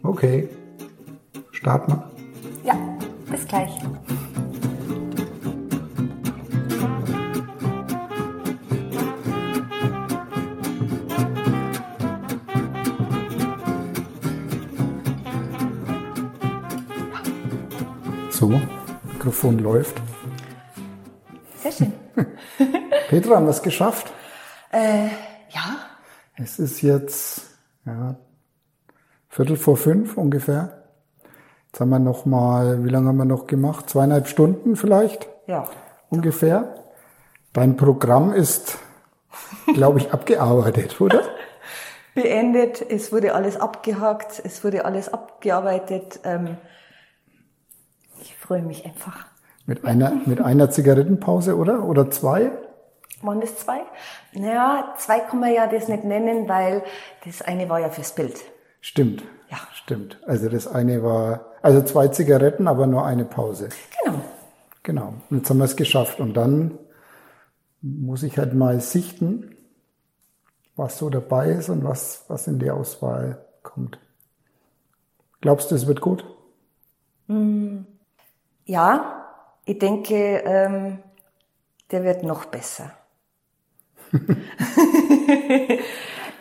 Okay, 0.04 0.48
starten 1.52 1.94
wir. 1.94 2.12
Ja, 2.64 2.98
bis 3.30 3.46
gleich. 3.48 3.72
So. 18.38 18.52
Mikrofon 19.14 19.58
läuft. 19.58 20.00
Sehr 21.64 21.72
schön. 21.72 21.94
Petra, 23.10 23.38
haben 23.38 23.46
wir 23.48 23.50
es 23.50 23.64
geschafft? 23.64 24.14
Äh, 24.72 25.08
ja. 25.50 25.78
Es 26.36 26.60
ist 26.60 26.84
jetzt 26.84 27.42
ja, 27.84 28.16
Viertel 29.28 29.58
vor 29.58 29.76
fünf 29.76 30.18
ungefähr. 30.18 30.84
Jetzt 31.66 31.80
haben 31.80 31.90
wir 31.90 31.98
noch 31.98 32.28
mal, 32.28 32.84
wie 32.86 32.90
lange 32.90 33.08
haben 33.08 33.18
wir 33.18 33.26
noch 33.26 33.48
gemacht? 33.48 33.90
Zweieinhalb 33.90 34.28
Stunden 34.28 34.76
vielleicht 34.76 35.28
Ja. 35.48 35.68
ungefähr. 36.10 36.76
Dein 37.54 37.76
Programm 37.76 38.34
ist, 38.34 38.78
glaube 39.74 39.98
ich, 39.98 40.12
abgearbeitet, 40.14 41.02
oder? 41.02 41.24
Beendet, 42.14 42.86
es 42.88 43.12
wurde 43.12 43.34
alles 43.34 43.60
abgehakt, 43.60 44.40
es 44.46 44.64
wurde 44.64 44.86
alles 44.86 45.12
abgearbeitet. 45.12 46.20
Ähm, 46.24 46.58
ich 48.22 48.36
freue 48.36 48.62
mich 48.62 48.86
einfach. 48.86 49.26
Mit 49.66 49.84
einer, 49.86 50.14
mit 50.26 50.40
einer 50.40 50.70
Zigarettenpause, 50.70 51.58
oder? 51.58 51.84
Oder 51.84 52.10
zwei? 52.10 52.52
Waren 53.22 53.42
das 53.42 53.58
zwei? 53.58 53.82
Naja, 54.34 54.94
zwei 54.98 55.20
kann 55.20 55.40
man 55.40 55.54
ja 55.54 55.68
das 55.68 55.88
nicht 55.88 56.04
nennen, 56.04 56.48
weil 56.48 56.84
das 57.26 57.42
eine 57.42 57.68
war 57.68 57.80
ja 57.80 57.90
fürs 57.90 58.14
Bild. 58.14 58.40
Stimmt. 58.80 59.24
Ja. 59.50 59.58
Stimmt. 59.74 60.20
Also 60.26 60.50
das 60.50 60.68
eine 60.68 61.04
war, 61.04 61.54
also 61.62 61.82
zwei 61.82 62.10
Zigaretten, 62.10 62.68
aber 62.68 62.88
nur 62.88 63.06
eine 63.06 63.26
Pause. 63.26 63.70
Genau. 64.04 64.20
Genau. 64.84 65.14
Und 65.30 65.38
jetzt 65.38 65.50
haben 65.50 65.58
wir 65.58 65.66
es 65.66 65.76
geschafft. 65.76 66.20
Und 66.20 66.36
dann 66.36 66.78
muss 67.82 68.24
ich 68.24 68.38
halt 68.38 68.54
mal 68.54 68.80
sichten, 68.80 69.56
was 70.76 70.98
so 70.98 71.10
dabei 71.10 71.50
ist 71.50 71.70
und 71.70 71.84
was, 71.84 72.26
was 72.28 72.48
in 72.48 72.60
die 72.60 72.70
Auswahl 72.70 73.46
kommt. 73.64 74.00
Glaubst 75.42 75.72
du, 75.72 75.76
es 75.76 75.88
wird 75.88 76.02
gut? 76.02 76.26
Ja, 78.68 79.26
ich 79.64 79.80
denke, 79.80 80.44
ähm, 80.46 81.00
der 81.90 82.04
wird 82.04 82.24
noch 82.24 82.46
besser. 82.46 82.92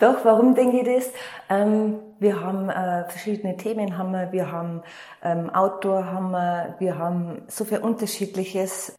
Doch, 0.01 0.25
warum 0.25 0.57
denke 0.57 0.79
ich 0.79 0.85
das? 0.85 1.13
Ähm, 1.49 2.01
wir 2.19 2.41
haben 2.41 2.69
äh, 2.69 3.09
verschiedene 3.09 3.57
Themen, 3.57 3.97
haben 3.97 4.11
wir, 4.11 4.33
wir 4.33 4.51
haben 4.51 4.83
ähm, 5.23 5.51
Outdoor, 5.55 6.07
haben 6.07 6.33
wir, 6.33 6.75
wir 6.81 6.99
haben 6.99 7.43
so 7.47 7.65
viel 7.65 7.79
Unterschiedliches. 7.79 8.97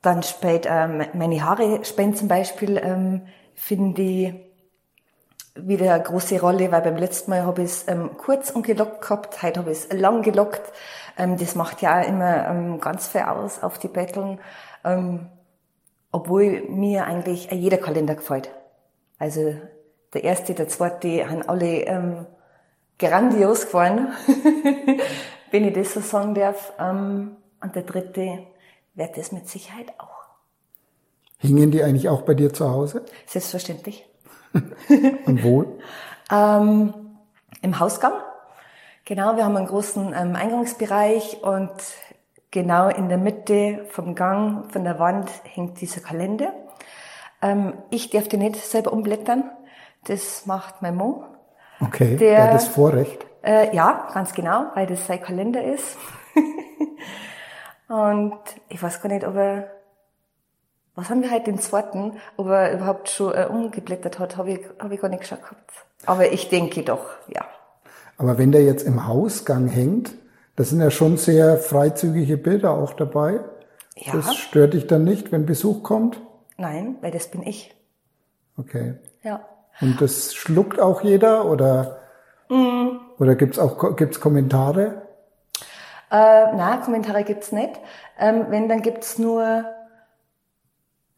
Dann 0.00 0.22
spät 0.22 0.66
ähm, 0.66 1.04
meine 1.12 1.44
Haare 1.44 1.84
spähen 1.84 2.16
zum 2.16 2.28
Beispiel, 2.28 2.78
ähm, 2.78 3.26
finde 3.54 4.00
ich 4.02 4.34
wieder 5.54 5.94
eine 5.94 6.02
große 6.02 6.40
Rolle, 6.40 6.72
weil 6.72 6.82
beim 6.82 6.96
letzten 6.96 7.30
Mal 7.30 7.44
habe 7.44 7.62
ich 7.62 7.70
es 7.70 7.88
ähm, 7.88 8.16
kurz 8.16 8.50
und 8.50 8.66
gelockt 8.66 9.02
gehabt, 9.02 9.42
heute 9.42 9.60
habe 9.60 9.70
ich 9.70 9.78
es 9.78 9.92
lang 9.92 10.22
gelockt. 10.22 10.62
Ähm, 11.16 11.36
das 11.36 11.54
macht 11.54 11.80
ja 11.80 12.00
auch 12.00 12.06
immer 12.06 12.48
ähm, 12.48 12.80
ganz 12.80 13.08
viel 13.08 13.22
aus 13.22 13.62
auf 13.62 13.78
die 13.78 13.88
Betteln, 13.88 14.40
ähm, 14.84 15.26
obwohl 16.10 16.62
mir 16.68 17.06
eigentlich 17.06 17.50
jeder 17.50 17.78
Kalender 17.78 18.16
gefällt. 18.16 18.50
Also 19.18 19.54
der 20.12 20.24
erste, 20.24 20.54
der 20.54 20.68
zweite 20.68 21.28
haben 21.28 21.42
alle 21.48 21.82
ähm, 21.82 22.26
grandios 22.98 23.66
gefallen, 23.66 24.08
wenn 25.50 25.64
ich 25.64 25.74
das 25.74 25.94
so 25.94 26.00
sagen 26.00 26.34
darf. 26.34 26.72
Ähm, 26.78 27.36
und 27.60 27.74
der 27.76 27.82
dritte 27.82 28.40
wird 28.94 29.16
das 29.16 29.32
mit 29.32 29.48
Sicherheit 29.48 29.92
auch. 29.98 30.24
Hingen 31.38 31.70
die 31.70 31.82
eigentlich 31.82 32.08
auch 32.08 32.22
bei 32.22 32.34
dir 32.34 32.52
zu 32.52 32.70
Hause? 32.70 33.04
Selbstverständlich. 33.26 34.06
Und 35.26 35.42
wo? 35.44 35.78
Ähm, 36.30 36.94
Im 37.62 37.78
Hausgang. 37.80 38.14
Genau, 39.04 39.36
wir 39.36 39.44
haben 39.44 39.56
einen 39.56 39.66
großen 39.66 40.14
ähm, 40.18 40.34
Eingangsbereich 40.36 41.42
und 41.42 41.72
genau 42.50 42.88
in 42.88 43.08
der 43.10 43.18
Mitte 43.18 43.84
vom 43.90 44.14
Gang, 44.14 44.70
von 44.72 44.84
der 44.84 44.98
Wand 44.98 45.28
hängt 45.52 45.80
dieser 45.82 46.00
Kalender. 46.00 46.52
Ähm, 47.42 47.74
ich 47.90 48.08
darf 48.10 48.28
den 48.28 48.40
nicht 48.40 48.56
selber 48.56 48.92
umblättern. 48.92 49.50
Das 50.04 50.46
macht 50.46 50.80
mein 50.80 50.96
Mann. 50.96 51.16
Okay, 51.80 52.16
Der- 52.16 52.36
der 52.36 52.44
hat 52.44 52.54
das 52.54 52.68
Vorrecht. 52.68 53.26
Äh, 53.42 53.74
ja, 53.76 54.08
ganz 54.14 54.32
genau, 54.32 54.66
weil 54.74 54.86
das 54.86 55.06
sein 55.06 55.20
Kalender 55.20 55.62
ist. 55.62 55.98
und 57.88 58.38
ich 58.68 58.82
weiß 58.82 59.02
gar 59.02 59.10
nicht, 59.10 59.26
ob 59.26 59.36
er, 59.36 59.68
was 60.94 61.10
haben 61.10 61.22
wir 61.22 61.30
heute 61.30 61.44
den 61.46 61.58
zweiten, 61.58 62.12
ob 62.36 62.46
er 62.48 62.72
überhaupt 62.72 63.08
schon 63.08 63.34
äh, 63.34 63.46
umgeblättert 63.48 64.18
hat, 64.18 64.36
habe 64.36 64.52
ich, 64.52 64.60
hab 64.78 64.92
ich 64.92 65.00
gar 65.00 65.08
nicht 65.08 65.20
geschaut 65.20 65.42
gehabt. 65.42 65.70
Aber 66.06 66.30
ich 66.32 66.48
denke 66.48 66.82
doch, 66.82 67.06
ja. 67.28 67.44
Aber 68.16 68.38
wenn 68.38 68.52
der 68.52 68.62
jetzt 68.64 68.86
im 68.86 69.06
Hausgang 69.06 69.66
hängt, 69.66 70.12
das 70.56 70.70
sind 70.70 70.80
ja 70.80 70.90
schon 70.90 71.16
sehr 71.16 71.56
freizügige 71.56 72.36
Bilder 72.36 72.70
auch 72.70 72.92
dabei. 72.92 73.40
Ja. 73.96 74.12
Das 74.12 74.36
stört 74.36 74.74
dich 74.74 74.86
dann 74.86 75.04
nicht, 75.04 75.32
wenn 75.32 75.46
Besuch 75.46 75.82
kommt? 75.82 76.20
Nein, 76.56 76.96
weil 77.00 77.10
das 77.10 77.28
bin 77.28 77.42
ich. 77.42 77.74
Okay. 78.56 78.94
Ja. 79.22 79.40
Und 79.80 80.00
das 80.00 80.34
schluckt 80.34 80.80
auch 80.80 81.02
jeder 81.02 81.46
oder, 81.46 81.98
Mm. 82.48 82.98
oder 83.18 83.34
gibt's 83.34 83.58
auch 83.58 83.96
gibt's 83.96 84.20
Kommentare? 84.20 85.02
Äh, 86.10 86.52
na, 86.54 86.76
Kommentare 86.84 87.24
gibt's 87.24 87.50
nicht. 87.50 87.72
Ähm, 88.18 88.46
wenn, 88.50 88.68
dann 88.68 88.82
gibt's 88.82 89.18
nur 89.18 89.64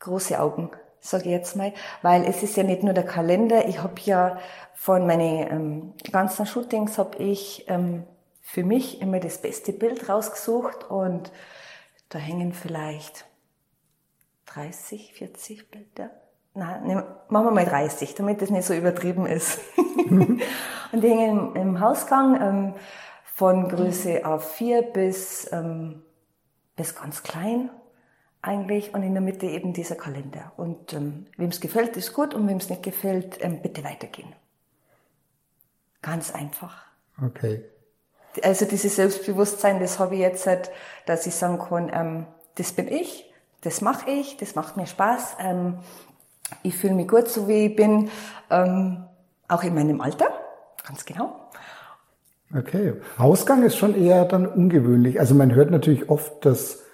große 0.06 0.40
Augen, 0.40 0.70
sage 1.00 1.24
ich 1.24 1.30
jetzt 1.30 1.56
mal. 1.56 1.72
Weil 2.02 2.24
es 2.24 2.42
ist 2.42 2.56
ja 2.56 2.62
nicht 2.62 2.82
nur 2.82 2.94
der 2.94 3.04
Kalender. 3.04 3.68
Ich 3.68 3.82
habe 3.82 4.00
ja 4.04 4.38
von 4.74 5.06
meinen 5.06 5.50
ähm, 5.50 5.94
ganzen 6.12 6.46
Shootings 6.46 6.98
habe 6.98 7.18
ich 7.18 7.64
ähm, 7.68 8.04
für 8.42 8.62
mich 8.62 9.00
immer 9.02 9.20
das 9.20 9.38
beste 9.38 9.72
Bild 9.72 10.08
rausgesucht 10.08 10.84
und 10.88 11.32
da 12.08 12.18
hängen 12.18 12.52
vielleicht 12.52 13.24
30, 14.46 15.12
40 15.14 15.70
Bilder. 15.70 16.10
Nein, 16.54 16.84
nehm- 16.84 17.04
machen 17.28 17.46
wir 17.46 17.50
mal 17.50 17.66
30, 17.66 18.14
damit 18.14 18.40
das 18.40 18.50
nicht 18.50 18.64
so 18.64 18.72
übertrieben 18.72 19.26
ist. 19.26 19.58
und 19.76 20.40
die 20.92 21.08
hängen 21.08 21.54
im, 21.54 21.56
im 21.56 21.80
Hausgang 21.80 22.40
ähm, 22.40 22.74
von 23.24 23.68
Größe 23.68 24.24
A4 24.24 24.82
bis, 24.92 25.52
ähm, 25.52 26.02
bis 26.76 26.94
ganz 26.94 27.22
klein 27.22 27.70
eigentlich 28.46 28.94
und 28.94 29.02
in 29.02 29.12
der 29.12 29.22
Mitte 29.22 29.46
eben 29.46 29.72
dieser 29.72 29.96
Kalender. 29.96 30.52
Und 30.56 30.92
ähm, 30.92 31.26
wem 31.36 31.50
es 31.50 31.60
gefällt, 31.60 31.96
ist 31.96 32.12
gut 32.12 32.34
und 32.34 32.48
wem 32.48 32.58
es 32.58 32.68
nicht 32.68 32.82
gefällt, 32.82 33.38
ähm, 33.40 33.60
bitte 33.62 33.84
weitergehen. 33.84 34.32
Ganz 36.02 36.32
einfach. 36.34 36.84
Okay. 37.22 37.64
Also 38.42 38.64
dieses 38.66 38.96
Selbstbewusstsein, 38.96 39.80
das 39.80 39.98
habe 39.98 40.14
ich 40.14 40.20
jetzt, 40.20 40.46
halt, 40.46 40.70
dass 41.06 41.26
ich 41.26 41.34
sagen 41.34 41.58
kann, 41.58 41.90
ähm, 41.92 42.26
das 42.56 42.72
bin 42.72 42.88
ich, 42.88 43.32
das 43.62 43.80
mache 43.80 44.10
ich, 44.10 44.36
das 44.36 44.54
macht 44.54 44.76
mir 44.76 44.86
Spaß. 44.86 45.36
Ähm, 45.40 45.78
ich 46.62 46.76
fühle 46.76 46.94
mich 46.94 47.08
gut, 47.08 47.28
so 47.28 47.48
wie 47.48 47.66
ich 47.66 47.76
bin, 47.76 48.10
ähm, 48.50 49.04
auch 49.48 49.62
in 49.62 49.74
meinem 49.74 50.00
Alter, 50.00 50.28
ganz 50.86 51.04
genau. 51.04 51.50
Okay. 52.56 52.94
Hausgang 53.18 53.64
ist 53.64 53.76
schon 53.76 54.00
eher 54.00 54.24
dann 54.24 54.46
ungewöhnlich. 54.46 55.18
Also 55.18 55.34
man 55.34 55.54
hört 55.54 55.70
natürlich 55.70 56.08
oft, 56.08 56.44
dass 56.44 56.85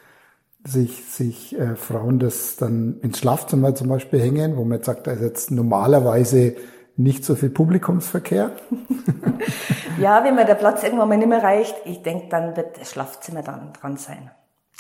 sich, 0.65 1.05
sich 1.05 1.59
äh, 1.59 1.77
Frauen 1.77 2.19
das 2.19 2.57
dann 2.57 3.01
ins 3.01 3.19
Schlafzimmer 3.19 3.75
zum 3.75 3.89
Beispiel 3.89 4.21
hängen, 4.21 4.57
wo 4.57 4.65
man 4.65 4.79
jetzt 4.79 4.87
sagt, 4.87 5.07
da 5.07 5.13
ist 5.13 5.23
jetzt 5.23 5.51
normalerweise 5.51 6.57
nicht 6.97 7.25
so 7.25 7.35
viel 7.35 7.51
Publikumsverkehr. 7.51 8.53
Ja, 9.99 10.25
wenn 10.25 10.35
mir 10.35 10.45
der 10.45 10.55
Platz 10.55 10.83
irgendwann 10.83 11.11
mal 11.11 11.19
nicht 11.19 11.29
mehr 11.29 11.43
reicht, 11.43 11.75
ich 11.85 12.03
denke, 12.03 12.29
dann 12.29 12.57
wird 12.57 12.81
das 12.81 12.91
Schlafzimmer 12.91 13.43
dann 13.43 13.73
dran 13.75 13.97
sein. 13.97 14.31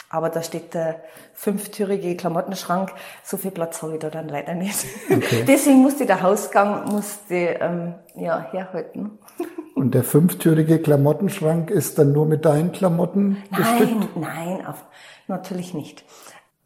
Aber 0.09 0.31
da 0.31 0.43
steht 0.43 0.75
der 0.75 1.03
fünftürige 1.33 2.17
Klamottenschrank, 2.17 2.93
so 3.23 3.37
viel 3.37 3.51
Platz 3.51 3.83
habe 3.83 3.95
ich 3.95 3.99
da 4.01 4.11
dann 4.11 4.29
leider 4.29 4.55
nicht. 4.55 4.85
Okay. 5.11 5.45
Deswegen 5.47 5.83
musste 5.83 6.07
der 6.07 6.23
Hausgang 6.23 6.91
musste, 6.91 7.35
ähm, 7.35 7.95
ja, 8.17 8.47
herhalten. 8.51 9.19
Und 9.75 9.95
der 9.95 10.05
fünftürige 10.05 10.79
Klamottenschrank 10.79 11.71
ist 11.71 11.99
dann 11.99 12.13
nur 12.13 12.27
mit 12.27 12.45
deinen 12.45 12.73
Klamotten 12.73 13.43
bestückt? 13.51 14.17
Nein, 14.17 14.59
nein, 14.59 14.67
auf, 14.67 14.85
natürlich 15.33 15.75
nicht. 15.75 16.05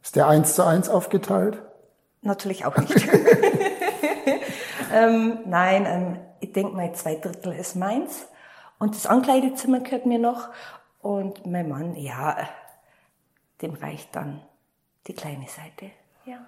Ist 0.03 0.17
der 0.17 0.29
eins 0.29 0.55
zu 0.55 0.65
eins 0.65 0.89
aufgeteilt? 0.89 1.63
Natürlich 2.23 2.65
auch 2.67 2.77
nicht. 2.77 3.09
ähm, 4.93 5.39
nein, 5.47 5.87
ähm, 5.87 6.19
ich 6.41 6.53
denke 6.53 6.77
mal, 6.77 6.93
zwei 6.95 7.15
Drittel 7.15 7.53
ist 7.53 7.77
meins. 7.77 8.27
Und 8.79 8.95
das 8.95 9.07
Ankleidezimmer 9.07 9.81
gehört 9.81 10.07
mir 10.07 10.19
noch. 10.19 10.49
Und 11.01 11.47
mein 11.47 11.69
Mann, 11.69 11.95
ja, 11.97 12.37
dem 13.63 13.75
reicht 13.75 14.15
dann 14.15 14.43
die 15.07 15.15
kleine 15.15 15.47
Seite. 15.49 15.93
Ja. 16.25 16.39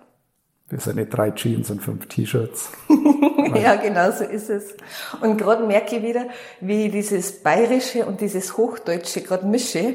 Das 0.71 0.85
sind 0.85 0.97
nicht 0.97 1.09
drei 1.11 1.31
Jeans 1.31 1.71
und 1.71 1.81
fünf 1.81 2.07
T-Shirts. 2.09 2.71
ja, 3.55 3.77
genau 3.77 4.11
so 4.11 4.25
ist 4.25 4.51
es. 4.51 4.75
Und 5.23 5.39
gerade 5.39 5.65
merke 5.67 5.97
ich 5.97 6.03
wieder, 6.03 6.27
wie 6.61 6.91
dieses 6.91 7.43
Bayerische 7.43 8.05
und 8.05 8.21
dieses 8.21 8.57
Hochdeutsche 8.59 9.23
gerade 9.23 9.47
mische. 9.47 9.95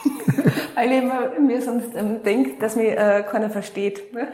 Weil 0.74 0.92
ich 0.92 1.40
mir 1.40 1.62
sonst 1.62 1.94
ähm, 1.94 2.22
denke, 2.24 2.58
dass 2.58 2.74
mich 2.74 2.88
äh, 2.88 3.24
keiner 3.30 3.50
versteht. 3.50 4.12
ne? 4.12 4.28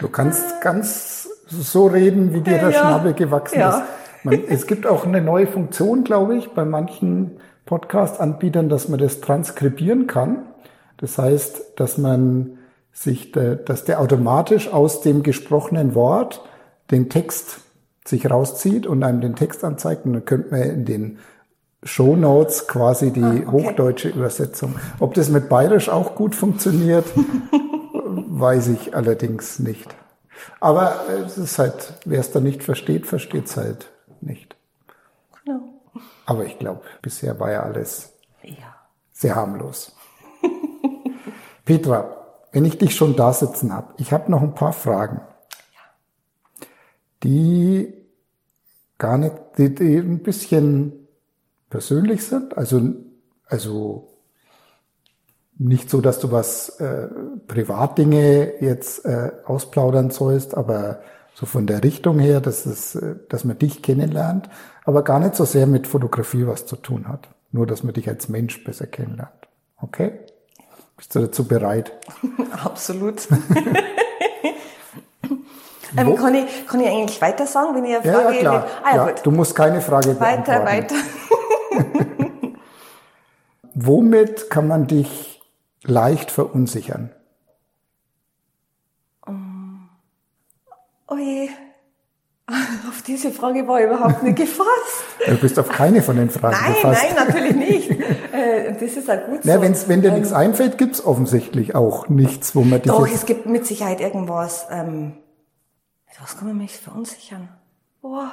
Du 0.00 0.08
kannst 0.08 0.60
ganz 0.60 1.28
so 1.48 1.86
reden, 1.86 2.34
wie 2.34 2.42
dir 2.42 2.58
der 2.58 2.70
Ja. 2.70 2.78
Schnabel 2.80 3.14
gewachsen 3.14 3.60
Ja. 3.60 3.70
ist. 3.78 3.82
Man, 4.24 4.44
es 4.48 4.66
gibt 4.66 4.86
auch 4.86 5.06
eine 5.06 5.22
neue 5.22 5.46
Funktion, 5.46 6.04
glaube 6.04 6.36
ich, 6.36 6.48
bei 6.50 6.66
manchen 6.66 7.40
Podcast-Anbietern, 7.64 8.68
dass 8.68 8.88
man 8.88 8.98
das 8.98 9.20
transkribieren 9.22 10.06
kann. 10.06 10.46
Das 10.98 11.16
heißt, 11.16 11.72
dass 11.76 11.96
man 11.96 12.57
sich, 12.98 13.32
der, 13.32 13.54
dass 13.54 13.84
der 13.84 14.00
automatisch 14.00 14.72
aus 14.72 15.02
dem 15.02 15.22
gesprochenen 15.22 15.94
Wort 15.94 16.42
den 16.90 17.08
Text 17.08 17.60
sich 18.04 18.28
rauszieht 18.28 18.86
und 18.86 19.04
einem 19.04 19.20
den 19.20 19.36
Text 19.36 19.62
anzeigt. 19.62 20.04
Und 20.04 20.14
dann 20.14 20.24
könnte 20.24 20.50
man 20.50 20.62
in 20.62 20.84
den 20.84 21.18
Show 21.84 22.16
Notes 22.16 22.66
quasi 22.66 23.12
die 23.12 23.22
ah, 23.22 23.30
okay. 23.30 23.46
hochdeutsche 23.46 24.08
Übersetzung. 24.08 24.74
Ob 24.98 25.14
das 25.14 25.28
mit 25.28 25.48
Bayerisch 25.48 25.88
auch 25.88 26.16
gut 26.16 26.34
funktioniert, 26.34 27.06
weiß 28.02 28.68
ich 28.68 28.96
allerdings 28.96 29.60
nicht. 29.60 29.94
Aber 30.58 31.04
es 31.24 31.38
ist 31.38 31.58
halt, 31.58 31.94
wer 32.04 32.18
es 32.18 32.32
da 32.32 32.40
nicht 32.40 32.64
versteht, 32.64 33.06
versteht 33.06 33.46
es 33.46 33.56
halt 33.56 33.90
nicht. 34.20 34.56
Genau. 35.44 35.60
Aber 36.26 36.44
ich 36.44 36.58
glaube, 36.58 36.82
bisher 37.00 37.38
war 37.38 37.52
ja 37.52 37.62
alles 37.62 38.12
ja. 38.42 38.74
sehr 39.12 39.36
harmlos. 39.36 39.94
Petra, 41.64 42.17
wenn 42.52 42.64
ich 42.64 42.78
dich 42.78 42.94
schon 42.94 43.16
da 43.16 43.32
sitzen 43.32 43.72
habe, 43.72 43.94
ich 43.98 44.12
habe 44.12 44.30
noch 44.30 44.42
ein 44.42 44.54
paar 44.54 44.72
Fragen, 44.72 45.20
die 47.22 47.92
gar 48.98 49.18
nicht, 49.18 49.34
die, 49.56 49.74
die 49.74 49.96
ein 49.96 50.22
bisschen 50.22 51.08
persönlich 51.70 52.24
sind. 52.24 52.56
Also, 52.56 52.80
also 53.46 54.08
nicht 55.58 55.90
so, 55.90 56.00
dass 56.00 56.20
du 56.20 56.30
was 56.30 56.80
äh, 56.80 57.08
Privatdinge 57.46 58.60
jetzt 58.60 59.04
äh, 59.04 59.32
ausplaudern 59.44 60.10
sollst, 60.10 60.56
aber 60.56 61.00
so 61.34 61.46
von 61.46 61.66
der 61.66 61.84
Richtung 61.84 62.18
her, 62.18 62.40
dass, 62.40 62.66
es, 62.66 62.94
äh, 62.94 63.16
dass 63.28 63.44
man 63.44 63.58
dich 63.58 63.82
kennenlernt, 63.82 64.48
aber 64.84 65.02
gar 65.02 65.18
nicht 65.18 65.34
so 65.34 65.44
sehr 65.44 65.66
mit 65.66 65.86
Fotografie 65.86 66.46
was 66.46 66.66
zu 66.66 66.76
tun 66.76 67.08
hat. 67.08 67.28
Nur, 67.50 67.66
dass 67.66 67.82
man 67.82 67.94
dich 67.94 68.08
als 68.08 68.28
Mensch 68.28 68.62
besser 68.62 68.86
kennenlernt. 68.86 69.48
Okay? 69.80 70.18
Bist 70.98 71.14
du 71.14 71.20
dazu 71.20 71.48
bereit? 71.48 71.92
Absolut. 72.64 73.26
ähm, 75.96 76.16
kann, 76.16 76.34
ich, 76.34 76.66
kann 76.66 76.80
ich 76.80 76.88
eigentlich 76.88 77.22
weiter 77.22 77.46
sagen, 77.46 77.76
wenn 77.76 77.84
ich 77.84 77.94
eine 77.94 78.02
Frage... 78.02 78.24
Ja, 78.24 78.32
ja 78.32 78.40
klar. 78.40 78.66
Ah, 78.82 78.96
ja, 78.96 79.08
ja, 79.08 79.14
du 79.14 79.30
musst 79.30 79.54
keine 79.54 79.80
Frage 79.80 80.20
weiter, 80.20 80.60
beantworten. 80.60 80.66
Weiter, 80.66 80.96
weiter. 80.96 82.50
Womit 83.74 84.50
kann 84.50 84.66
man 84.66 84.88
dich 84.88 85.40
leicht 85.84 86.32
verunsichern? 86.32 87.12
Oh 91.10 91.16
je. 91.16 91.48
Auf 92.88 93.02
diese 93.06 93.30
Frage 93.30 93.68
war 93.68 93.78
ich 93.78 93.86
überhaupt 93.86 94.22
nicht 94.22 94.36
gefasst. 94.36 95.04
Du 95.24 95.36
bist 95.36 95.58
auf 95.58 95.68
keine 95.68 96.02
von 96.02 96.16
den 96.16 96.30
Fragen 96.30 96.56
nein, 96.60 96.74
gefasst. 96.74 97.04
Nein, 97.04 97.26
natürlich 97.26 97.54
nicht. 97.54 97.77
Äh, 98.32 98.74
das 98.74 98.96
ist 98.96 99.08
halt 99.08 99.26
gut 99.26 99.42
so. 99.42 99.50
Na, 99.50 99.60
wenn's, 99.60 99.88
wenn 99.88 100.02
dir 100.02 100.08
ähm, 100.08 100.14
nichts 100.14 100.32
einfällt, 100.32 100.78
gibt's 100.78 101.04
offensichtlich 101.04 101.74
auch 101.74 102.08
nichts, 102.08 102.54
wo 102.54 102.60
man 102.60 102.82
dich... 102.82 102.92
Doch, 102.92 103.08
es 103.08 103.26
gibt 103.26 103.46
mit 103.46 103.66
Sicherheit 103.66 104.00
irgendwas. 104.00 104.66
Ähm, 104.70 105.14
was 106.20 106.36
kann 106.36 106.48
man 106.48 106.58
mich 106.58 106.76
verunsichern? 106.76 107.48
Boah. 108.02 108.32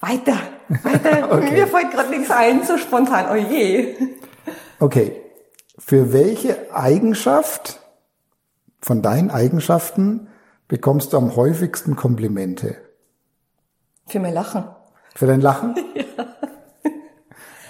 Weiter, 0.00 0.38
weiter. 0.82 1.32
okay. 1.32 1.50
Mir 1.52 1.66
fällt 1.66 1.90
gerade 1.90 2.10
nichts 2.10 2.30
ein, 2.30 2.64
so 2.64 2.78
spontan. 2.78 3.26
Oh 3.30 3.34
je. 3.34 3.96
Okay. 4.78 5.20
Für 5.78 6.12
welche 6.12 6.74
Eigenschaft 6.74 7.80
von 8.80 9.02
deinen 9.02 9.30
Eigenschaften 9.30 10.28
bekommst 10.68 11.12
du 11.12 11.18
am 11.18 11.36
häufigsten 11.36 11.96
Komplimente? 11.96 12.76
Für 14.06 14.20
mein 14.20 14.34
Lachen. 14.34 14.64
Für 15.14 15.26
dein 15.26 15.40
Lachen? 15.40 15.74
ja. 15.94 16.04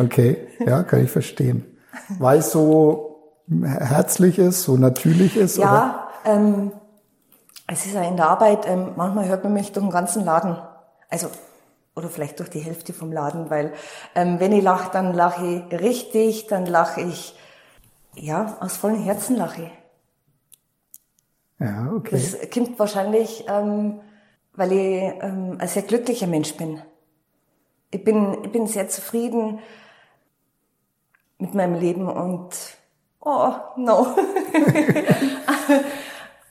Okay, 0.01 0.49
ja, 0.67 0.83
kann 0.83 1.05
ich 1.05 1.11
verstehen. 1.11 1.79
Weil 2.19 2.39
es 2.39 2.53
so 2.53 3.35
herzlich 3.63 4.39
ist, 4.39 4.63
so 4.63 4.77
natürlich 4.77 5.37
ist? 5.37 5.59
Ja, 5.59 6.09
ähm, 6.25 6.73
es 7.67 7.87
ist 7.87 7.95
ja 7.95 8.03
in 8.03 8.17
der 8.17 8.29
Arbeit, 8.29 8.67
ähm, 8.67 8.93
manchmal 8.97 9.29
hört 9.29 9.45
man 9.45 9.53
mich 9.53 9.73
durch 9.73 9.85
den 9.85 9.93
ganzen 9.93 10.25
Laden. 10.25 10.57
Also 11.09 11.29
oder 11.97 12.09
vielleicht 12.09 12.39
durch 12.39 12.49
die 12.51 12.61
Hälfte 12.61 12.93
vom 12.93 13.13
Laden, 13.13 13.51
weil 13.51 13.73
ähm, 14.15 14.41
wenn 14.41 14.53
ich 14.53 14.63
lache, 14.63 14.91
dann 14.93 15.13
lache 15.13 15.45
ich 15.45 15.81
richtig, 15.81 16.47
dann 16.47 16.65
lache 16.65 17.03
ich, 17.03 17.37
ja, 18.15 18.57
aus 18.61 18.77
vollem 18.77 19.03
Herzen 19.03 19.37
lache 19.37 19.63
ich. 19.63 19.71
Ja, 21.59 21.93
okay. 21.95 22.11
Das 22.13 22.51
kommt 22.51 22.79
wahrscheinlich, 22.79 23.45
ähm, 23.49 24.01
weil 24.55 24.73
ich 24.73 25.03
ähm, 25.21 25.57
ein 25.59 25.69
sehr 25.69 25.83
glücklicher 25.83 26.27
Mensch 26.27 26.55
bin. 26.57 26.81
Ich 27.91 28.03
bin, 28.03 28.39
ich 28.45 28.53
bin 28.53 28.67
sehr 28.67 28.89
zufrieden 28.89 29.59
mit 31.41 31.55
meinem 31.55 31.75
Leben 31.75 32.09
und 32.09 32.51
oh, 33.21 33.53
no. 33.77 34.15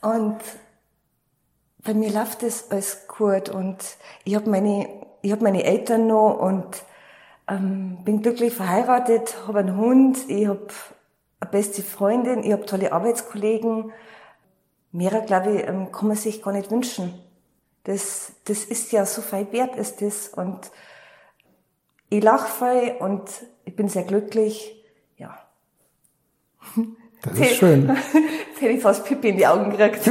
und 0.02 0.38
bei 1.84 1.94
mir 1.94 2.10
läuft 2.12 2.42
es 2.42 2.70
alles 2.70 3.06
gut 3.08 3.48
und 3.48 3.78
ich 4.24 4.34
habe 4.34 4.50
meine, 4.50 4.88
ich 5.22 5.32
hab 5.32 5.40
meine 5.40 5.64
Eltern 5.64 6.06
noch 6.06 6.38
und 6.38 6.66
ähm, 7.48 7.98
bin 8.04 8.22
glücklich 8.22 8.52
verheiratet, 8.52 9.36
habe 9.46 9.60
einen 9.60 9.76
Hund, 9.76 10.18
ich 10.28 10.46
habe 10.46 10.68
eine 11.40 11.50
beste 11.50 11.82
Freundin, 11.82 12.44
ich 12.44 12.52
habe 12.52 12.66
tolle 12.66 12.92
Arbeitskollegen 12.92 13.92
Mehr, 14.92 15.20
glaube 15.20 15.52
ich, 15.52 15.68
ähm, 15.68 15.92
kann 15.92 16.08
man 16.08 16.16
sich 16.16 16.42
gar 16.42 16.52
nicht 16.52 16.70
wünschen. 16.70 17.14
Das, 17.84 18.32
das 18.44 18.64
ist 18.64 18.90
ja 18.92 19.06
so 19.06 19.22
viel 19.22 19.50
wert, 19.52 19.76
ist 19.76 20.02
das. 20.02 20.28
Und 20.28 20.70
ich 22.08 22.22
lache 22.22 22.48
viel 22.48 22.96
und 22.98 23.22
ich 23.64 23.76
bin 23.76 23.88
sehr 23.88 24.02
glücklich. 24.02 24.79
Das 27.22 27.38
ist 27.38 27.56
schön. 27.56 27.88
Jetzt 28.50 28.60
hätte 28.60 28.72
ich 28.72 28.82
fast 28.82 29.04
Pipi 29.04 29.28
in 29.28 29.36
die 29.36 29.46
Augen 29.46 29.70
gekriegt. 29.70 30.10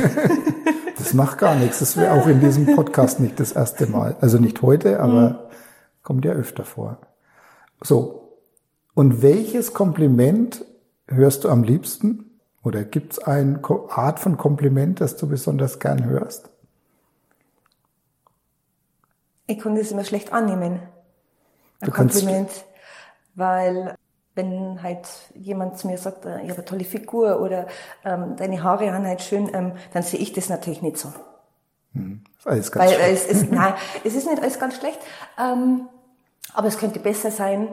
das 0.97 1.13
macht 1.13 1.37
gar 1.39 1.55
nichts. 1.55 1.79
Das 1.79 1.97
wäre 1.97 2.13
auch 2.13 2.27
in 2.27 2.39
diesem 2.39 2.75
Podcast 2.75 3.19
nicht 3.19 3.39
das 3.39 3.51
erste 3.51 3.87
Mal. 3.87 4.15
Also 4.21 4.37
nicht 4.37 4.61
heute, 4.61 4.99
aber 4.99 5.29
mhm. 5.29 5.37
kommt 6.03 6.25
ja 6.25 6.31
öfter 6.31 6.65
vor. 6.65 6.97
So. 7.81 8.37
Und 8.93 9.21
welches 9.21 9.73
Kompliment 9.73 10.65
hörst 11.07 11.43
du 11.43 11.49
am 11.49 11.63
liebsten? 11.63 12.39
Oder 12.63 12.83
gibt 12.83 13.13
es 13.13 13.19
eine 13.19 13.61
Art 13.89 14.19
von 14.19 14.37
Kompliment, 14.37 15.01
das 15.01 15.15
du 15.15 15.27
besonders 15.27 15.79
gern 15.79 16.05
hörst? 16.05 16.49
Ich 19.47 19.59
kann 19.59 19.75
das 19.75 19.91
immer 19.91 20.03
schlecht 20.03 20.31
annehmen. 20.31 20.79
Ein 21.79 21.91
Kompliment. 21.91 22.49
Weil 23.35 23.95
wenn 24.39 24.81
halt 24.81 25.07
jemand 25.35 25.77
zu 25.77 25.87
mir 25.87 25.97
sagt, 25.97 26.25
äh, 26.25 26.41
ich 26.41 26.49
habe 26.49 26.55
eine 26.55 26.65
tolle 26.65 26.85
Figur 26.85 27.41
oder 27.41 27.67
ähm, 28.05 28.35
deine 28.37 28.63
Haare 28.63 28.93
haben 28.93 29.05
halt 29.05 29.21
schön, 29.21 29.49
ähm, 29.53 29.73
dann 29.93 30.03
sehe 30.03 30.19
ich 30.19 30.31
das 30.31 30.49
natürlich 30.49 30.81
nicht 30.81 30.97
so. 30.97 31.11
Hm. 31.93 32.23
Alles 32.45 32.71
ganz 32.71 32.85
Weil 32.85 32.95
schlecht. 32.95 33.13
es 33.13 33.25
ist, 33.25 33.51
nein, 33.51 33.73
es 34.03 34.15
ist 34.15 34.27
nicht 34.27 34.41
alles 34.41 34.59
ganz 34.59 34.77
schlecht, 34.77 34.99
ähm, 35.37 35.89
aber 36.53 36.67
es 36.67 36.77
könnte 36.77 36.99
besser 36.99 37.31
sein. 37.31 37.67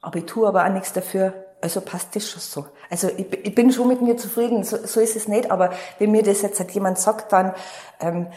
Aber 0.00 0.18
ich 0.18 0.26
tue 0.26 0.46
aber 0.46 0.64
auch 0.64 0.72
nichts 0.72 0.92
dafür, 0.92 1.32
also 1.60 1.80
passt 1.80 2.14
das 2.14 2.30
schon 2.30 2.40
so. 2.40 2.66
Also 2.88 3.08
ich, 3.08 3.26
ich 3.44 3.54
bin 3.54 3.72
schon 3.72 3.88
mit 3.88 4.00
mir 4.00 4.16
zufrieden, 4.16 4.62
so, 4.62 4.76
so, 4.86 5.00
ist 5.00 5.16
es 5.16 5.26
nicht, 5.26 5.50
aber 5.50 5.70
wenn 5.98 6.12
mir 6.12 6.22
das 6.22 6.42
jetzt 6.42 6.60
halt 6.60 6.70
jemand 6.70 6.98
sagt, 6.98 7.32
dann 7.32 7.54
ähm, 8.00 8.28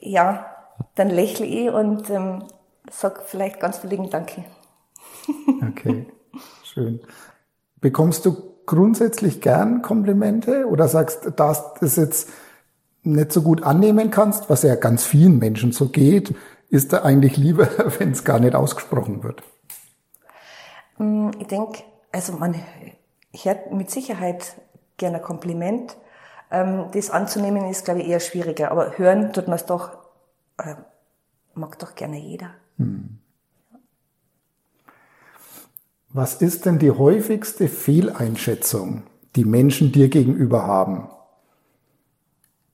ja, 0.00 0.46
dann 0.96 1.08
lächle 1.08 1.46
ich 1.46 1.70
und 1.70 2.10
ähm, 2.10 2.44
sag 2.90 3.22
vielleicht 3.26 3.60
ganz 3.60 3.78
verlegen 3.78 4.10
Danke. 4.10 4.44
Okay, 5.70 6.06
schön. 6.74 7.00
Bekommst 7.80 8.26
du 8.26 8.36
grundsätzlich 8.66 9.40
gern 9.40 9.82
Komplimente 9.82 10.66
oder 10.66 10.88
sagst, 10.88 11.32
dass 11.36 11.74
du 11.74 11.80
das 11.80 11.96
jetzt 11.96 12.30
nicht 13.02 13.32
so 13.32 13.42
gut 13.42 13.62
annehmen 13.62 14.10
kannst, 14.10 14.48
was 14.50 14.62
ja 14.62 14.74
ganz 14.74 15.04
vielen 15.04 15.38
Menschen 15.38 15.72
so 15.72 15.88
geht, 15.88 16.34
ist 16.70 16.92
da 16.92 17.02
eigentlich 17.02 17.36
lieber, 17.36 17.68
wenn 17.98 18.12
es 18.12 18.24
gar 18.24 18.38
nicht 18.38 18.54
ausgesprochen 18.54 19.22
wird? 19.22 19.42
Mm, 20.98 21.30
ich 21.38 21.46
denke, 21.46 21.82
also 22.12 22.32
man 22.32 22.54
hört 23.32 23.72
mit 23.72 23.90
Sicherheit 23.90 24.56
gerne 24.96 25.18
ein 25.18 25.22
Kompliment. 25.22 25.96
Ähm, 26.50 26.86
das 26.92 27.10
anzunehmen 27.10 27.68
ist, 27.68 27.84
glaube 27.84 28.00
ich, 28.00 28.08
eher 28.08 28.20
schwieriger. 28.20 28.70
Aber 28.70 28.96
hören 28.96 29.32
tut 29.32 29.46
man 29.46 29.56
es 29.56 29.66
doch, 29.66 29.90
äh, 30.58 30.74
mag 31.54 31.78
doch 31.78 31.94
gerne 31.94 32.18
jeder. 32.18 32.50
Hm. 32.78 33.18
Was 36.14 36.40
ist 36.40 36.64
denn 36.64 36.78
die 36.78 36.92
häufigste 36.92 37.66
Fehleinschätzung, 37.66 39.02
die 39.34 39.44
Menschen 39.44 39.90
dir 39.90 40.08
gegenüber 40.08 40.64
haben? 40.64 41.08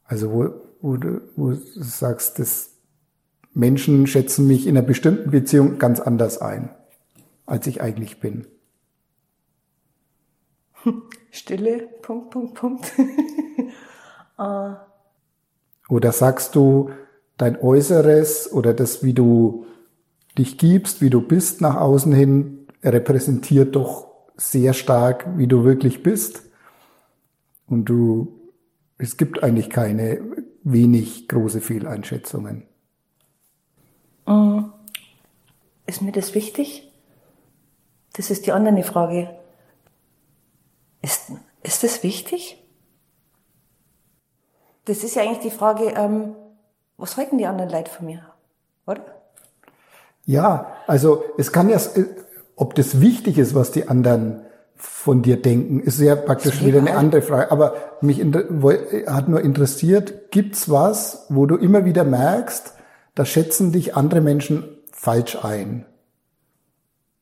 Also 0.04 0.30
wo, 0.30 0.50
wo, 0.82 0.98
du, 0.98 1.22
wo 1.36 1.52
du 1.52 1.60
sagst, 1.74 2.38
dass 2.38 2.76
Menschen 3.54 4.06
schätzen 4.06 4.46
mich 4.46 4.66
in 4.66 4.76
einer 4.76 4.86
bestimmten 4.86 5.30
Beziehung 5.30 5.78
ganz 5.78 6.00
anders 6.00 6.36
ein, 6.42 6.68
als 7.46 7.66
ich 7.66 7.80
eigentlich 7.80 8.20
bin. 8.20 8.46
Stille, 11.30 11.88
Punkt, 12.02 12.28
Punkt, 12.28 12.54
Punkt. 12.56 12.92
uh. 14.38 14.74
Oder 15.88 16.12
sagst 16.12 16.54
du, 16.54 16.90
dein 17.38 17.58
Äußeres 17.58 18.52
oder 18.52 18.74
das, 18.74 19.02
wie 19.02 19.14
du 19.14 19.64
dich 20.36 20.58
gibst, 20.58 21.00
wie 21.00 21.10
du 21.10 21.22
bist 21.22 21.62
nach 21.62 21.76
außen 21.76 22.12
hin, 22.12 22.59
repräsentiert 22.82 23.76
doch 23.76 24.08
sehr 24.36 24.72
stark, 24.72 25.26
wie 25.36 25.46
du 25.46 25.64
wirklich 25.64 26.02
bist. 26.02 26.42
Und 27.66 27.84
du, 27.86 28.40
es 28.98 29.16
gibt 29.16 29.42
eigentlich 29.42 29.70
keine 29.70 30.20
wenig 30.62 31.28
große 31.28 31.60
Fehleinschätzungen. 31.60 32.64
Uh 34.26 34.64
ist 35.90 36.02
mir 36.02 36.12
das 36.12 36.34
wichtig? 36.34 36.90
Das 38.14 38.30
ist 38.30 38.46
die 38.46 38.52
andere 38.52 38.82
Frage. 38.82 39.28
Ist, 41.02 41.32
ist 41.62 41.82
das 41.82 42.02
wichtig? 42.02 42.62
Das 44.84 45.04
ist 45.04 45.14
ja 45.16 45.22
eigentlich 45.22 45.40
die 45.40 45.50
Frage, 45.50 45.92
ähm, 45.96 46.34
was 46.96 47.16
halten 47.16 47.38
die 47.38 47.46
anderen 47.46 47.70
Leute 47.70 47.90
von 47.90 48.06
mir? 48.06 48.24
Oder? 48.86 49.04
Ja, 50.24 50.76
also 50.86 51.24
es 51.36 51.52
kann 51.52 51.68
ja, 51.68 51.78
ob 52.60 52.74
das 52.74 53.00
wichtig 53.00 53.38
ist, 53.38 53.54
was 53.54 53.70
die 53.70 53.88
anderen 53.88 54.42
von 54.76 55.22
dir 55.22 55.40
denken, 55.40 55.80
ist 55.80 55.98
ja 55.98 56.14
praktisch 56.14 56.62
wieder 56.62 56.78
eine 56.78 56.94
andere 56.94 57.22
Frage. 57.22 57.50
Aber 57.50 57.74
mich 58.02 58.22
hat 59.06 59.28
nur 59.28 59.40
interessiert, 59.40 60.30
gibt's 60.30 60.68
was, 60.68 61.24
wo 61.30 61.46
du 61.46 61.56
immer 61.56 61.86
wieder 61.86 62.04
merkst, 62.04 62.74
da 63.14 63.24
schätzen 63.24 63.72
dich 63.72 63.96
andere 63.96 64.20
Menschen 64.20 64.64
falsch 64.92 65.42
ein? 65.42 65.86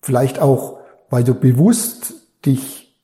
Vielleicht 0.02 0.40
auch, 0.40 0.80
weil 1.08 1.22
du 1.22 1.34
bewusst 1.34 2.14
dich 2.44 2.98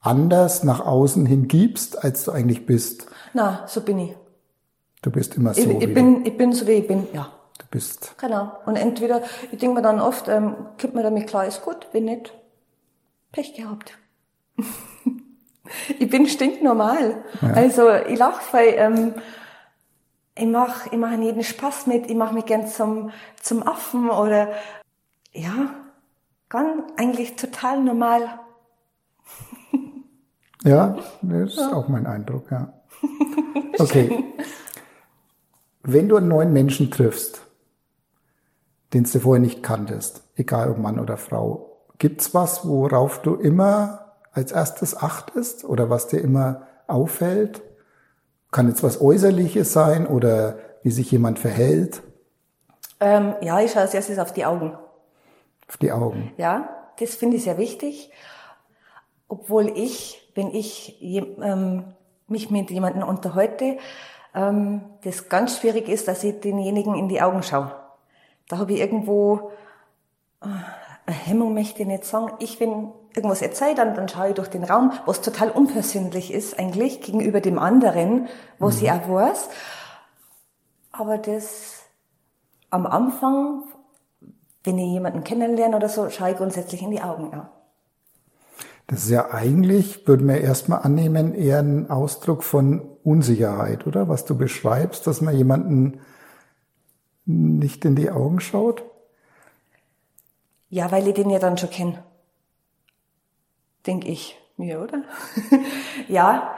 anders 0.00 0.64
nach 0.64 0.80
außen 0.84 1.24
hin 1.24 1.48
gibst, 1.48 2.04
als 2.04 2.24
du 2.24 2.32
eigentlich 2.32 2.66
bist. 2.66 3.06
Na, 3.32 3.64
so 3.66 3.80
bin 3.80 3.98
ich. 4.00 4.16
Du 5.00 5.10
bist 5.10 5.34
immer 5.34 5.54
so. 5.54 5.62
Ich, 5.62 5.82
ich 5.82 5.94
bin, 5.94 6.26
ich 6.26 6.36
bin 6.36 6.52
so 6.52 6.66
wie 6.66 6.72
ich 6.72 6.86
bin, 6.86 7.06
ja. 7.14 7.32
Du 7.60 7.66
bist. 7.70 8.14
Genau. 8.18 8.52
Und 8.64 8.76
entweder, 8.76 9.22
ich 9.52 9.58
denke 9.58 9.76
mir 9.76 9.82
dann 9.82 10.00
oft, 10.00 10.28
ähm, 10.28 10.56
kommt 10.80 10.94
mir 10.94 11.02
damit 11.02 11.26
klar, 11.26 11.46
ist 11.46 11.62
gut, 11.62 11.88
wenn 11.92 12.06
nicht, 12.06 12.32
Pech 13.32 13.54
gehabt. 13.54 13.98
ich 15.98 16.08
bin 16.08 16.26
stinknormal. 16.26 17.22
Ja. 17.42 17.52
Also 17.52 17.90
ich 17.90 18.18
lache, 18.18 18.40
weil 18.52 18.74
ähm, 18.76 19.14
ich 20.34 20.46
mache 20.46 20.88
ich 20.90 20.98
mach 20.98 21.12
jeden 21.12 21.42
Spaß 21.42 21.86
mit, 21.86 22.08
ich 22.08 22.16
mache 22.16 22.34
mich 22.34 22.46
gern 22.46 22.66
zum, 22.66 23.10
zum 23.42 23.66
Affen 23.66 24.08
oder 24.08 24.48
ja, 25.32 25.74
ganz 26.48 26.92
eigentlich 26.96 27.36
total 27.36 27.82
normal. 27.82 28.40
ja, 30.64 30.96
das 31.20 31.50
ist 31.50 31.58
ja. 31.58 31.74
auch 31.74 31.88
mein 31.88 32.06
Eindruck, 32.06 32.50
ja. 32.50 32.72
Okay. 33.78 34.24
Wenn 35.82 36.08
du 36.08 36.16
einen 36.16 36.28
neuen 36.28 36.52
Menschen 36.52 36.90
triffst, 36.90 37.49
den 38.92 39.04
du 39.04 39.20
vorher 39.20 39.40
nicht 39.40 39.62
kanntest, 39.62 40.22
egal 40.36 40.70
ob 40.70 40.78
Mann 40.78 40.98
oder 40.98 41.16
Frau, 41.16 41.70
Gibt's 42.00 42.32
was, 42.32 42.66
worauf 42.66 43.20
du 43.20 43.34
immer 43.34 44.16
als 44.32 44.52
erstes 44.52 44.96
achtest 44.96 45.64
oder 45.66 45.90
was 45.90 46.08
dir 46.08 46.18
immer 46.18 46.66
auffällt? 46.86 47.60
Kann 48.50 48.68
jetzt 48.68 48.82
was 48.82 49.02
Äußerliches 49.02 49.70
sein 49.74 50.06
oder 50.06 50.58
wie 50.82 50.90
sich 50.90 51.10
jemand 51.10 51.38
verhält? 51.38 52.02
Ähm, 53.00 53.34
ja, 53.42 53.60
ich 53.60 53.72
schaue 53.72 53.82
als 53.82 53.92
erstes 53.92 54.18
auf 54.18 54.32
die 54.32 54.46
Augen. 54.46 54.78
Auf 55.68 55.76
die 55.76 55.92
Augen. 55.92 56.32
Ja, 56.38 56.70
das 56.98 57.16
finde 57.16 57.36
ich 57.36 57.44
sehr 57.44 57.58
wichtig. 57.58 58.10
Obwohl 59.28 59.68
ich, 59.68 60.32
wenn 60.34 60.54
ich 60.54 61.02
ähm, 61.02 61.84
mich 62.28 62.50
mit 62.50 62.70
jemandem 62.70 63.02
unterhalte, 63.02 63.76
ähm, 64.34 64.80
das 65.04 65.28
ganz 65.28 65.58
schwierig 65.58 65.86
ist, 65.86 66.08
dass 66.08 66.24
ich 66.24 66.40
denjenigen 66.40 66.94
in 66.94 67.10
die 67.10 67.20
Augen 67.20 67.42
schaue. 67.42 67.72
Da 68.50 68.58
habe 68.58 68.72
ich 68.72 68.80
irgendwo 68.80 69.52
äh, 70.42 70.46
eine 71.06 71.16
Hemmung 71.16 71.54
möchte 71.54 71.82
ich 71.82 71.88
nicht 71.88 72.04
sagen. 72.04 72.32
Ich, 72.40 72.60
wenn 72.60 72.92
irgendwas 73.14 73.42
erzähle, 73.42 73.76
dann, 73.76 73.94
dann 73.94 74.08
schaue 74.08 74.30
ich 74.30 74.34
durch 74.34 74.48
den 74.48 74.64
Raum, 74.64 74.92
was 75.06 75.20
total 75.20 75.50
unpersönlich 75.50 76.32
ist 76.32 76.58
eigentlich 76.58 77.00
gegenüber 77.00 77.40
dem 77.40 77.58
anderen, 77.58 78.28
was 78.58 78.76
mhm. 78.76 78.84
ich 78.84 78.92
auch 78.92 79.08
weiß. 79.08 79.48
Aber 80.92 81.16
das 81.16 81.78
am 82.70 82.86
Anfang, 82.86 83.62
wenn 84.64 84.78
ich 84.78 84.92
jemanden 84.92 85.24
kennenlerne 85.24 85.76
oder 85.76 85.88
so, 85.88 86.10
schaue 86.10 86.32
ich 86.32 86.36
grundsätzlich 86.36 86.82
in 86.82 86.90
die 86.90 87.00
Augen. 87.00 87.30
Ja. 87.32 87.50
Das 88.88 89.04
ist 89.04 89.10
ja 89.10 89.30
eigentlich, 89.30 90.08
würden 90.08 90.26
wir 90.26 90.40
erstmal 90.40 90.82
annehmen, 90.82 91.34
eher 91.34 91.60
ein 91.60 91.88
Ausdruck 91.88 92.42
von 92.42 92.82
Unsicherheit, 93.04 93.86
oder? 93.86 94.08
Was 94.08 94.24
du 94.24 94.36
beschreibst, 94.36 95.06
dass 95.06 95.20
man 95.20 95.36
jemanden 95.36 96.00
nicht 97.30 97.84
in 97.84 97.96
die 97.96 98.10
Augen 98.10 98.40
schaut? 98.40 98.84
Ja, 100.68 100.90
weil 100.92 101.06
ich 101.08 101.14
den 101.14 101.30
ja 101.30 101.38
dann 101.38 101.58
schon 101.58 101.70
kenne. 101.70 102.02
Denk 103.86 104.06
ich 104.06 104.38
mir, 104.56 104.80
oder? 104.80 105.02
ja. 106.08 106.54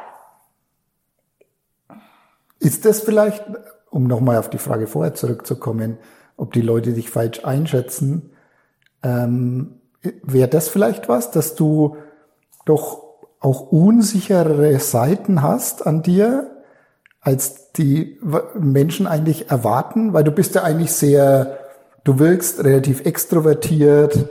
Ist 2.58 2.84
das 2.84 3.00
vielleicht, 3.00 3.44
um 3.90 4.04
nochmal 4.04 4.36
auf 4.36 4.50
die 4.50 4.58
Frage 4.58 4.86
vorher 4.86 5.14
zurückzukommen, 5.14 5.98
ob 6.36 6.52
die 6.52 6.60
Leute 6.60 6.92
dich 6.92 7.10
falsch 7.10 7.44
einschätzen, 7.44 8.30
ähm, 9.02 9.80
wäre 10.22 10.48
das 10.48 10.68
vielleicht 10.68 11.08
was, 11.08 11.30
dass 11.30 11.54
du 11.54 11.96
doch 12.64 13.02
auch 13.40 13.72
unsichere 13.72 14.78
Seiten 14.78 15.42
hast 15.42 15.86
an 15.86 16.02
dir, 16.02 16.51
als 17.22 17.72
die 17.72 18.20
Menschen 18.58 19.06
eigentlich 19.06 19.50
erwarten? 19.50 20.12
Weil 20.12 20.24
du 20.24 20.32
bist 20.32 20.54
ja 20.54 20.62
eigentlich 20.62 20.92
sehr 20.92 21.58
du 22.04 22.18
wirkst 22.18 22.62
relativ 22.64 23.04
extrovertiert, 23.04 24.28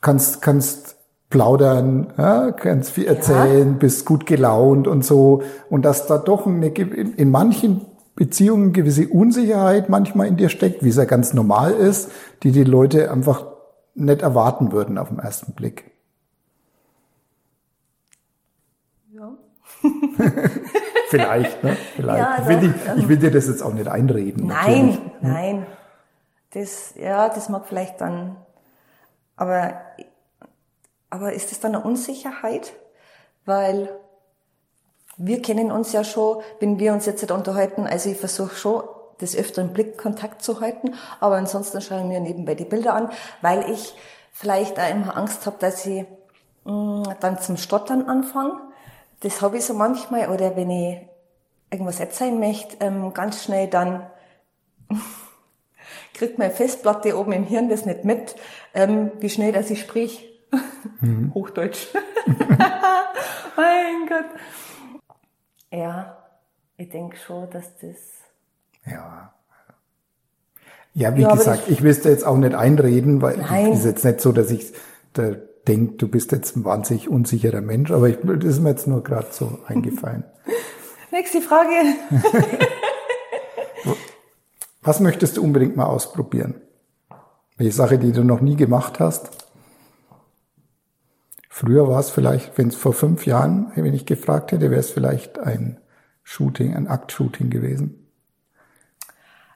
kannst, 0.00 0.42
kannst 0.42 0.96
plaudern, 1.30 2.12
ja, 2.16 2.52
kannst 2.52 2.90
viel 2.90 3.06
erzählen, 3.06 3.72
ja. 3.72 3.78
bist 3.78 4.06
gut 4.06 4.26
gelaunt 4.26 4.86
und 4.86 5.04
so. 5.04 5.42
Und 5.68 5.84
dass 5.84 6.06
da 6.06 6.18
doch 6.18 6.46
eine, 6.46 6.68
in 6.68 7.30
manchen 7.30 7.82
Beziehungen 8.14 8.72
gewisse 8.72 9.08
Unsicherheit 9.08 9.88
manchmal 9.88 10.28
in 10.28 10.36
dir 10.36 10.48
steckt, 10.48 10.84
wie 10.84 10.90
es 10.90 10.96
ja 10.96 11.04
ganz 11.04 11.34
normal 11.34 11.72
ist, 11.72 12.10
die 12.44 12.52
die 12.52 12.64
Leute 12.64 13.10
einfach 13.10 13.46
nicht 13.96 14.22
erwarten 14.22 14.70
würden 14.70 14.98
auf 14.98 15.08
den 15.08 15.18
ersten 15.18 15.54
Blick. 15.54 15.90
Ja. 19.12 19.32
Vielleicht, 21.08 21.62
ne? 21.62 21.76
Vielleicht. 21.96 22.18
Ja, 22.18 22.38
ich, 22.40 22.48
will 22.48 22.58
die, 22.58 23.00
ich 23.00 23.08
will 23.08 23.16
dir 23.16 23.30
das 23.30 23.46
jetzt 23.46 23.62
auch 23.62 23.72
nicht 23.72 23.88
einreden. 23.88 24.46
Nein, 24.46 24.88
natürlich. 24.88 25.12
nein. 25.20 25.66
Das, 26.50 26.94
ja, 26.96 27.28
das 27.28 27.48
mag 27.48 27.66
vielleicht 27.66 28.00
dann, 28.00 28.36
aber, 29.36 29.74
aber 31.10 31.32
ist 31.32 31.50
das 31.50 31.60
dann 31.60 31.74
eine 31.74 31.84
Unsicherheit? 31.84 32.74
Weil 33.44 33.90
wir 35.16 35.42
kennen 35.42 35.70
uns 35.70 35.92
ja 35.92 36.04
schon, 36.04 36.42
wenn 36.60 36.78
wir 36.78 36.92
uns 36.92 37.06
jetzt 37.06 37.30
unterhalten, 37.30 37.86
also 37.86 38.10
ich 38.10 38.18
versuche 38.18 38.54
schon, 38.54 38.82
des 39.20 39.36
Öfteren 39.36 39.72
Blickkontakt 39.72 40.42
zu 40.42 40.60
halten, 40.60 40.94
aber 41.20 41.36
ansonsten 41.36 41.80
schaue 41.80 42.00
ich 42.00 42.06
mir 42.06 42.20
nebenbei 42.20 42.54
die 42.54 42.64
Bilder 42.64 42.94
an, 42.94 43.10
weil 43.42 43.70
ich 43.70 43.94
vielleicht 44.32 44.78
auch 44.78 44.90
immer 44.90 45.16
Angst 45.16 45.46
habe, 45.46 45.56
dass 45.60 45.86
ich 45.86 46.04
mh, 46.64 46.72
mm, 46.72 47.14
dann 47.20 47.38
zum 47.38 47.56
Stottern 47.56 48.08
anfange. 48.08 48.60
Das 49.24 49.40
habe 49.40 49.56
ich 49.56 49.64
so 49.64 49.72
manchmal, 49.72 50.28
oder 50.28 50.54
wenn 50.54 50.68
ich 50.68 50.98
irgendwas 51.70 51.98
erzählen 51.98 52.38
möchte, 52.38 52.76
ähm, 52.80 53.14
ganz 53.14 53.42
schnell 53.42 53.68
dann 53.68 54.06
kriegt 56.12 56.38
meine 56.38 56.52
Festplatte 56.52 57.18
oben 57.18 57.32
im 57.32 57.44
Hirn 57.44 57.70
das 57.70 57.86
nicht 57.86 58.04
mit, 58.04 58.36
ähm, 58.74 59.12
wie 59.20 59.30
schnell 59.30 59.52
dass 59.52 59.70
ich 59.70 59.80
sprich. 59.80 60.30
Mhm. 61.00 61.32
Hochdeutsch. 61.34 61.86
mein 63.56 64.06
Gott. 64.10 64.26
Ja, 65.72 66.18
ich 66.76 66.90
denke 66.90 67.16
schon, 67.16 67.48
dass 67.48 67.74
das. 67.78 67.96
Ja. 68.84 69.32
Ja, 70.92 71.16
wie 71.16 71.22
ja, 71.22 71.34
gesagt, 71.34 71.62
ich, 71.68 71.78
ich 71.78 71.82
will 71.82 71.96
jetzt 71.96 72.26
auch 72.26 72.36
nicht 72.36 72.54
einreden, 72.54 73.22
weil 73.22 73.40
es 73.40 73.78
ist 73.78 73.84
jetzt 73.86 74.04
nicht 74.04 74.20
so, 74.20 74.32
dass 74.32 74.50
ich 74.50 74.74
da 75.14 75.32
denke, 75.66 75.94
du 75.94 76.08
bist 76.08 76.32
jetzt 76.32 76.56
ein 76.56 76.64
wahnsinnig 76.64 77.08
unsicherer 77.08 77.60
Mensch, 77.60 77.90
aber 77.90 78.08
ich, 78.08 78.18
das 78.22 78.44
ist 78.44 78.60
mir 78.60 78.70
jetzt 78.70 78.86
nur 78.86 79.02
gerade 79.02 79.28
so 79.30 79.58
eingefallen. 79.66 80.24
Nächste 81.10 81.40
Frage. 81.40 81.70
Was 84.82 85.00
möchtest 85.00 85.36
du 85.36 85.42
unbedingt 85.42 85.76
mal 85.76 85.86
ausprobieren? 85.86 86.60
Welche 87.56 87.72
Sache, 87.72 87.98
die 87.98 88.12
du 88.12 88.24
noch 88.24 88.40
nie 88.40 88.56
gemacht 88.56 89.00
hast? 89.00 89.30
Früher 91.48 91.88
war 91.88 92.00
es 92.00 92.10
vielleicht, 92.10 92.58
wenn 92.58 92.68
es 92.68 92.74
vor 92.74 92.92
fünf 92.92 93.26
Jahren, 93.26 93.70
wenn 93.76 93.94
ich 93.94 94.06
gefragt 94.06 94.50
hätte, 94.50 94.70
wäre 94.70 94.80
es 94.80 94.90
vielleicht 94.90 95.38
ein 95.38 95.78
Shooting, 96.24 96.74
ein 96.74 96.88
Aktshooting 96.88 97.48
gewesen. 97.48 98.08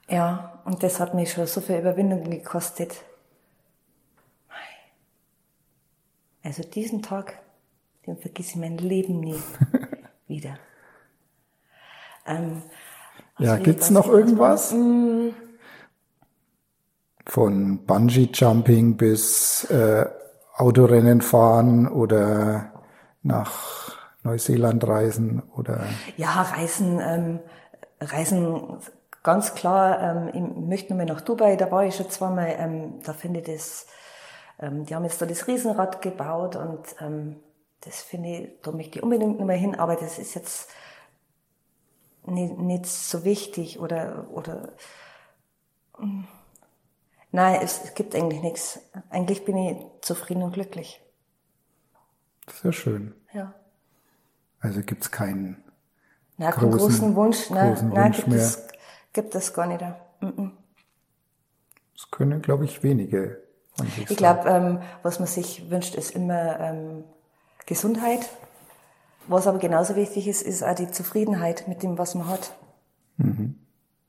Ja, 0.09 0.63
und 0.65 0.83
das 0.83 1.01
hat 1.01 1.15
mich 1.15 1.33
schon 1.33 1.47
so 1.47 1.61
viel 1.61 1.79
Überwindung 1.79 2.31
gekostet. 2.31 3.03
Also 6.43 6.63
diesen 6.63 7.03
Tag, 7.03 7.41
den 8.07 8.17
vergiss 8.17 8.51
ich 8.51 8.57
mein 8.57 8.79
Leben 8.79 9.21
nie 9.21 9.41
wieder. 10.27 10.59
Ähm, 12.27 12.63
ja, 13.39 13.57
gibt's 13.57 13.91
noch 13.91 14.09
irgendwas? 14.09 14.73
Mm. 14.73 15.31
Von 17.27 17.85
Bungee 17.85 18.31
Jumping 18.33 18.97
bis 18.97 19.65
äh, 19.65 20.07
Autorennen 20.57 21.21
fahren 21.21 21.87
oder 21.87 22.73
nach 23.23 23.97
Neuseeland 24.23 24.87
reisen 24.87 25.43
oder? 25.57 25.85
Ja, 26.17 26.43
Reisen, 26.43 27.01
ähm, 27.01 27.41
Reisen 28.01 28.79
ganz 29.23 29.55
klar, 29.55 30.01
ähm, 30.01 30.29
ich 30.33 30.69
möchte 30.69 30.93
nochmal 30.93 31.07
nach 31.07 31.21
Dubai, 31.21 31.57
da 31.57 31.71
war 31.71 31.85
ich 31.85 31.97
schon 31.97 32.11
zweimal, 32.11 32.55
ähm, 32.59 33.01
da 33.05 33.13
finde 33.13 33.41
ich 33.41 33.47
das, 33.47 33.87
ähm, 34.59 34.85
die 34.85 34.95
haben 34.95 35.05
jetzt 35.05 35.21
da 35.21 35.27
das 35.27 35.47
Riesenrad 35.47 36.03
gebaut 36.03 36.57
und 36.57 36.97
ähm, 37.01 37.37
das 37.81 38.03
finde 38.03 38.29
ich, 38.29 38.61
da 38.63 38.73
möchte 38.73 38.99
ich 38.99 39.03
unbedingt 39.03 39.39
nochmal 39.39 39.57
hin, 39.57 39.75
aber 39.75 39.97
das 39.97 40.19
ist 40.19 40.35
jetzt 40.35 40.69
nicht, 42.27 42.59
nicht 42.59 42.87
so 42.87 43.25
wichtig 43.25 43.79
oder, 43.79 44.29
oder, 44.31 44.73
mm. 45.99 46.25
nein, 47.31 47.61
es 47.63 47.95
gibt 47.95 48.15
eigentlich 48.15 48.43
nichts. 48.43 48.81
Eigentlich 49.11 49.45
bin 49.45 49.57
ich 49.57 49.77
zufrieden 50.03 50.43
und 50.43 50.53
glücklich. 50.53 51.01
Sehr 52.53 52.73
schön. 52.73 53.15
Ja. 53.33 53.55
Also 54.61 54.83
gibt's 54.83 55.11
keinen 55.11 55.63
na, 56.37 56.51
großen, 56.51 56.79
großen 56.79 57.17
Wunsch, 57.17 57.51
nein, 57.51 57.73
großen 57.73 57.89
nein, 57.91 58.05
Wunsch 58.05 58.17
gibt, 58.17 58.29
mehr. 58.29 58.39
Es, 58.39 58.69
gibt 59.13 59.35
es 59.35 59.55
gar 59.55 59.67
nicht. 59.67 59.83
Mm 60.21 60.49
Das 61.95 62.11
können, 62.11 62.43
glaube 62.43 62.65
ich, 62.65 62.83
wenige 62.83 63.48
Ich 64.09 64.17
glaube, 64.17 64.49
ähm, 64.49 64.81
was 65.03 65.19
man 65.19 65.29
sich 65.29 65.71
wünscht, 65.71 65.95
ist 65.95 66.11
immer 66.11 66.59
ähm, 66.61 67.05
Gesundheit. 67.67 68.29
Was 69.27 69.47
aber 69.47 69.59
genauso 69.59 69.95
wichtig 69.95 70.27
ist, 70.27 70.43
ist 70.43 70.63
auch 70.63 70.75
die 70.75 70.91
Zufriedenheit 70.91 71.69
mit 71.69 71.83
dem, 71.83 71.99
was 71.99 72.15
man 72.15 72.29
hat. 72.29 72.53
Mhm. 73.19 73.57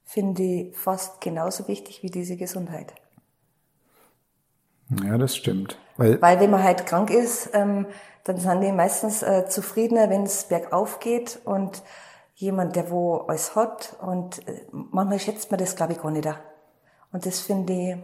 Finde 0.05 0.41
ich 0.41 0.77
fast 0.77 1.21
genauso 1.21 1.67
wichtig 1.67 2.01
wie 2.03 2.09
diese 2.09 2.37
Gesundheit. 2.37 2.93
Ja, 5.03 5.17
das 5.17 5.35
stimmt. 5.35 5.77
Weil, 5.97 6.21
Weil 6.21 6.39
wenn 6.39 6.49
man 6.49 6.63
halt 6.63 6.85
krank 6.85 7.11
ist, 7.11 7.49
ähm, 7.53 7.85
dann 8.23 8.37
sind 8.37 8.61
die 8.61 8.71
meistens 8.71 9.21
äh, 9.21 9.45
zufriedener, 9.47 10.09
wenn 10.09 10.23
es 10.23 10.45
bergauf 10.45 10.99
geht 10.99 11.39
und 11.45 11.83
jemand, 12.35 12.75
der 12.75 12.89
wo 12.89 13.17
alles 13.17 13.55
hat 13.55 13.95
und 14.01 14.47
äh, 14.47 14.61
manchmal 14.71 15.19
schätzt 15.19 15.51
man 15.51 15.59
das, 15.59 15.75
glaube 15.75 15.93
ich, 15.93 16.01
gar 16.01 16.11
nicht. 16.11 16.27
Und 17.11 17.25
das 17.25 17.41
finde 17.41 17.73
ich, 17.73 17.97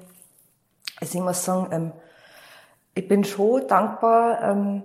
also 0.99 1.17
ich 1.17 1.23
muss 1.23 1.43
sagen, 1.43 1.67
ähm, 1.71 1.91
ich 2.93 3.07
bin 3.07 3.23
schon 3.23 3.67
dankbar, 3.67 4.41
ähm, 4.41 4.83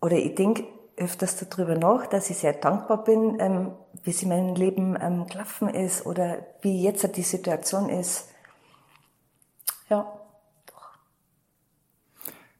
oder 0.00 0.16
ich 0.16 0.34
denke 0.34 0.64
öfters 0.96 1.36
darüber 1.36 1.74
nach, 1.74 2.06
dass 2.06 2.30
ich 2.30 2.38
sehr 2.38 2.54
dankbar 2.54 3.04
bin, 3.04 3.38
ähm, 3.38 3.72
wie 4.02 4.12
sie 4.12 4.26
mein 4.26 4.54
Leben 4.54 4.96
ähm, 5.00 5.26
gelaufen 5.26 5.68
ist 5.68 6.06
oder 6.06 6.38
wie 6.62 6.82
jetzt 6.82 7.16
die 7.16 7.22
Situation 7.22 7.88
ist. 7.88 8.28
Ja. 9.88 10.20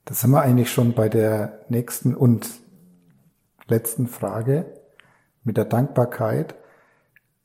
Da 0.05 0.15
sind 0.15 0.31
wir 0.31 0.43
eigentlich 0.43 0.71
schon 0.71 0.95
bei 0.95 1.09
der 1.09 1.65
nächsten 1.69 2.15
und 2.15 2.49
letzten 3.67 4.07
Frage 4.07 4.67
mit 5.43 5.57
der 5.57 5.65
Dankbarkeit. 5.65 6.55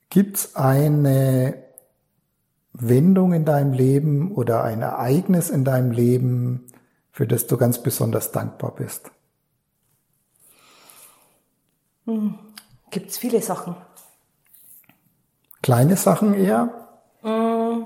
Gibt's 0.09 0.55
eine 0.55 1.63
Wendung 2.73 3.33
in 3.33 3.45
deinem 3.45 3.73
Leben 3.73 4.31
oder 4.33 4.63
ein 4.63 4.81
Ereignis 4.81 5.49
in 5.49 5.65
deinem 5.65 5.91
Leben, 5.91 6.67
für 7.11 7.27
das 7.27 7.47
du 7.47 7.57
ganz 7.57 7.83
besonders 7.83 8.31
dankbar 8.31 8.73
bist? 8.75 9.11
Hm. 12.05 12.39
Gibt's 12.89 13.17
viele 13.17 13.41
Sachen. 13.41 13.75
Kleine 15.61 15.95
Sachen 15.95 16.33
eher? 16.33 16.89
Mm, 17.21 17.85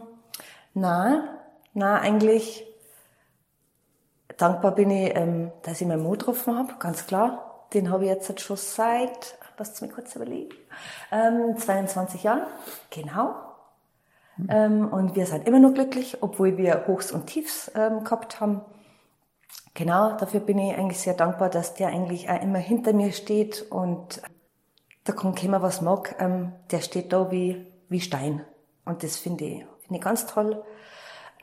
na, 0.73 1.39
na, 1.73 1.99
eigentlich 1.99 2.65
dankbar 4.37 4.73
bin 4.73 4.89
ich, 4.89 5.15
ähm, 5.15 5.51
dass 5.63 5.81
ich 5.81 5.87
meinen 5.87 6.01
Mut 6.01 6.19
getroffen 6.19 6.57
habe, 6.57 6.73
ganz 6.79 7.05
klar. 7.05 7.67
Den 7.73 7.91
habe 7.91 8.05
ich 8.05 8.09
jetzt 8.09 8.39
schon 8.39 8.57
seit, 8.57 9.37
lasst 9.57 9.81
mich 9.81 9.91
kurz 9.91 10.15
überlegen, 10.15 10.55
ähm, 11.11 11.57
22 11.57 12.23
Jahren, 12.23 12.47
genau. 12.89 13.35
Ähm, 14.49 14.87
und 14.89 15.15
wir 15.15 15.25
sind 15.25 15.47
immer 15.47 15.59
noch 15.59 15.73
glücklich, 15.73 16.17
obwohl 16.21 16.57
wir 16.57 16.87
Hochs 16.87 17.11
und 17.11 17.27
Tiefs 17.27 17.71
ähm, 17.75 18.03
gehabt 18.03 18.39
haben. 18.41 18.61
Genau, 19.73 20.15
dafür 20.17 20.39
bin 20.39 20.57
ich 20.57 20.75
eigentlich 20.77 20.99
sehr 20.99 21.13
dankbar, 21.13 21.49
dass 21.49 21.73
der 21.73 21.89
eigentlich 21.89 22.29
auch 22.29 22.41
immer 22.41 22.59
hinter 22.59 22.93
mir 22.93 23.11
steht 23.11 23.65
und 23.69 24.21
da 25.03 25.13
kann 25.13 25.35
kommen, 25.35 25.61
was 25.61 25.81
mag. 25.81 26.15
Ähm, 26.19 26.53
der 26.71 26.79
steht 26.79 27.13
da 27.13 27.31
wie, 27.31 27.65
wie 27.89 28.01
Stein. 28.01 28.41
Und 28.85 29.03
das 29.03 29.17
finde 29.17 29.45
ich, 29.45 29.65
finde 29.81 29.95
ich 29.95 30.01
ganz 30.01 30.25
toll. 30.25 30.63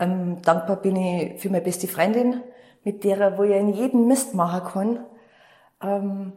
Ähm, 0.01 0.41
dankbar 0.43 0.77
bin 0.77 0.97
ich 0.97 1.41
für 1.41 1.49
meine 1.49 1.63
beste 1.63 1.89
Freundin, 1.89 2.43
mit 2.85 3.05
der 3.05 3.39
wo 3.39 3.45
ich 3.45 3.55
in 3.55 3.73
jedem 3.73 4.09
Mist 4.09 4.35
machen 4.35 4.65
kann. 4.65 5.07
Ähm, 5.83 6.33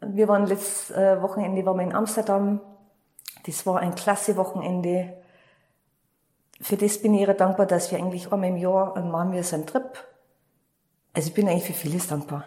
wir 0.00 0.28
waren 0.28 0.46
letztes 0.46 0.90
äh, 0.90 1.20
Wochenende 1.22 1.64
waren 1.64 1.78
wir 1.78 1.84
in 1.84 1.94
Amsterdam. 1.94 2.60
Das 3.46 3.64
war 3.64 3.78
ein 3.78 3.94
klasse 3.94 4.36
Wochenende. 4.36 5.16
Für 6.60 6.76
das 6.76 7.00
bin 7.00 7.14
ich 7.14 7.28
dankbar, 7.28 7.66
dass 7.66 7.90
wir 7.90 7.98
eigentlich 7.98 8.32
einmal 8.32 8.48
im 8.50 8.56
Jahr 8.56 9.00
machen 9.00 9.32
wir 9.32 9.44
so 9.44 9.56
einen 9.56 9.66
Trip. 9.66 10.04
Also 11.12 11.28
ich 11.28 11.34
bin 11.34 11.48
eigentlich 11.48 11.64
für 11.64 11.72
vieles 11.72 12.08
dankbar. 12.08 12.44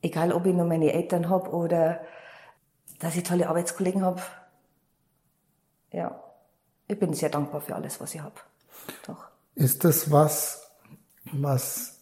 Egal, 0.00 0.32
ob 0.32 0.46
ich 0.46 0.54
nur 0.54 0.64
meine 0.64 0.92
Eltern 0.92 1.28
habe 1.28 1.50
oder 1.50 2.00
dass 3.00 3.16
ich 3.16 3.24
tolle 3.24 3.48
Arbeitskollegen 3.48 4.04
habe. 4.04 4.22
Ja, 5.90 6.22
ich 6.86 6.98
bin 6.98 7.14
sehr 7.14 7.30
dankbar 7.30 7.60
für 7.60 7.74
alles, 7.74 8.00
was 8.00 8.14
ich 8.14 8.20
habe. 8.20 8.36
Doch. 9.06 9.26
Ist 9.54 9.84
das 9.84 10.10
was, 10.12 10.70
was 11.32 11.98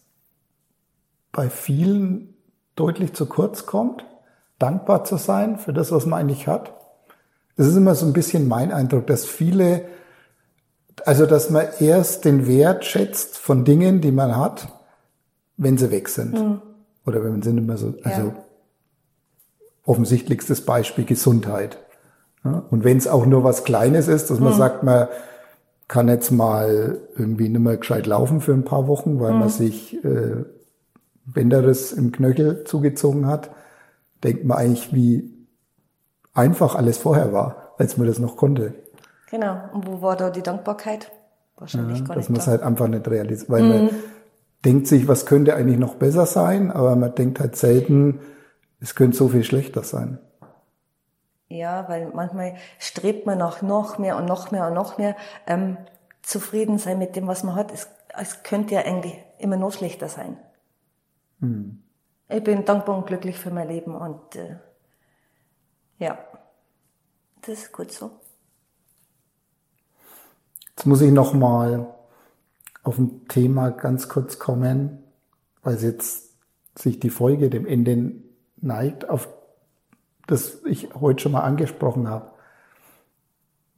bei 1.31 1.49
vielen 1.49 2.35
deutlich 2.75 3.13
zu 3.13 3.25
kurz 3.25 3.65
kommt? 3.65 4.05
Dankbar 4.59 5.03
zu 5.03 5.17
sein 5.17 5.57
für 5.57 5.73
das, 5.73 5.91
was 5.91 6.05
man 6.05 6.19
eigentlich 6.19 6.47
hat? 6.47 6.76
Das 7.57 7.67
ist 7.67 7.75
immer 7.75 7.95
so 7.95 8.05
ein 8.05 8.13
bisschen 8.13 8.47
mein 8.47 8.71
Eindruck, 8.71 9.07
dass 9.07 9.25
viele, 9.25 9.85
also 11.05 11.25
dass 11.25 11.49
man 11.49 11.65
erst 11.79 12.23
den 12.23 12.47
Wert 12.47 12.85
schätzt 12.85 13.37
von 13.37 13.65
Dingen, 13.65 13.99
die 13.99 14.11
man 14.11 14.37
hat, 14.37 14.67
wenn 15.57 15.77
sie 15.77 15.91
weg 15.91 16.07
sind. 16.07 16.33
Mhm. 16.33 16.61
Oder 17.05 17.23
wenn 17.23 17.31
man 17.31 17.41
sie 17.41 17.53
nicht 17.53 17.65
mehr 17.65 17.77
so, 17.77 17.95
also 18.03 18.27
ja. 18.27 18.35
offensichtlichstes 19.85 20.61
Beispiel 20.65 21.05
Gesundheit. 21.05 21.79
Ja, 22.45 22.63
und 22.69 22.83
wenn 22.83 22.97
es 22.97 23.07
auch 23.07 23.25
nur 23.25 23.43
was 23.43 23.63
Kleines 23.63 24.07
ist, 24.07 24.29
dass 24.29 24.39
man 24.39 24.53
mhm. 24.53 24.57
sagt, 24.57 24.83
man 24.83 25.07
kann 25.87 26.09
jetzt 26.09 26.31
mal 26.31 26.99
irgendwie 27.15 27.49
nicht 27.49 27.61
mehr 27.61 27.77
gescheit 27.77 28.05
laufen 28.05 28.41
für 28.41 28.53
ein 28.53 28.65
paar 28.65 28.87
Wochen, 28.87 29.19
weil 29.19 29.33
mhm. 29.33 29.39
man 29.39 29.49
sich 29.49 30.03
äh, 30.03 30.43
Bänderes 31.25 31.91
im 31.91 32.11
Knöchel 32.11 32.65
zugezogen 32.65 33.25
hat, 33.25 33.49
denkt 34.23 34.45
man 34.45 34.57
eigentlich, 34.57 34.93
wie 34.93 35.36
einfach 36.37 36.75
alles 36.75 36.97
vorher 36.97 37.33
war, 37.33 37.73
als 37.77 37.97
man 37.97 38.07
das 38.07 38.19
noch 38.19 38.37
konnte. 38.37 38.73
Genau. 39.29 39.59
Und 39.73 39.87
wo 39.87 40.01
war 40.01 40.15
da 40.15 40.29
die 40.29 40.41
Dankbarkeit? 40.41 41.11
Wahrscheinlich 41.57 41.99
ja, 41.99 42.05
gar 42.05 42.15
dass 42.15 42.29
nicht. 42.29 42.39
Dass 42.39 42.47
man 42.47 42.55
es 42.55 42.61
halt 42.61 42.61
einfach 42.61 42.87
nicht 42.87 43.07
realisiert, 43.07 43.49
weil 43.49 43.63
mhm. 43.63 43.69
man 43.69 43.89
denkt 44.63 44.87
sich, 44.87 45.07
was 45.07 45.25
könnte 45.25 45.55
eigentlich 45.55 45.79
noch 45.79 45.95
besser 45.95 46.25
sein, 46.25 46.71
aber 46.71 46.95
man 46.95 47.13
denkt 47.15 47.39
halt 47.39 47.55
selten, 47.55 48.19
es 48.79 48.95
könnte 48.95 49.17
so 49.17 49.27
viel 49.27 49.43
schlechter 49.43 49.83
sein. 49.83 50.19
Ja, 51.49 51.87
weil 51.87 52.11
manchmal 52.13 52.55
strebt 52.77 53.25
man 53.25 53.37
nach 53.37 53.61
noch 53.61 53.97
mehr 53.97 54.17
und 54.17 54.25
noch 54.25 54.51
mehr 54.51 54.67
und 54.67 54.73
noch 54.73 54.97
mehr. 54.97 55.15
Ähm, 55.47 55.77
zufrieden 56.21 56.77
sein 56.77 56.99
mit 56.99 57.15
dem, 57.15 57.27
was 57.27 57.43
man 57.43 57.55
hat. 57.55 57.71
Es, 57.73 57.87
es 58.19 58.43
könnte 58.43 58.75
ja 58.75 58.81
eigentlich 58.81 59.17
immer 59.39 59.55
noch 59.55 59.71
schlechter 59.71 60.09
sein. 60.09 60.37
Hm. 61.39 61.81
Ich 62.29 62.43
bin 62.43 62.65
dankbar 62.65 62.97
und 62.97 63.07
glücklich 63.07 63.39
für 63.39 63.51
mein 63.51 63.69
Leben 63.69 63.95
und 63.95 64.35
äh, 64.35 64.57
ja, 65.99 66.17
das 67.47 67.59
ist 67.59 67.71
gut 67.71 67.91
so. 67.91 68.11
Jetzt 70.69 70.85
muss 70.85 71.01
ich 71.01 71.11
noch 71.11 71.33
mal 71.33 71.87
auf 72.83 72.97
ein 72.99 73.27
Thema 73.27 73.71
ganz 73.71 74.09
kurz 74.09 74.37
kommen, 74.37 75.03
weil 75.63 75.81
jetzt 75.81 76.33
sich 76.75 76.99
die 76.99 77.09
Folge 77.09 77.49
dem 77.49 77.65
Ende 77.65 78.11
neigt, 78.57 79.09
auf 79.09 79.29
das 80.27 80.63
ich 80.65 80.93
heute 80.93 81.23
schon 81.23 81.31
mal 81.31 81.41
angesprochen 81.41 82.09
habe. 82.09 82.31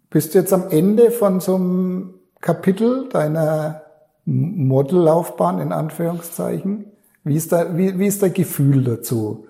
Bist 0.09 0.33
du 0.33 0.39
jetzt 0.39 0.51
am 0.51 0.69
Ende 0.69 1.11
von 1.11 1.39
so 1.39 1.55
einem 1.55 2.15
Kapitel 2.41 3.07
deiner 3.09 3.83
Modellaufbahn 4.25 5.59
in 5.59 5.71
Anführungszeichen? 5.71 6.85
Wie 7.23 7.35
ist, 7.35 7.51
da, 7.51 7.77
wie, 7.77 7.99
wie 7.99 8.07
ist 8.07 8.23
dein 8.23 8.33
Gefühl 8.33 8.83
dazu? 8.83 9.45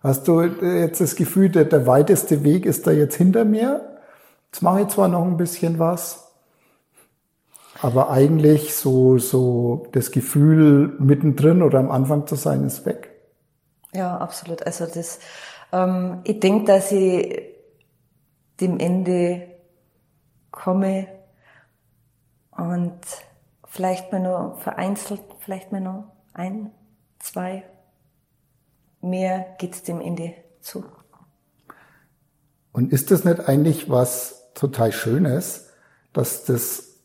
Hast 0.00 0.28
du 0.28 0.42
jetzt 0.42 1.00
das 1.00 1.14
Gefühl, 1.14 1.50
der, 1.50 1.66
der 1.66 1.86
weiteste 1.86 2.42
Weg 2.42 2.64
ist 2.64 2.86
da 2.86 2.90
jetzt 2.90 3.16
hinter 3.16 3.44
mir? 3.44 3.98
Jetzt 4.46 4.62
mache 4.62 4.82
ich 4.82 4.88
zwar 4.88 5.08
noch 5.08 5.24
ein 5.24 5.36
bisschen 5.36 5.78
was, 5.78 6.32
aber 7.82 8.10
eigentlich 8.10 8.74
so, 8.74 9.18
so 9.18 9.86
das 9.92 10.10
Gefühl 10.10 10.96
mittendrin 10.98 11.62
oder 11.62 11.78
am 11.78 11.90
Anfang 11.90 12.26
zu 12.26 12.34
sein 12.34 12.64
ist 12.64 12.86
weg. 12.86 13.10
Ja, 13.92 14.16
absolut. 14.18 14.64
Also 14.64 14.86
das, 14.86 15.18
ähm, 15.72 16.20
ich 16.24 16.40
denke, 16.40 16.64
dass 16.64 16.92
ich 16.92 17.42
dem 18.60 18.78
Ende 18.78 19.48
komme 20.50 21.06
und 22.50 23.00
vielleicht 23.66 24.12
mal 24.12 24.20
nur 24.20 24.56
vereinzelt, 24.58 25.22
vielleicht 25.38 25.72
mal 25.72 25.80
nur 25.80 26.10
ein, 26.34 26.70
zwei, 27.18 27.64
mehr 29.00 29.46
geht's 29.58 29.82
dem 29.82 30.00
Ende 30.00 30.34
zu. 30.60 30.84
Und 32.72 32.92
ist 32.92 33.10
das 33.10 33.24
nicht 33.24 33.48
eigentlich 33.48 33.90
was 33.90 34.50
total 34.54 34.92
Schönes, 34.92 35.68
dass 36.12 36.44
das, 36.44 36.98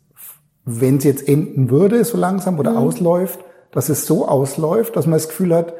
wenn 0.63 0.97
es 0.97 1.03
jetzt 1.03 1.27
enden 1.27 1.69
würde, 1.69 2.03
so 2.05 2.17
langsam 2.17 2.59
oder 2.59 2.77
ausläuft, 2.77 3.39
dass 3.71 3.89
es 3.89 4.05
so 4.05 4.27
ausläuft, 4.27 4.95
dass 4.95 5.05
man 5.05 5.13
das 5.13 5.27
Gefühl 5.27 5.53
hat, 5.55 5.73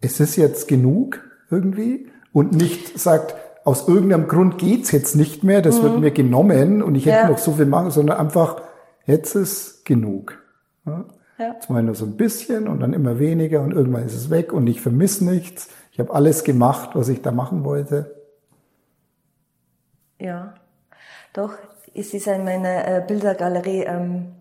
es 0.00 0.20
ist 0.20 0.36
jetzt 0.36 0.68
genug 0.68 1.20
irgendwie 1.50 2.08
und 2.32 2.52
nicht 2.52 2.98
sagt, 2.98 3.34
aus 3.64 3.86
irgendeinem 3.86 4.26
Grund 4.26 4.58
geht's 4.58 4.90
jetzt 4.90 5.14
nicht 5.14 5.44
mehr, 5.44 5.62
das 5.62 5.82
wird 5.82 6.00
mir 6.00 6.10
genommen 6.10 6.82
und 6.82 6.96
ich 6.96 7.06
hätte 7.06 7.18
Ja. 7.18 7.28
noch 7.28 7.38
so 7.38 7.52
viel 7.52 7.66
machen, 7.66 7.92
sondern 7.92 8.18
einfach, 8.18 8.60
jetzt 9.06 9.36
ist 9.36 9.84
genug. 9.84 10.42
Ja? 10.84 11.04
Ja. 11.42 11.56
Mal 11.68 11.82
nur 11.82 11.96
so 11.96 12.04
ein 12.04 12.16
bisschen 12.16 12.68
und 12.68 12.78
dann 12.78 12.92
immer 12.92 13.18
weniger 13.18 13.62
und 13.62 13.72
irgendwann 13.72 14.06
ist 14.06 14.14
es 14.14 14.30
weg 14.30 14.52
und 14.52 14.68
ich 14.68 14.80
vermisse 14.80 15.24
nichts. 15.24 15.68
Ich 15.90 15.98
habe 15.98 16.14
alles 16.14 16.44
gemacht, 16.44 16.90
was 16.94 17.08
ich 17.08 17.20
da 17.20 17.32
machen 17.32 17.64
wollte. 17.64 18.14
Ja, 20.20 20.54
doch, 21.32 21.54
es 21.94 22.14
ist 22.14 22.28
in 22.28 22.44
meiner 22.44 22.86
äh, 22.86 23.04
Bildergalerie, 23.04 23.82
ähm, 23.82 24.36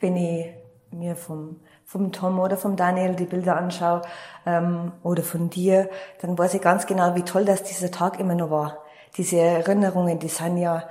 wenn 0.00 0.16
ich 0.16 0.46
mir 0.90 1.14
vom, 1.14 1.60
vom 1.84 2.10
Tom 2.10 2.40
oder 2.40 2.56
vom 2.56 2.74
Daniel 2.74 3.14
die 3.14 3.26
Bilder 3.26 3.56
anschaue 3.56 4.02
ähm, 4.44 4.90
oder 5.04 5.22
von 5.22 5.50
dir, 5.50 5.88
dann 6.20 6.36
weiß 6.36 6.54
ich 6.54 6.60
ganz 6.60 6.86
genau, 6.86 7.14
wie 7.14 7.22
toll 7.22 7.44
das 7.44 7.62
dieser 7.62 7.92
Tag 7.92 8.18
immer 8.18 8.34
noch 8.34 8.50
war. 8.50 8.78
Diese 9.16 9.36
Erinnerungen, 9.36 10.18
die 10.18 10.28
sind 10.28 10.56
ja, 10.56 10.82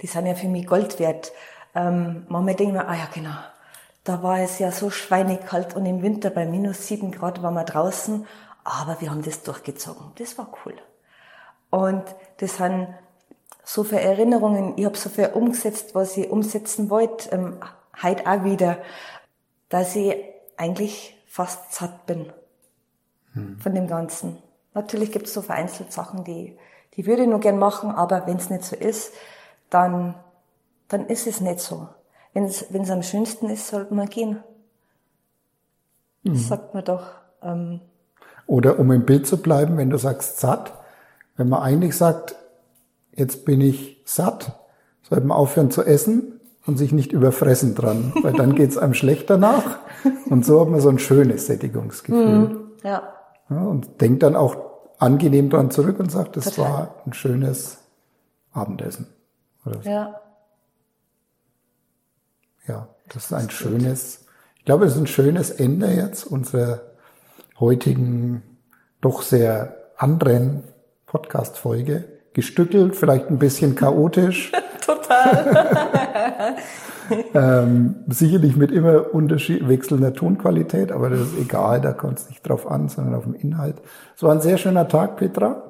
die 0.00 0.06
sind 0.06 0.26
ja 0.26 0.34
für 0.34 0.46
mich 0.46 0.68
Gold 0.68 1.00
wert. 1.00 1.32
Ähm, 1.74 2.26
manchmal 2.28 2.54
denke 2.54 2.74
ich 2.74 2.78
mir, 2.78 2.88
ah 2.88 2.94
ja 2.94 3.08
genau, 3.12 3.34
da 4.04 4.22
war 4.22 4.40
es 4.40 4.58
ja 4.58 4.72
so 4.72 4.90
schweinekalt 4.90 5.76
und 5.76 5.86
im 5.86 6.02
Winter 6.02 6.30
bei 6.30 6.44
minus 6.44 6.86
sieben 6.86 7.12
Grad 7.12 7.42
waren 7.42 7.54
wir 7.54 7.64
draußen, 7.64 8.26
aber 8.64 9.00
wir 9.00 9.10
haben 9.10 9.22
das 9.22 9.42
durchgezogen. 9.42 10.12
Das 10.16 10.38
war 10.38 10.52
cool. 10.64 10.74
Und 11.70 12.04
das 12.38 12.56
sind 12.56 12.88
so 13.64 13.84
viele 13.84 14.00
Erinnerungen. 14.00 14.74
Ich 14.76 14.84
habe 14.84 14.96
so 14.96 15.08
viel 15.08 15.26
umgesetzt, 15.26 15.94
was 15.94 16.16
ich 16.16 16.30
umsetzen 16.30 16.90
wollte. 16.90 17.30
Ähm, 17.30 17.60
heute 18.02 18.26
auch 18.26 18.44
wieder, 18.44 18.78
dass 19.68 19.94
ich 19.96 20.14
eigentlich 20.56 21.16
fast 21.26 21.72
satt 21.72 22.06
bin 22.06 22.32
von 23.60 23.74
dem 23.74 23.86
Ganzen. 23.86 24.42
Natürlich 24.74 25.12
gibt 25.12 25.26
es 25.26 25.34
so 25.34 25.42
vereinzelt 25.42 25.92
Sachen, 25.92 26.24
die, 26.24 26.58
die 26.94 27.06
würde 27.06 27.22
ich 27.22 27.28
nur 27.28 27.40
gern 27.40 27.58
machen, 27.58 27.90
aber 27.90 28.26
wenn 28.26 28.36
es 28.36 28.50
nicht 28.50 28.64
so 28.64 28.76
ist, 28.76 29.12
dann, 29.70 30.14
dann 30.88 31.06
ist 31.06 31.26
es 31.26 31.40
nicht 31.40 31.60
so. 31.60 31.88
Wenn 32.34 32.44
es 32.44 32.90
am 32.90 33.02
schönsten 33.02 33.48
ist, 33.50 33.68
sollte 33.68 33.94
man 33.94 34.08
gehen. 34.08 34.38
Das 36.24 36.48
sagt 36.48 36.72
man 36.74 36.84
doch. 36.84 37.10
Ähm, 37.42 37.80
Oder 38.46 38.78
um 38.78 38.90
im 38.92 39.04
Bild 39.04 39.26
zu 39.26 39.38
bleiben, 39.38 39.76
wenn 39.76 39.90
du 39.90 39.98
sagst 39.98 40.38
satt, 40.38 40.72
wenn 41.36 41.48
man 41.48 41.62
eigentlich 41.62 41.96
sagt, 41.96 42.36
jetzt 43.14 43.44
bin 43.44 43.60
ich 43.60 44.00
satt, 44.04 44.58
sollte 45.02 45.26
man 45.26 45.36
aufhören 45.36 45.70
zu 45.70 45.82
essen 45.82 46.40
und 46.64 46.78
sich 46.78 46.92
nicht 46.92 47.12
überfressen 47.12 47.74
dran, 47.74 48.12
weil 48.22 48.32
dann 48.34 48.54
geht's 48.54 48.78
einem 48.78 48.94
schlecht 48.94 49.28
danach. 49.28 49.80
Und 50.30 50.46
so 50.46 50.60
hat 50.60 50.68
man 50.68 50.80
so 50.80 50.88
ein 50.88 50.98
schönes 50.98 51.46
Sättigungsgefühl. 51.46 52.68
ja. 52.82 53.02
Ja, 53.50 53.64
und 53.64 54.00
denkt 54.00 54.22
dann 54.22 54.34
auch 54.34 54.56
angenehm 54.98 55.50
dran 55.50 55.70
zurück 55.70 55.98
und 55.98 56.10
sagt, 56.10 56.36
das 56.38 56.44
Total. 56.54 56.70
war 56.70 56.94
ein 57.04 57.12
schönes 57.12 57.78
Abendessen. 58.52 59.08
So. 59.64 59.72
Ja. 59.82 60.21
Ja, 62.66 62.88
das 63.08 63.26
ist 63.26 63.32
ein 63.32 63.50
schönes, 63.50 64.26
ich 64.58 64.64
glaube, 64.64 64.86
es 64.86 64.94
ist 64.94 65.00
ein 65.00 65.06
schönes 65.06 65.50
Ende 65.50 65.88
jetzt 65.88 66.24
unserer 66.24 66.80
heutigen, 67.58 68.42
doch 69.00 69.22
sehr 69.22 69.76
anderen 69.96 70.64
Podcast-Folge. 71.06 72.04
Gestückelt, 72.34 72.96
vielleicht 72.96 73.28
ein 73.28 73.38
bisschen 73.38 73.74
chaotisch, 73.74 74.52
Total. 74.86 76.56
ähm, 77.34 77.96
sicherlich 78.08 78.56
mit 78.56 78.70
immer 78.70 79.14
Unterschied, 79.14 79.68
wechselnder 79.68 80.12
Tonqualität, 80.12 80.92
aber 80.92 81.10
das 81.10 81.20
ist 81.20 81.38
egal, 81.38 81.80
da 81.80 81.92
kommt 81.92 82.18
es 82.18 82.28
nicht 82.28 82.46
drauf 82.46 82.70
an, 82.70 82.88
sondern 82.88 83.14
auf 83.14 83.24
den 83.24 83.34
Inhalt. 83.34 83.76
Es 84.16 84.22
war 84.22 84.32
ein 84.32 84.40
sehr 84.40 84.58
schöner 84.58 84.88
Tag, 84.88 85.16
Petra. 85.16 85.62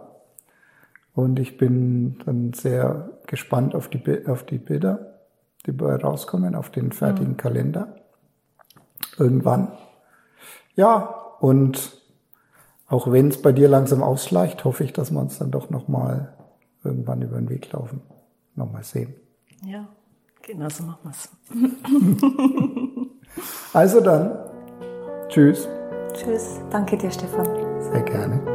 Und 1.15 1.39
ich 1.39 1.59
bin 1.59 2.19
dann 2.25 2.55
sehr 2.55 3.11
gespannt 3.27 3.75
auf 3.75 3.89
die, 3.89 4.27
auf 4.27 4.45
die 4.45 4.57
Bilder, 4.57 5.12
die 5.67 5.73
bei 5.73 5.95
rauskommen, 5.97 6.55
auf 6.55 6.71
den 6.71 6.93
fertigen 6.93 7.37
Kalender. 7.37 7.97
Irgendwann. 9.19 9.73
Ja, 10.75 11.01
und 11.41 11.97
auch 12.89 13.11
wenn 13.11 13.29
es 13.29 13.41
bei 13.41 13.53
dir 13.53 13.69
langsam 13.69 14.03
ausschleicht, 14.03 14.65
hoffe 14.65 14.85
ich, 14.85 14.93
dass 14.93 15.11
wir 15.11 15.21
uns 15.21 15.39
dann 15.39 15.51
doch 15.51 15.71
nochmal 15.71 16.35
irgendwann 16.85 17.23
über 17.23 17.37
den 17.37 17.49
Weg 17.49 17.71
laufen. 17.73 18.03
Nochmal 18.55 18.85
sehen. 18.85 19.15
ja, 19.65 19.89
genau 20.43 20.69
so 20.69 20.85
machen 20.85 20.99
wir's. 21.05 21.29
Also 23.73 24.03
dann, 24.03 24.37
tschüss, 25.29 25.67
Tschüss. 26.13 26.61
Danke 26.71 26.99
dir, 26.99 27.11
Stefan. 27.11 27.47
sehr 27.81 28.03
gerne. 28.03 28.52